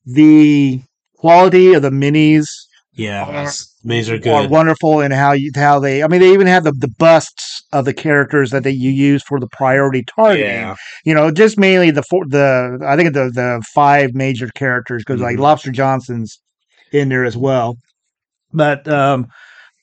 the 0.06 0.80
quality 1.16 1.74
of 1.74 1.82
the 1.82 1.90
minis 1.90 2.46
Yeah, 2.94 3.24
Are- 3.24 3.52
Maze 3.84 4.10
are 4.10 4.16
are 4.16 4.20
good. 4.20 4.52
wonderful 4.52 5.00
and 5.02 5.14
how 5.14 5.32
you 5.32 5.52
how 5.56 5.80
they 5.80 6.04
i 6.04 6.08
mean 6.08 6.20
they 6.22 6.34
even 6.34 6.46
have 6.46 6.64
the, 6.64 6.72
the 6.74 6.90
busts 7.00 7.64
of 7.72 7.86
the 7.86 7.94
characters 7.94 8.52
that 8.52 8.64
they 8.64 8.70
you 8.72 8.92
use 8.92 9.24
for 9.24 9.40
the 9.40 9.48
priority 9.48 10.04
targeting 10.16 10.46
Yeah, 10.46 10.76
you 11.06 11.14
know 11.16 11.32
just 11.32 11.58
mainly 11.58 11.90
the 11.90 12.04
four 12.04 12.26
the 12.28 12.78
i 12.86 12.96
think 12.96 13.14
the 13.14 13.32
the 13.34 13.64
five 13.74 14.14
major 14.14 14.50
characters 14.56 15.04
because 15.04 15.20
like 15.22 15.38
Mhm. 15.38 15.40
lobster 15.40 15.72
johnson's 15.72 16.40
in 16.92 17.10
there 17.10 17.26
as 17.26 17.36
well 17.38 17.78
but 18.54 18.88
um 18.88 19.28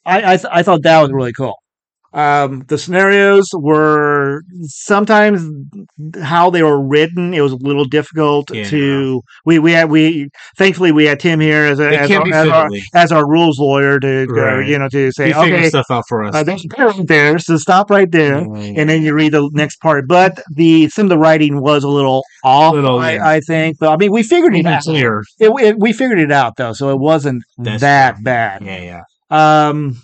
i 0.07 0.35
I, 0.35 0.37
th- 0.37 0.53
I 0.53 0.63
thought 0.63 0.83
that 0.83 1.01
was 1.01 1.11
really 1.11 1.33
cool 1.33 1.57
um 2.15 2.65
the 2.69 2.79
scenarios 2.79 3.49
were 3.55 4.43
sometimes 4.63 5.43
how 6.23 6.49
they 6.49 6.63
were 6.63 6.81
written 6.81 7.35
it 7.35 7.41
was 7.41 7.53
a 7.53 7.57
little 7.57 7.85
difficult 7.85 8.51
Yeah. 8.53 8.65
to 8.65 9.21
we 9.45 9.59
we 9.59 9.73
had 9.73 9.91
we 9.91 10.31
thankfully 10.57 10.91
we 10.91 11.05
had 11.05 11.21
tim 11.21 11.39
here 11.41 11.65
as 11.65 11.81
a 11.81 11.89
as 12.01 12.11
our, 12.11 12.27
as, 12.33 12.49
our, 12.49 12.69
as 12.95 13.13
our 13.13 13.29
rules 13.29 13.59
lawyer 13.59 14.01
to 14.01 14.27
go, 14.27 14.35
Right. 14.43 14.67
you 14.67 14.79
know 14.79 14.89
to 14.89 15.13
say 15.13 15.33
okay 15.35 15.69
stuff 15.69 15.87
out 15.91 16.05
for 16.09 16.25
us. 16.25 16.35
uh, 16.35 16.43
there's 16.45 16.65
a 16.65 16.69
parent 16.69 17.09
there 17.09 17.39
so 17.39 17.57
stop 17.59 17.91
right 17.91 18.11
there 18.11 18.37
Mm. 18.39 18.79
and 18.79 18.89
then 18.89 19.03
you 19.03 19.13
read 19.15 19.33
the 19.33 19.49
next 19.53 19.77
part. 19.81 20.07
But 20.09 20.41
the 20.55 20.89
some 20.89 21.07
of 21.07 21.11
the 21.11 21.19
writing 21.19 21.61
was 21.61 21.85
a 21.85 21.89
little 21.89 22.23
off, 22.45 22.75
Little, 22.75 22.99
yeah. 23.05 23.25
I, 23.25 23.35
I 23.37 23.41
think. 23.41 23.77
But 23.79 23.91
I 23.91 23.97
mean, 23.97 24.13
we 24.13 24.23
figured 24.23 24.55
it 24.55 24.65
out. 24.67 24.83
clear. 24.83 25.23
It, 25.39 25.51
it- 25.61 25.79
we 25.79 25.93
figured 25.93 26.19
it 26.19 26.33
out 26.33 26.57
though, 26.57 26.73
so 26.73 26.91
it 26.91 26.99
wasn't 26.99 27.43
That's 27.59 27.81
that 27.83 28.15
true. 28.17 28.25
bad. 28.25 28.63
Yeah, 28.65 29.03
yeah. 29.31 29.69
Um, 29.69 30.01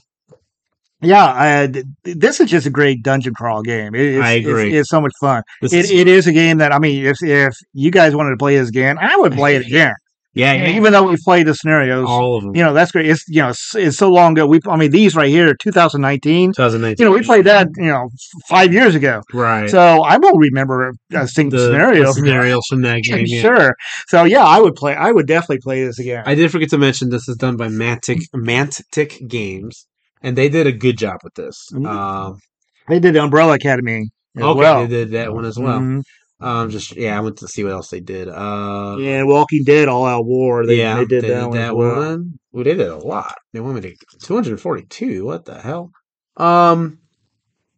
yeah, 1.05 1.25
uh, 1.25 1.69
I, 1.75 1.83
this 2.05 2.41
is 2.41 2.51
just 2.51 2.67
a 2.67 2.71
great 2.71 3.03
dungeon 3.03 3.35
crawl 3.35 3.63
game. 3.63 3.95
It, 3.95 4.21
I 4.21 4.33
agree. 4.33 4.69
It's, 4.69 4.81
it's 4.81 4.91
so 4.91 5.01
much 5.01 5.13
fun. 5.21 5.43
This 5.61 5.73
It, 5.73 5.85
is, 5.85 5.91
it 5.91 6.09
is 6.09 6.27
a 6.27 6.33
game 6.33 6.59
that 6.59 6.73
I 6.73 6.79
mean, 6.79 7.05
if 7.05 7.19
if 7.23 7.55
you 7.73 7.91
guys 7.91 8.15
wanted 8.15 8.31
to 8.31 8.37
play 8.37 8.57
this 8.57 8.69
again, 8.69 8.99
I 9.01 9.17
would 9.17 9.33
play 9.33 9.57
it 9.57 9.67
again. 9.67 9.95
yeah, 10.35 10.53
yeah. 10.53 10.77
Even 10.77 10.93
though 10.93 11.05
we 11.05 11.17
played 11.25 11.47
the 11.47 11.55
scenarios, 11.55 12.07
all 12.09 12.37
of 12.37 12.43
them. 12.43 12.57
you 12.57 12.63
know, 12.65 12.75
that's 12.75 12.91
great. 12.91 13.07
It's 13.07 13.25
you 13.29 13.41
know, 13.43 13.51
it's, 13.51 13.75
it's 13.77 13.97
so 13.97 14.11
long 14.11 14.33
ago. 14.33 14.47
We, 14.47 14.59
I 14.69 14.77
mean, 14.77 14.91
these 14.91 15.15
right 15.15 15.29
here, 15.29 15.55
2019. 15.55 16.53
2019. 16.53 16.97
You 16.99 17.09
know, 17.09 17.17
we 17.17 17.23
played 17.23 17.45
that 17.47 17.69
you 17.77 17.85
know 17.85 18.09
five 18.49 18.73
years 18.73 18.97
ago. 18.97 19.23
right. 19.33 19.71
So 19.71 19.79
I 20.03 20.17
won't 20.19 20.39
remember 20.39 20.89
uh, 21.15 21.21
a 21.21 21.29
single 21.29 21.59
the, 21.61 21.67
scenario. 21.67 22.05
the 22.07 22.13
scenarios 22.15 22.67
from 22.67 22.83
that 22.83 23.03
game. 23.03 23.25
yeah. 23.29 23.43
Sure. 23.43 23.77
So 24.09 24.25
yeah, 24.25 24.45
I 24.45 24.59
would 24.61 24.75
play. 24.75 24.95
I 24.95 25.13
would 25.13 25.27
definitely 25.29 25.61
play 25.63 25.85
this 25.85 25.99
again. 26.01 26.25
I 26.27 26.35
did 26.35 26.51
forget 26.51 26.71
to 26.71 26.79
mention 26.79 27.11
this 27.11 27.29
is 27.29 27.37
done 27.37 27.57
by 27.57 27.69
Mantic 27.69 28.23
Mantic 28.35 29.29
Games, 29.29 29.87
and 30.25 30.37
they 30.37 30.49
did 30.49 30.67
a 30.67 30.73
good 30.73 30.99
job 30.99 31.19
with 31.23 31.35
this. 31.35 31.69
Mhm. 31.73 31.87
Um, 31.87 32.39
they 32.89 32.99
did 32.99 33.15
the 33.15 33.23
Umbrella 33.23 33.55
Academy 33.55 34.11
as 34.37 34.43
okay, 34.43 34.59
well. 34.59 34.81
they 34.81 34.89
did 34.89 35.11
that 35.13 35.33
one 35.33 35.45
as 35.45 35.59
well. 35.59 35.79
Mhm. 35.79 36.03
Um, 36.41 36.71
just 36.71 36.97
yeah, 36.97 37.17
I 37.17 37.21
went 37.21 37.37
to 37.39 37.49
see 37.49 37.63
what 37.63 37.73
else 37.73 37.89
they 37.91 38.01
did. 38.01 38.29
Uh, 38.29 38.97
Yeah, 38.99 39.23
Walking 39.23 39.63
Dead 39.65 39.87
All 39.89 40.05
Out 40.05 40.27
War. 40.27 40.67
They, 40.67 40.79
yeah, 40.79 40.97
they 40.97 41.05
did 41.05 41.25
that, 41.25 41.49
one. 41.49 41.57
as 41.59 41.73
well. 41.73 41.97
one. 41.97 42.39
Ooh, 42.57 42.65
they 42.65 42.75
did 42.75 42.89
a 42.89 42.97
lot. 42.97 43.35
They 43.53 43.61
want 43.61 43.77
me 43.77 43.81
to 43.83 43.95
242. 44.23 45.25
What 45.25 45.45
the 45.45 45.61
hell? 45.61 45.91
Um, 46.37 46.99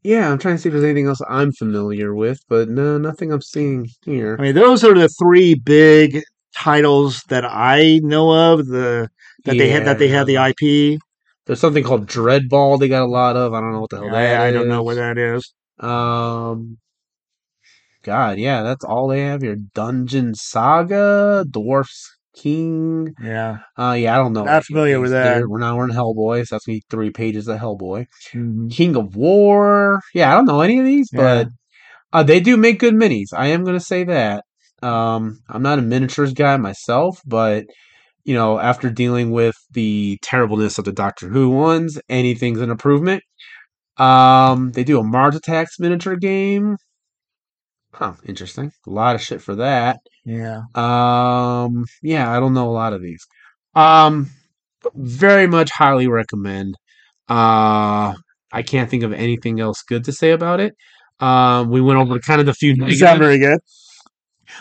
yeah, 0.03 0.31
I'm 0.31 0.39
trying 0.39 0.57
to 0.57 0.63
see 0.63 0.69
if 0.69 0.73
there's 0.73 0.85
anything 0.85 1.07
else 1.07 1.21
I'm 1.29 1.53
familiar 1.53 2.15
with, 2.15 2.39
but 2.49 2.69
no, 2.69 2.97
nothing 2.97 3.33
I'm 3.33 3.43
seeing 3.43 3.89
here. 4.05 4.37
I 4.39 4.43
mean, 4.43 4.55
those 4.55 4.85
are 4.85 4.95
the 4.95 5.09
three 5.09 5.55
big 5.55 6.23
titles 6.57 7.23
that 7.29 7.45
I 7.45 8.01
know 8.03 8.31
of. 8.53 8.67
The 8.67 9.09
that 9.45 9.59
they 9.59 9.69
had 9.69 9.85
that 9.85 9.99
they 9.99 10.09
had 10.09 10.27
the 10.27 10.37
IP. 10.37 10.99
There's 11.47 11.61
something 11.61 11.85
called 11.85 12.07
Dreadball. 12.09 12.79
They 12.79 12.89
got 12.89 13.03
a 13.03 13.07
lot 13.07 13.37
of. 13.37 13.55
I 13.55 13.61
don't 13.61 13.73
know 13.73 13.81
what 13.81 13.91
the 13.91 13.99
hell 13.99 14.11
that 14.11 14.41
I, 14.41 14.49
I 14.49 14.51
don't 14.53 14.69
know 14.69 14.83
what 14.83 14.97
that 14.97 15.17
is. 15.19 15.53
Um, 15.79 16.79
God, 18.03 18.39
yeah, 18.39 18.63
that's 18.63 18.85
all 18.85 19.09
they 19.09 19.21
have 19.23 19.43
here. 19.43 19.57
Dungeon 19.75 20.35
Saga, 20.35 21.45
Dwarfs 21.51 22.09
King. 22.37 23.15
Yeah. 23.23 23.59
Uh, 23.77 23.97
yeah, 23.99 24.15
I 24.15 24.19
don't 24.19 24.33
know. 24.33 24.45
Not 24.45 24.65
familiar 24.65 25.01
with 25.01 25.11
that. 25.13 25.35
They're- 25.35 25.49
We're 25.49 25.59
now 25.59 25.77
we're 25.77 25.89
in 25.89 25.95
Hellboy, 25.95 26.47
so 26.47 26.55
that's 26.57 26.69
me 26.69 26.83
three 26.91 27.11
pages 27.11 27.49
of 27.49 27.59
Hellboy. 27.59 28.07
Mhm. 28.35 28.71
King 28.71 28.97
of 28.97 29.17
War. 29.17 30.01
Yeah, 30.15 30.33
I 30.33 30.37
don't 30.37 30.47
know 30.47 30.61
any 30.61 30.79
of 30.79 30.85
these, 30.85 31.09
Yeah. 31.13 31.21
but 31.21 31.49
uh, 32.13 32.23
they 32.23 32.41
do 32.41 32.57
make 32.57 32.79
good 32.79 32.95
minis. 32.95 33.29
I 33.33 33.49
am 33.49 33.65
gonna 33.65 33.81
say 33.81 34.05
that. 34.05 34.45
Um, 34.83 35.39
I'm 35.49 35.63
not 35.63 35.79
a 35.79 35.83
miniatures 35.83 36.33
guy 36.33 36.57
myself, 36.59 37.21
but 37.27 37.65
you 38.27 38.35
know, 38.35 38.59
after 38.59 38.91
dealing 38.91 39.31
with 39.31 39.55
the 39.71 40.19
terribleness 40.21 40.79
of 40.79 40.85
the 40.85 40.93
Doctor 40.93 41.29
Who 41.29 41.49
ones, 41.51 41.97
anything's 42.09 42.61
an 42.61 42.71
improvement. 42.71 43.23
Um, 43.99 44.73
they 44.73 44.83
do 44.83 44.99
a 44.99 45.05
Mars 45.05 45.37
Attacks 45.37 45.79
miniature 45.79 46.17
game. 46.17 46.77
Huh, 47.93 48.15
interesting. 48.27 48.73
A 48.87 48.91
lot 48.91 49.15
of 49.15 49.23
shit 49.23 49.41
for 49.41 49.55
that. 49.55 50.01
Yeah. 50.25 50.63
Um, 50.75 51.85
yeah, 52.03 52.37
I 52.37 52.41
don't 52.41 52.53
know 52.53 52.69
a 52.69 52.73
lot 52.73 52.93
of 52.93 53.01
these. 53.01 53.25
Um, 53.77 54.29
very 54.97 55.47
much 55.47 55.71
highly 55.71 56.09
recommend. 56.09 56.75
Uh, 57.29 58.13
I 58.53 58.63
can't 58.67 58.91
think 58.91 59.05
of 59.05 59.13
anything 59.13 59.61
else 59.61 59.83
good 59.83 60.05
to 60.05 60.13
say 60.13 60.33
about 60.33 60.59
it. 60.59 60.75
Um, 61.21 61.71
we 61.71 61.81
went 61.81 62.01
over 62.01 62.19
kind 62.19 62.41
of 62.41 62.47
the 62.47 62.55
few 62.55 62.75
sound 62.97 63.21
very 63.21 63.39
good. 63.39 63.61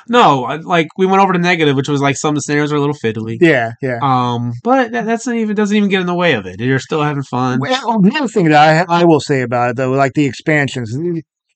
No, 0.08 0.46
I- 0.46 0.58
like 0.58 0.88
we 0.98 1.06
went 1.06 1.22
over 1.22 1.34
to 1.34 1.39
negative, 1.39 1.76
which 1.76 1.89
was 1.89 2.02
like 2.02 2.18
some 2.18 2.30
of 2.30 2.36
the 2.36 2.41
scenarios 2.41 2.72
are 2.72 2.76
a 2.76 2.80
little 2.80 2.96
fiddly. 2.96 3.38
Yeah. 3.41 3.72
Yeah. 3.82 4.00
Um, 4.02 4.54
but 4.64 4.91
that, 4.91 5.06
that's 5.06 5.26
not 5.28 5.36
even 5.36 5.56
doesn't 5.56 5.76
even 5.76 5.89
get 5.89 6.02
in 6.02 6.08
the 6.08 6.16
way 6.16 6.34
of 6.34 6.46
it. 6.46 6.60
You're 6.60 6.80
still 6.80 7.02
having 7.04 7.24
fun. 7.24 7.60
Well, 7.60 8.00
another 8.04 8.28
thing 8.28 8.46
that 8.50 8.88
I 8.89 9.02
I 9.02 9.06
will 9.06 9.20
say 9.22 9.41
about 9.41 9.72
it 9.72 9.76
though, 9.78 9.91
like 9.91 10.14
the 10.14 10.26
expansions, 10.26 10.93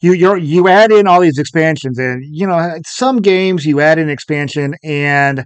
you 0.01 0.13
you 0.13 0.35
you 0.35 0.67
add 0.67 0.91
in 0.91 1.07
all 1.07 1.19
these 1.21 1.37
expansions, 1.37 1.97
and 1.99 2.23
you 2.25 2.47
know 2.47 2.77
some 2.85 3.17
games 3.21 3.65
you 3.65 3.79
add 3.81 3.99
an 3.99 4.09
expansion 4.09 4.75
and 4.83 5.43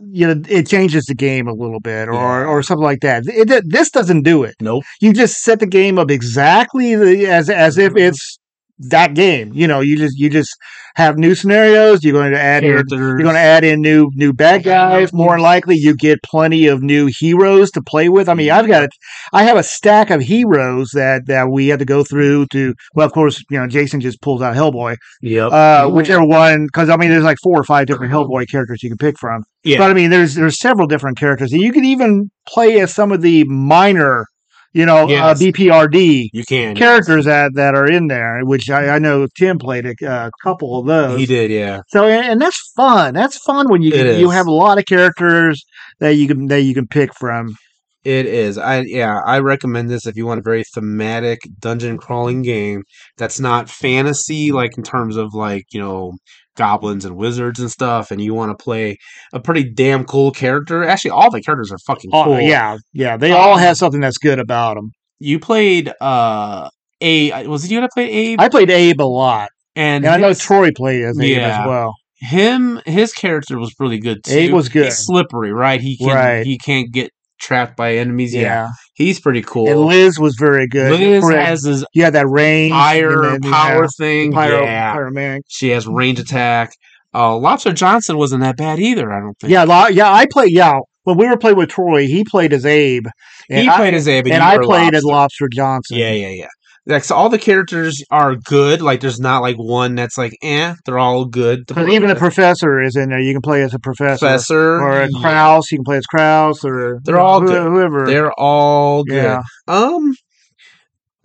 you 0.00 0.26
know 0.26 0.42
it 0.48 0.66
changes 0.66 1.04
the 1.04 1.14
game 1.14 1.46
a 1.46 1.52
little 1.52 1.80
bit, 1.80 2.08
or 2.08 2.14
Yeah. 2.14 2.46
or 2.46 2.62
something 2.62 2.82
like 2.84 3.00
that. 3.00 3.24
It, 3.26 3.50
it- 3.50 3.64
this 3.70 3.90
doesn't 3.90 4.22
do 4.22 4.42
it. 4.42 4.54
Nope. 4.60 4.84
You 5.00 5.12
just 5.12 5.42
set 5.42 5.60
the 5.60 5.66
game 5.66 5.98
up 5.98 6.10
exactly 6.10 6.94
the, 6.96 7.26
as 7.26 7.48
as 7.50 7.78
if 7.78 7.96
it's 7.96 8.38
that 8.78 9.14
game. 9.14 9.52
You 9.54 9.66
know, 9.66 9.80
you 9.80 9.96
just 9.96 10.18
you 10.18 10.28
just 10.30 10.54
have 10.96 11.16
new 11.18 11.34
scenarios. 11.34 12.04
You're 12.04 12.12
going 12.12 12.32
to 12.32 12.40
add 12.40 12.62
in, 12.64 12.70
you're 12.88 13.18
going 13.18 13.34
to 13.34 13.40
add 13.40 13.64
in 13.64 13.80
new 13.80 14.10
new 14.14 14.32
bad 14.32 14.62
guys. 14.64 15.12
More 15.12 15.38
likely, 15.40 15.76
you 15.76 15.96
get 15.96 16.22
plenty 16.22 16.66
of 16.66 16.82
new 16.82 17.06
heroes 17.06 17.70
to 17.72 17.82
play 17.82 18.08
with. 18.08 18.28
I 18.28 18.34
mean, 18.34 18.50
I've 18.50 18.66
got 18.66 18.88
I 19.32 19.44
have 19.44 19.56
a 19.56 19.62
stack 19.62 20.10
of 20.10 20.20
heroes 20.20 20.90
that 20.94 21.26
that 21.26 21.50
we 21.50 21.68
had 21.68 21.78
to 21.80 21.84
go 21.84 22.04
through 22.04 22.46
to. 22.52 22.74
Well, 22.94 23.06
of 23.06 23.12
course, 23.12 23.42
you 23.50 23.58
know, 23.58 23.66
Jason 23.66 24.00
just 24.00 24.20
pulls 24.20 24.42
out 24.42 24.54
Hellboy, 24.56 24.96
Yep. 25.22 25.52
uh, 25.52 25.88
whichever 25.90 26.24
one, 26.24 26.66
because 26.66 26.88
I 26.88 26.96
mean, 26.96 27.10
there's 27.10 27.24
like 27.24 27.38
four 27.42 27.58
or 27.58 27.64
five 27.64 27.86
different 27.86 28.12
Hellboy 28.12 28.48
characters 28.50 28.82
you 28.82 28.90
can 28.90 28.98
pick 28.98 29.18
from. 29.18 29.44
yeah. 29.62 29.78
But 29.78 29.90
I 29.90 29.94
mean, 29.94 30.10
there's 30.10 30.34
there's 30.34 30.58
several 30.58 30.86
different 30.86 31.16
characters, 31.18 31.52
and 31.52 31.62
you 31.62 31.72
can 31.72 31.84
even 31.84 32.30
play 32.48 32.80
as 32.80 32.94
some 32.94 33.12
of 33.12 33.22
the 33.22 33.44
minor, 33.44 34.26
you 34.74 34.84
know, 34.84 35.08
Yes. 35.08 35.40
uh, 35.40 35.44
BPRD 35.44 36.28
you 36.32 36.44
can. 36.44 36.76
characters 36.76 37.24
that 37.24 37.54
that 37.54 37.74
are 37.74 37.90
in 37.90 38.08
there, 38.08 38.40
which 38.44 38.68
I, 38.68 38.96
I 38.96 38.98
know 38.98 39.26
Tim 39.38 39.58
played 39.58 39.86
a, 39.86 39.94
a 40.06 40.30
couple 40.42 40.78
of 40.78 40.86
those. 40.86 41.18
He 41.18 41.26
did, 41.26 41.50
yeah. 41.50 41.80
So 41.88 42.06
and, 42.06 42.26
and 42.26 42.40
that's 42.40 42.72
fun. 42.76 43.14
That's 43.14 43.38
fun 43.38 43.70
when 43.70 43.80
you 43.82 43.92
It 43.94 44.18
you 44.20 44.30
have 44.30 44.46
a 44.46 44.52
lot 44.52 44.78
of 44.78 44.84
characters 44.84 45.64
that 46.00 46.16
you 46.16 46.26
can 46.28 46.46
that 46.48 46.62
you 46.62 46.74
can 46.74 46.86
pick 46.86 47.14
from. 47.14 47.56
It 48.04 48.26
is. 48.26 48.58
I 48.58 48.80
yeah, 48.82 49.20
I 49.24 49.38
recommend 49.38 49.88
this 49.88 50.06
if 50.06 50.14
you 50.16 50.26
want 50.26 50.40
a 50.40 50.42
very 50.42 50.62
thematic 50.74 51.40
dungeon 51.58 51.96
crawling 51.96 52.42
game 52.42 52.82
that's 53.16 53.40
not 53.40 53.70
fantasy 53.70 54.52
like 54.52 54.76
in 54.76 54.82
terms 54.82 55.16
of 55.16 55.32
like, 55.32 55.64
you 55.72 55.80
know, 55.80 56.12
goblins 56.56 57.04
and 57.04 57.16
wizards 57.16 57.60
and 57.60 57.70
stuff 57.70 58.10
and 58.10 58.20
you 58.20 58.34
want 58.34 58.56
to 58.56 58.62
play 58.62 58.96
a 59.32 59.40
pretty 59.40 59.64
damn 59.68 60.04
cool 60.04 60.30
character. 60.30 60.84
Actually, 60.84 61.10
all 61.12 61.30
the 61.30 61.40
characters 61.42 61.72
are 61.72 61.78
fucking 61.86 62.10
cool. 62.10 62.40
yeah, 62.40 62.76
yeah. 62.92 63.16
They 63.16 63.32
all 63.32 63.54
Um, 63.54 63.58
have 63.60 63.76
something 63.76 64.00
that's 64.00 64.18
good 64.18 64.38
about 64.38 64.74
them. 64.76 64.90
You 65.18 65.38
played 65.38 65.92
uh 66.00 66.68
a 67.00 67.46
was 67.46 67.64
it 67.64 67.70
you 67.70 67.80
that 67.80 67.90
played 67.92 68.10
Abe? 68.10 68.40
I 68.40 68.48
played 68.48 68.70
Abe 68.70 69.00
a 69.00 69.02
lot, 69.02 69.50
and 69.76 70.04
and 70.04 70.14
I 70.14 70.18
know 70.18 70.32
Troy 70.34 70.70
played 70.74 71.04
as 71.04 71.18
Abe 71.18 71.36
Yeah. 71.38 71.62
as 71.62 71.66
well. 71.68 71.94
him 72.20 72.80
his 72.86 73.12
character 73.12 73.58
was 73.58 73.74
really 73.78 73.98
good 73.98 74.22
too. 74.24 74.32
Abe 74.32 74.52
was 74.52 74.68
good. 74.68 74.86
He's 74.86 74.98
slippery, 74.98 75.52
right? 75.52 75.80
He 75.80 75.96
can 75.98 76.08
Right. 76.08 76.46
he 76.46 76.56
can't 76.58 76.90
get 76.92 77.10
trapped 77.38 77.76
by 77.76 77.96
enemies. 77.96 78.34
Yeah. 78.34 78.40
Yeah. 78.42 78.68
He's 78.94 79.20
pretty 79.20 79.42
cool. 79.42 79.68
and 79.68 79.80
Liz 79.80 80.18
was 80.18 80.36
very 80.38 80.66
good. 80.68 80.98
Liz 80.98 81.22
For- 81.22 81.36
has 81.36 81.64
his 81.64 81.84
had 81.96 82.12
that 82.14 82.28
range, 82.28 82.72
fire 82.72 83.38
power 83.40 83.88
thing. 83.88 84.32
pyro, 84.32 84.62
yeah. 84.62 84.94
pyromanic. 84.96 85.40
She 85.48 85.70
has 85.70 85.86
range 85.86 86.18
attack. 86.20 86.72
Uh, 87.12 87.36
Lobster 87.36 87.72
Johnson 87.72 88.16
wasn't 88.18 88.42
that 88.42 88.56
bad 88.56 88.78
either. 88.80 89.12
I 89.12 89.20
don't 89.20 89.38
think. 89.38 89.52
Yeah, 89.52 89.64
lo- 89.64 89.86
yeah. 89.88 90.12
I 90.12 90.26
played. 90.26 90.52
Yeah, 90.52 90.80
when 91.04 91.16
we 91.16 91.28
were 91.28 91.36
playing 91.36 91.56
with 91.56 91.68
Troy, 91.70 92.06
he 92.06 92.24
played 92.24 92.52
as 92.52 92.66
Abe, 92.66 93.06
and 93.48 93.60
he 93.62 93.68
I, 93.68 93.76
played 93.76 93.94
as 93.94 94.08
Abe, 94.08 94.26
and 94.26 94.34
you 94.34 94.40
I 94.40 94.58
played 94.58 94.94
as 94.94 95.04
Lobster. 95.04 95.44
Lobster 95.44 95.48
Johnson. 95.52 95.96
Yeah, 95.98 96.10
yeah, 96.12 96.28
yeah. 96.28 96.48
Like 96.86 97.04
so, 97.04 97.14
all 97.14 97.30
the 97.30 97.38
characters 97.38 98.02
are 98.10 98.36
good. 98.36 98.82
Like 98.82 99.00
there's 99.00 99.18
not 99.18 99.40
like 99.40 99.56
one 99.56 99.94
that's 99.94 100.18
like 100.18 100.36
eh. 100.42 100.74
They're 100.84 100.98
all 100.98 101.24
good. 101.24 101.64
Because 101.66 101.88
even 101.88 102.08
the 102.10 102.14
professor 102.14 102.80
is 102.82 102.94
in 102.94 103.08
there. 103.08 103.18
You 103.20 103.32
can 103.32 103.40
play 103.40 103.62
as 103.62 103.72
a 103.72 103.78
professor, 103.78 104.18
professor 104.26 104.80
or 104.82 105.02
a 105.02 105.08
Kraus. 105.10 105.72
You 105.72 105.78
can 105.78 105.84
play 105.84 105.96
as 105.96 106.06
Kraus, 106.06 106.62
or 106.64 107.00
They're 107.04 107.18
all 107.18 107.40
who- 107.40 107.46
good. 107.48 107.62
Whoever. 107.62 108.06
They're 108.06 108.32
all 108.38 109.02
good. 109.04 109.14
Yeah. 109.16 109.42
Um, 109.66 110.12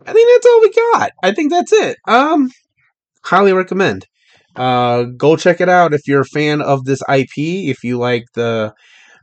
I 0.05 0.13
think 0.13 0.29
that's 0.33 0.45
all 0.45 0.61
we 0.61 0.71
got. 0.71 1.11
I 1.23 1.31
think 1.33 1.51
that's 1.51 1.73
it. 1.73 1.97
Um, 2.07 2.49
highly 3.25 3.51
recommend. 3.51 4.05
Uh, 4.55 5.03
go 5.17 5.35
check 5.35 5.59
it 5.61 5.69
out 5.69 5.93
if 5.93 6.01
you're 6.07 6.21
a 6.21 6.25
fan 6.25 6.61
of 6.61 6.85
this 6.85 7.01
IP. 7.13 7.37
If 7.37 7.83
you 7.83 7.97
like 7.97 8.23
the, 8.33 8.73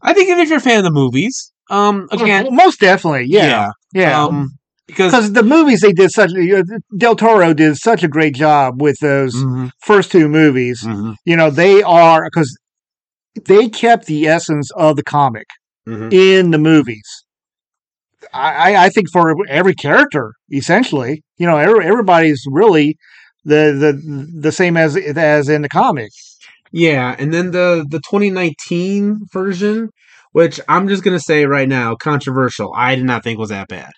I 0.03 0.13
think 0.13 0.29
if 0.29 0.49
you're 0.49 0.59
a 0.59 0.61
fan 0.61 0.79
of 0.79 0.85
the 0.85 0.91
movies. 0.91 1.51
Um, 1.71 2.09
again, 2.13 2.45
Well, 2.45 2.53
most 2.53 2.79
definitely. 2.79 3.25
Yeah, 3.29 3.71
yeah. 3.93 4.23
Um, 4.23 4.51
because 4.87 5.13
because 5.13 5.33
the 5.33 5.43
movies 5.43 5.81
they 5.81 5.93
did 5.93 6.11
such 6.11 6.31
Del 6.97 7.17
Toro 7.17 7.53
did 7.55 7.77
such 7.77 8.03
a 8.03 8.09
great 8.09 8.35
job 8.35 8.81
with 8.81 8.97
those 9.01 9.35
Mhm, 9.35 9.71
first 9.81 10.11
two 10.13 10.29
movies. 10.29 10.83
mhm, 10.85 11.15
You 11.25 11.37
know, 11.37 11.51
they 11.51 11.83
are 11.83 12.25
because 12.31 12.57
they 13.47 13.69
kept 13.69 14.07
the 14.07 14.27
essence 14.27 14.71
of 14.77 14.97
the 14.97 15.03
comic 15.05 15.47
mhm. 15.87 16.11
in 16.13 16.51
the 16.51 16.59
movies. 16.59 17.07
I, 18.33 18.73
I- 18.75 18.85
I 18.87 18.89
think 18.91 19.09
for 19.13 19.35
every 19.49 19.75
character, 19.75 20.33
essentially, 20.53 21.23
you 21.39 21.47
know, 21.47 21.57
every, 21.59 21.85
everybody's 21.87 22.43
really 22.51 22.97
the 23.45 23.73
the 23.79 24.31
the 24.41 24.53
same 24.53 24.77
as 24.77 24.97
as 24.97 25.49
in 25.49 25.63
the 25.63 25.69
comic. 25.69 26.11
Yeah, 26.73 27.15
and 27.19 27.33
then 27.33 27.51
the 27.53 27.87
the 27.89 28.01
2019 28.09 29.21
version, 29.33 29.91
which 30.33 30.61
I'm 30.69 30.89
just 30.89 31.03
gonna 31.05 31.21
say 31.21 31.47
right 31.47 31.69
now, 31.69 31.95
controversial. 31.97 32.73
I 32.77 32.95
did 32.97 33.05
not 33.05 33.23
think 33.25 33.39
was 33.39 33.51
that 33.51 33.69
bad. 33.69 33.93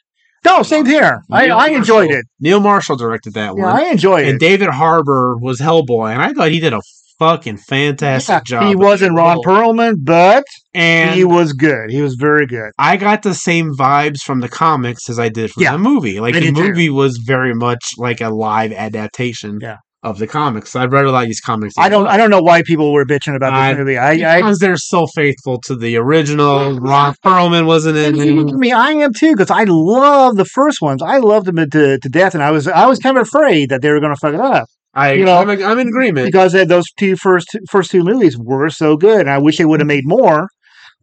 No, 0.44 0.62
same 0.62 0.86
here. 0.86 1.22
I, 1.30 1.48
I 1.50 1.68
enjoyed 1.70 2.10
it. 2.10 2.24
Neil 2.40 2.60
Marshall 2.60 2.96
directed 2.96 3.34
that 3.34 3.56
one. 3.56 3.64
Yeah. 3.68 3.72
I 3.86 3.90
enjoyed 3.90 4.20
and 4.20 4.28
it. 4.28 4.30
And 4.32 4.40
David 4.40 4.68
Harbour 4.68 5.36
was 5.36 5.60
Hellboy, 5.60 6.12
and 6.12 6.22
I 6.22 6.32
thought 6.32 6.50
he 6.50 6.60
did 6.60 6.72
a 6.72 6.80
fucking 7.18 7.56
fantastic 7.56 8.32
Yeah, 8.32 8.40
job. 8.44 8.68
he 8.68 8.76
wasn't 8.76 9.16
Ron. 9.16 9.38
Perlman, 9.44 9.96
but 10.04 10.44
and 10.74 11.16
he 11.16 11.24
was 11.24 11.52
good. 11.52 11.90
He 11.90 12.00
was 12.00 12.14
very 12.14 12.46
good. 12.46 12.70
I 12.78 12.96
got 12.96 13.22
the 13.22 13.34
same 13.34 13.74
vibes 13.74 14.20
from 14.20 14.38
the 14.40 14.48
comics 14.48 15.10
as 15.10 15.18
I 15.18 15.28
did 15.28 15.50
from 15.50 15.64
Yeah, 15.64 15.72
the 15.72 15.78
movie. 15.78 16.20
Like 16.20 16.34
the 16.34 16.40
did 16.40 16.54
too. 16.54 16.62
movie 16.62 16.90
was 16.90 17.16
very 17.18 17.54
much 17.54 17.94
like 17.98 18.20
a 18.20 18.28
live 18.30 18.72
adaptation 18.72 19.58
Yeah. 19.60 19.78
Of 20.04 20.18
the 20.18 20.26
comics. 20.26 20.76
I've 20.76 20.92
read 20.92 21.06
a 21.06 21.10
lot 21.10 21.22
of 21.22 21.28
these 21.28 21.40
comics. 21.40 21.74
I 21.76 21.88
don't. 21.88 22.06
I 22.06 22.16
don't 22.16 22.30
know 22.30 22.40
why 22.42 22.62
people 22.62 22.92
were 22.92 23.04
bitching 23.04 23.34
about 23.34 23.50
this 23.50 23.58
I- 23.58 23.74
movie. 23.74 23.98
I, 23.98 24.10
I 24.36 24.40
because 24.40 24.58
they're 24.60 24.76
so 24.76 25.06
faithful 25.08 25.60
to 25.62 25.74
the 25.76 25.96
original. 25.96 26.78
Ron 26.78 27.14
Perlman 27.24 27.66
wasn't 27.66 27.96
in 27.98 28.20
I 28.20 28.24
it. 28.24 28.54
mean, 28.54 28.72
I 28.74 28.92
am 28.92 29.12
too 29.12 29.32
because 29.32 29.50
I 29.50 29.64
love 29.64 30.36
the 30.36 30.44
first 30.44 30.80
ones. 30.80 31.02
I 31.02 31.18
loved 31.18 31.46
them 31.46 31.56
to, 31.56 31.98
to 31.98 32.08
death, 32.08 32.34
and 32.34 32.42
I 32.42 32.50
was 32.52 32.68
I 32.68 32.86
was 32.86 32.98
kind 32.98 33.16
of 33.18 33.26
afraid 33.26 33.70
that 33.70 33.82
they 33.82 33.90
were 33.90 34.00
going 34.00 34.14
to 34.14 34.20
fuck 34.20 34.34
it 34.34 34.40
up 34.40 34.66
I, 34.94 35.12
You 35.12 35.24
know, 35.24 35.36
I'm, 35.38 35.50
I'm 35.50 35.78
in 35.78 35.88
agreement. 35.88 36.26
because 36.26 36.54
uh, 36.54 36.64
those 36.64 36.86
two 36.98 37.16
first 37.16 37.48
first 37.70 37.90
two 37.90 38.02
movies 38.04 38.38
were 38.38 38.70
so 38.70 38.96
good, 38.96 39.20
and 39.22 39.30
I 39.30 39.38
wish 39.38 39.58
they 39.58 39.64
would 39.64 39.80
have 39.80 39.86
made 39.86 40.04
more. 40.06 40.48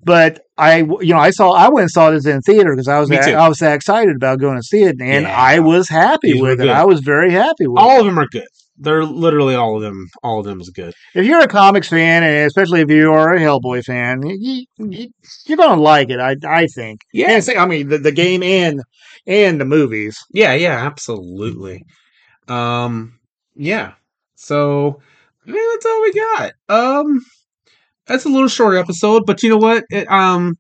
But 0.03 0.39
I, 0.57 0.77
you 1.01 1.13
know, 1.13 1.17
I 1.19 1.31
saw 1.31 1.51
I 1.51 1.67
went 1.69 1.83
and 1.83 1.91
saw 1.91 2.11
this 2.11 2.25
in 2.25 2.39
theater 2.41 2.73
because 2.75 2.87
I 2.87 2.99
was 2.99 3.09
too. 3.09 3.15
I 3.15 3.47
was 3.49 3.57
that 3.59 3.73
excited 3.75 4.15
about 4.15 4.39
going 4.39 4.55
to 4.57 4.63
see 4.63 4.83
it, 4.83 4.95
and 5.01 5.23
Yeah. 5.25 5.35
I 5.37 5.59
was 5.59 5.89
happy 5.89 6.33
These 6.33 6.41
with 6.41 6.51
it. 6.61 6.63
good. 6.63 6.69
I 6.69 6.85
was 6.85 7.01
very 7.01 7.31
happy 7.31 7.67
with 7.67 7.79
it. 7.79 7.83
all 7.83 7.97
it. 7.97 7.99
of 8.01 8.05
them 8.05 8.19
are 8.19 8.27
good. 8.27 8.47
They're 8.77 9.05
literally 9.05 9.55
all 9.55 9.75
of 9.77 9.81
them. 9.81 10.07
All 10.23 10.39
of 10.39 10.45
them 10.45 10.59
is 10.59 10.69
good. 10.69 10.93
If 11.13 11.25
you're 11.25 11.39
a 11.41 11.47
comics 11.47 11.87
fan, 11.89 12.23
and 12.23 12.45
especially 12.47 12.81
if 12.81 12.89
you 12.89 13.11
are 13.13 13.33
a 13.33 13.39
Hellboy 13.39 13.83
fan, 13.85 14.21
you, 14.25 14.65
you, 14.77 15.07
you're 15.45 15.57
going 15.57 15.77
to 15.77 15.81
like 15.81 16.09
it. 16.09 16.19
I 16.19 16.35
I 16.47 16.67
think. 16.67 17.01
Yeah. 17.13 17.31
And 17.31 17.43
say- 17.43 17.55
I 17.57 17.65
mean 17.65 17.87
the, 17.89 17.97
the 17.97 18.11
game 18.11 18.43
and 18.43 18.81
and 19.25 19.59
the 19.61 19.65
movies. 19.65 20.17
Yeah, 20.33 20.53
yeah, 20.53 20.85
absolutely. 20.85 21.83
Um, 22.47 23.19
yeah. 23.55 23.93
So, 24.35 25.01
I 25.47 25.51
mean, 25.51 25.71
that's 25.73 25.85
all 25.85 26.01
we 26.01 26.13
got. 26.13 26.51
Um, 26.69 27.21
that's 28.07 28.25
a 28.25 28.29
little 28.29 28.47
short 28.49 28.75
episode, 28.77 29.23
but 29.25 29.41
you 29.41 29.49
know 29.49 29.57
what? 29.57 29.83
It, 29.89 30.09
um, 30.11 30.57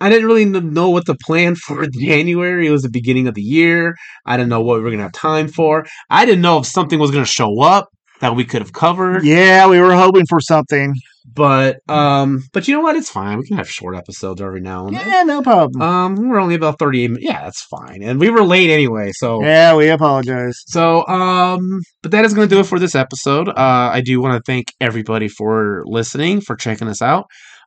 I 0.00 0.08
didn't 0.08 0.26
really 0.26 0.44
know 0.44 0.90
what 0.90 1.06
to 1.06 1.14
plan 1.24 1.54
for 1.66 1.86
January. 1.86 2.66
It 2.66 2.70
was 2.70 2.82
the 2.82 2.90
beginning 2.90 3.26
of 3.28 3.34
the 3.34 3.42
year. 3.42 3.96
I 4.24 4.36
didn't 4.36 4.50
know 4.50 4.60
what 4.60 4.78
we 4.78 4.82
were 4.82 4.90
gonna 4.90 5.04
have 5.04 5.12
time 5.12 5.48
for. 5.48 5.86
I 6.10 6.24
didn't 6.24 6.42
know 6.42 6.58
if 6.58 6.66
something 6.66 6.98
was 6.98 7.10
gonna 7.10 7.24
show 7.24 7.60
up 7.62 7.88
that 8.20 8.34
we 8.34 8.44
could 8.44 8.62
have 8.62 8.72
covered. 8.72 9.24
Yeah, 9.24 9.68
we 9.68 9.80
were 9.80 9.94
hoping 9.94 10.24
for 10.28 10.40
something. 10.40 10.94
But 11.34 11.78
um, 11.88 12.44
but 12.52 12.66
you 12.68 12.74
know 12.74 12.80
what? 12.80 12.96
It's 12.96 13.10
fine. 13.10 13.38
We 13.38 13.46
can 13.46 13.56
have 13.56 13.68
short 13.68 13.96
episodes 13.96 14.40
every 14.40 14.60
now 14.60 14.86
and 14.86 14.96
then. 14.96 15.06
Yeah, 15.06 15.22
no 15.24 15.42
problem. 15.42 15.82
Um, 15.82 16.28
we're 16.28 16.38
only 16.38 16.54
about 16.54 16.78
thirty-eight. 16.78 17.08
minutes. 17.08 17.26
Yeah, 17.26 17.42
that's 17.42 17.62
fine. 17.62 18.02
And 18.02 18.20
we 18.20 18.30
were 18.30 18.44
late 18.44 18.70
anyway, 18.70 19.10
so 19.12 19.42
yeah, 19.42 19.74
we 19.74 19.88
apologize. 19.88 20.54
So, 20.66 21.06
um, 21.08 21.80
but 22.02 22.12
that 22.12 22.24
is 22.24 22.32
going 22.32 22.48
to 22.48 22.54
do 22.54 22.60
it 22.60 22.66
for 22.66 22.78
this 22.78 22.94
episode. 22.94 23.48
Uh, 23.48 23.90
I 23.92 24.00
do 24.02 24.20
want 24.20 24.36
to 24.36 24.42
thank 24.50 24.72
everybody 24.80 25.28
for 25.28 25.82
listening, 25.86 26.40
for 26.40 26.54
checking 26.54 26.88
us 26.88 27.02
out. 27.02 27.26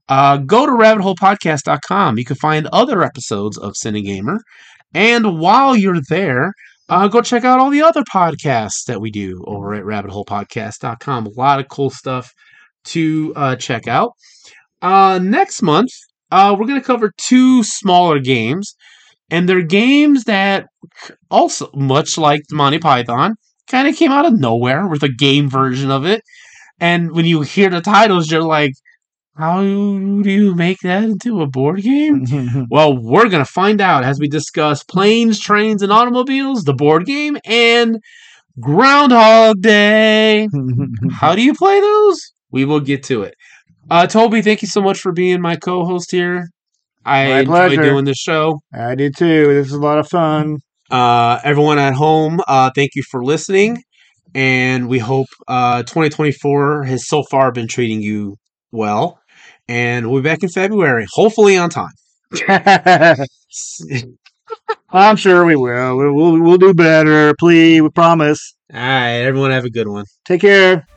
Uh, 0.09 0.37
go 0.37 0.65
to 0.65 0.71
rabbitholepodcast.com. 0.71 2.17
You 2.17 2.25
can 2.25 2.35
find 2.35 2.67
other 2.67 3.03
episodes 3.03 3.57
of 3.57 3.75
Cinegamer. 3.75 4.39
And 4.93 5.39
while 5.39 5.75
you're 5.75 6.01
there, 6.09 6.51
uh, 6.89 7.07
go 7.07 7.21
check 7.21 7.45
out 7.45 7.59
all 7.59 7.69
the 7.69 7.83
other 7.83 8.03
podcasts 8.11 8.85
that 8.87 8.99
we 8.99 9.11
do 9.11 9.43
over 9.45 9.75
at 9.75 9.83
rabbitholepodcast.com. 9.83 11.27
A 11.27 11.29
lot 11.37 11.59
of 11.59 11.67
cool 11.69 11.91
stuff 11.91 12.31
to 12.85 13.33
uh, 13.35 13.55
check 13.55 13.87
out. 13.87 14.13
Uh, 14.81 15.19
next 15.21 15.61
month, 15.61 15.91
uh, 16.31 16.55
we're 16.57 16.65
going 16.65 16.79
to 16.79 16.85
cover 16.85 17.11
two 17.17 17.63
smaller 17.63 18.19
games. 18.19 18.75
And 19.29 19.47
they're 19.47 19.61
games 19.61 20.23
that 20.23 20.65
also, 21.29 21.69
much 21.75 22.17
like 22.17 22.41
the 22.49 22.55
Monty 22.55 22.79
Python, 22.79 23.35
kind 23.67 23.87
of 23.87 23.95
came 23.95 24.11
out 24.11 24.25
of 24.25 24.39
nowhere 24.39 24.87
with 24.87 25.03
a 25.03 25.13
game 25.13 25.47
version 25.47 25.91
of 25.91 26.05
it. 26.05 26.23
And 26.79 27.11
when 27.11 27.25
you 27.25 27.41
hear 27.41 27.69
the 27.69 27.81
titles, 27.81 28.31
you're 28.31 28.41
like, 28.41 28.73
how 29.39 29.61
do 29.61 30.21
you 30.29 30.53
make 30.55 30.79
that 30.83 31.03
into 31.03 31.41
a 31.41 31.47
board 31.47 31.81
game? 31.81 32.25
Well, 32.69 32.97
we're 32.97 33.29
going 33.29 33.43
to 33.45 33.51
find 33.51 33.81
out 33.81 34.03
as 34.03 34.19
we 34.19 34.27
discuss 34.27 34.83
Planes, 34.83 35.39
Trains, 35.39 35.81
and 35.81 35.91
Automobiles, 35.91 36.63
the 36.65 36.73
board 36.73 37.05
game, 37.05 37.37
and 37.45 37.97
Groundhog 38.59 39.61
Day. 39.61 40.47
How 41.11 41.35
do 41.35 41.41
you 41.43 41.53
play 41.53 41.79
those? 41.79 42.19
We 42.51 42.65
will 42.65 42.79
get 42.81 43.03
to 43.03 43.23
it. 43.23 43.35
Uh, 43.89 44.07
Toby, 44.07 44.41
thank 44.41 44.61
you 44.61 44.67
so 44.67 44.81
much 44.81 44.99
for 44.99 45.11
being 45.11 45.41
my 45.41 45.55
co 45.55 45.85
host 45.85 46.11
here. 46.11 46.47
I 47.05 47.27
My 47.27 47.39
enjoy 47.39 47.51
pleasure. 47.51 47.81
doing 47.83 48.05
this 48.05 48.17
show. 48.17 48.59
I 48.73 48.95
did 48.95 49.15
too. 49.17 49.53
This 49.53 49.67
is 49.67 49.73
a 49.73 49.79
lot 49.79 49.99
of 49.99 50.07
fun. 50.09 50.57
Uh, 50.91 51.39
everyone 51.43 51.79
at 51.79 51.93
home, 51.93 52.41
uh, 52.47 52.71
thank 52.75 52.91
you 52.95 53.03
for 53.09 53.23
listening. 53.23 53.83
and 54.35 54.87
we 54.89 54.99
hope 54.99 55.27
uh, 55.47 55.83
2024 55.83 56.83
has 56.83 57.07
so 57.07 57.23
far 57.31 57.51
been 57.51 57.67
treating 57.67 58.01
you 58.01 58.35
well. 58.71 59.19
And 59.69 60.09
we'll 60.09 60.23
be 60.23 60.27
back 60.27 60.41
in 60.41 60.49
February, 60.49 61.05
hopefully 61.11 61.55
on 61.55 61.69
time. 61.69 61.91
I'm 64.89 65.15
sure 65.15 65.45
we 65.45 65.55
will. 65.55 65.95
We'll, 65.95 66.13
we'll, 66.13 66.41
we'll 66.41 66.57
do 66.57 66.73
better. 66.73 67.35
Please, 67.39 67.79
we 67.79 67.89
promise. 67.89 68.55
All 68.73 68.79
right, 68.79 69.19
everyone 69.19 69.51
have 69.51 69.65
a 69.65 69.69
good 69.69 69.87
one. 69.87 70.05
Take 70.25 70.41
care. 70.41 70.87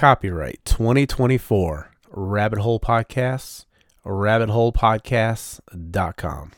Copyright 0.00 0.64
2024 0.64 1.90
Rabbit 2.08 2.60
Hole 2.60 2.80
Podcasts, 2.80 3.66
rabbitholepodcasts.com. 4.06 6.48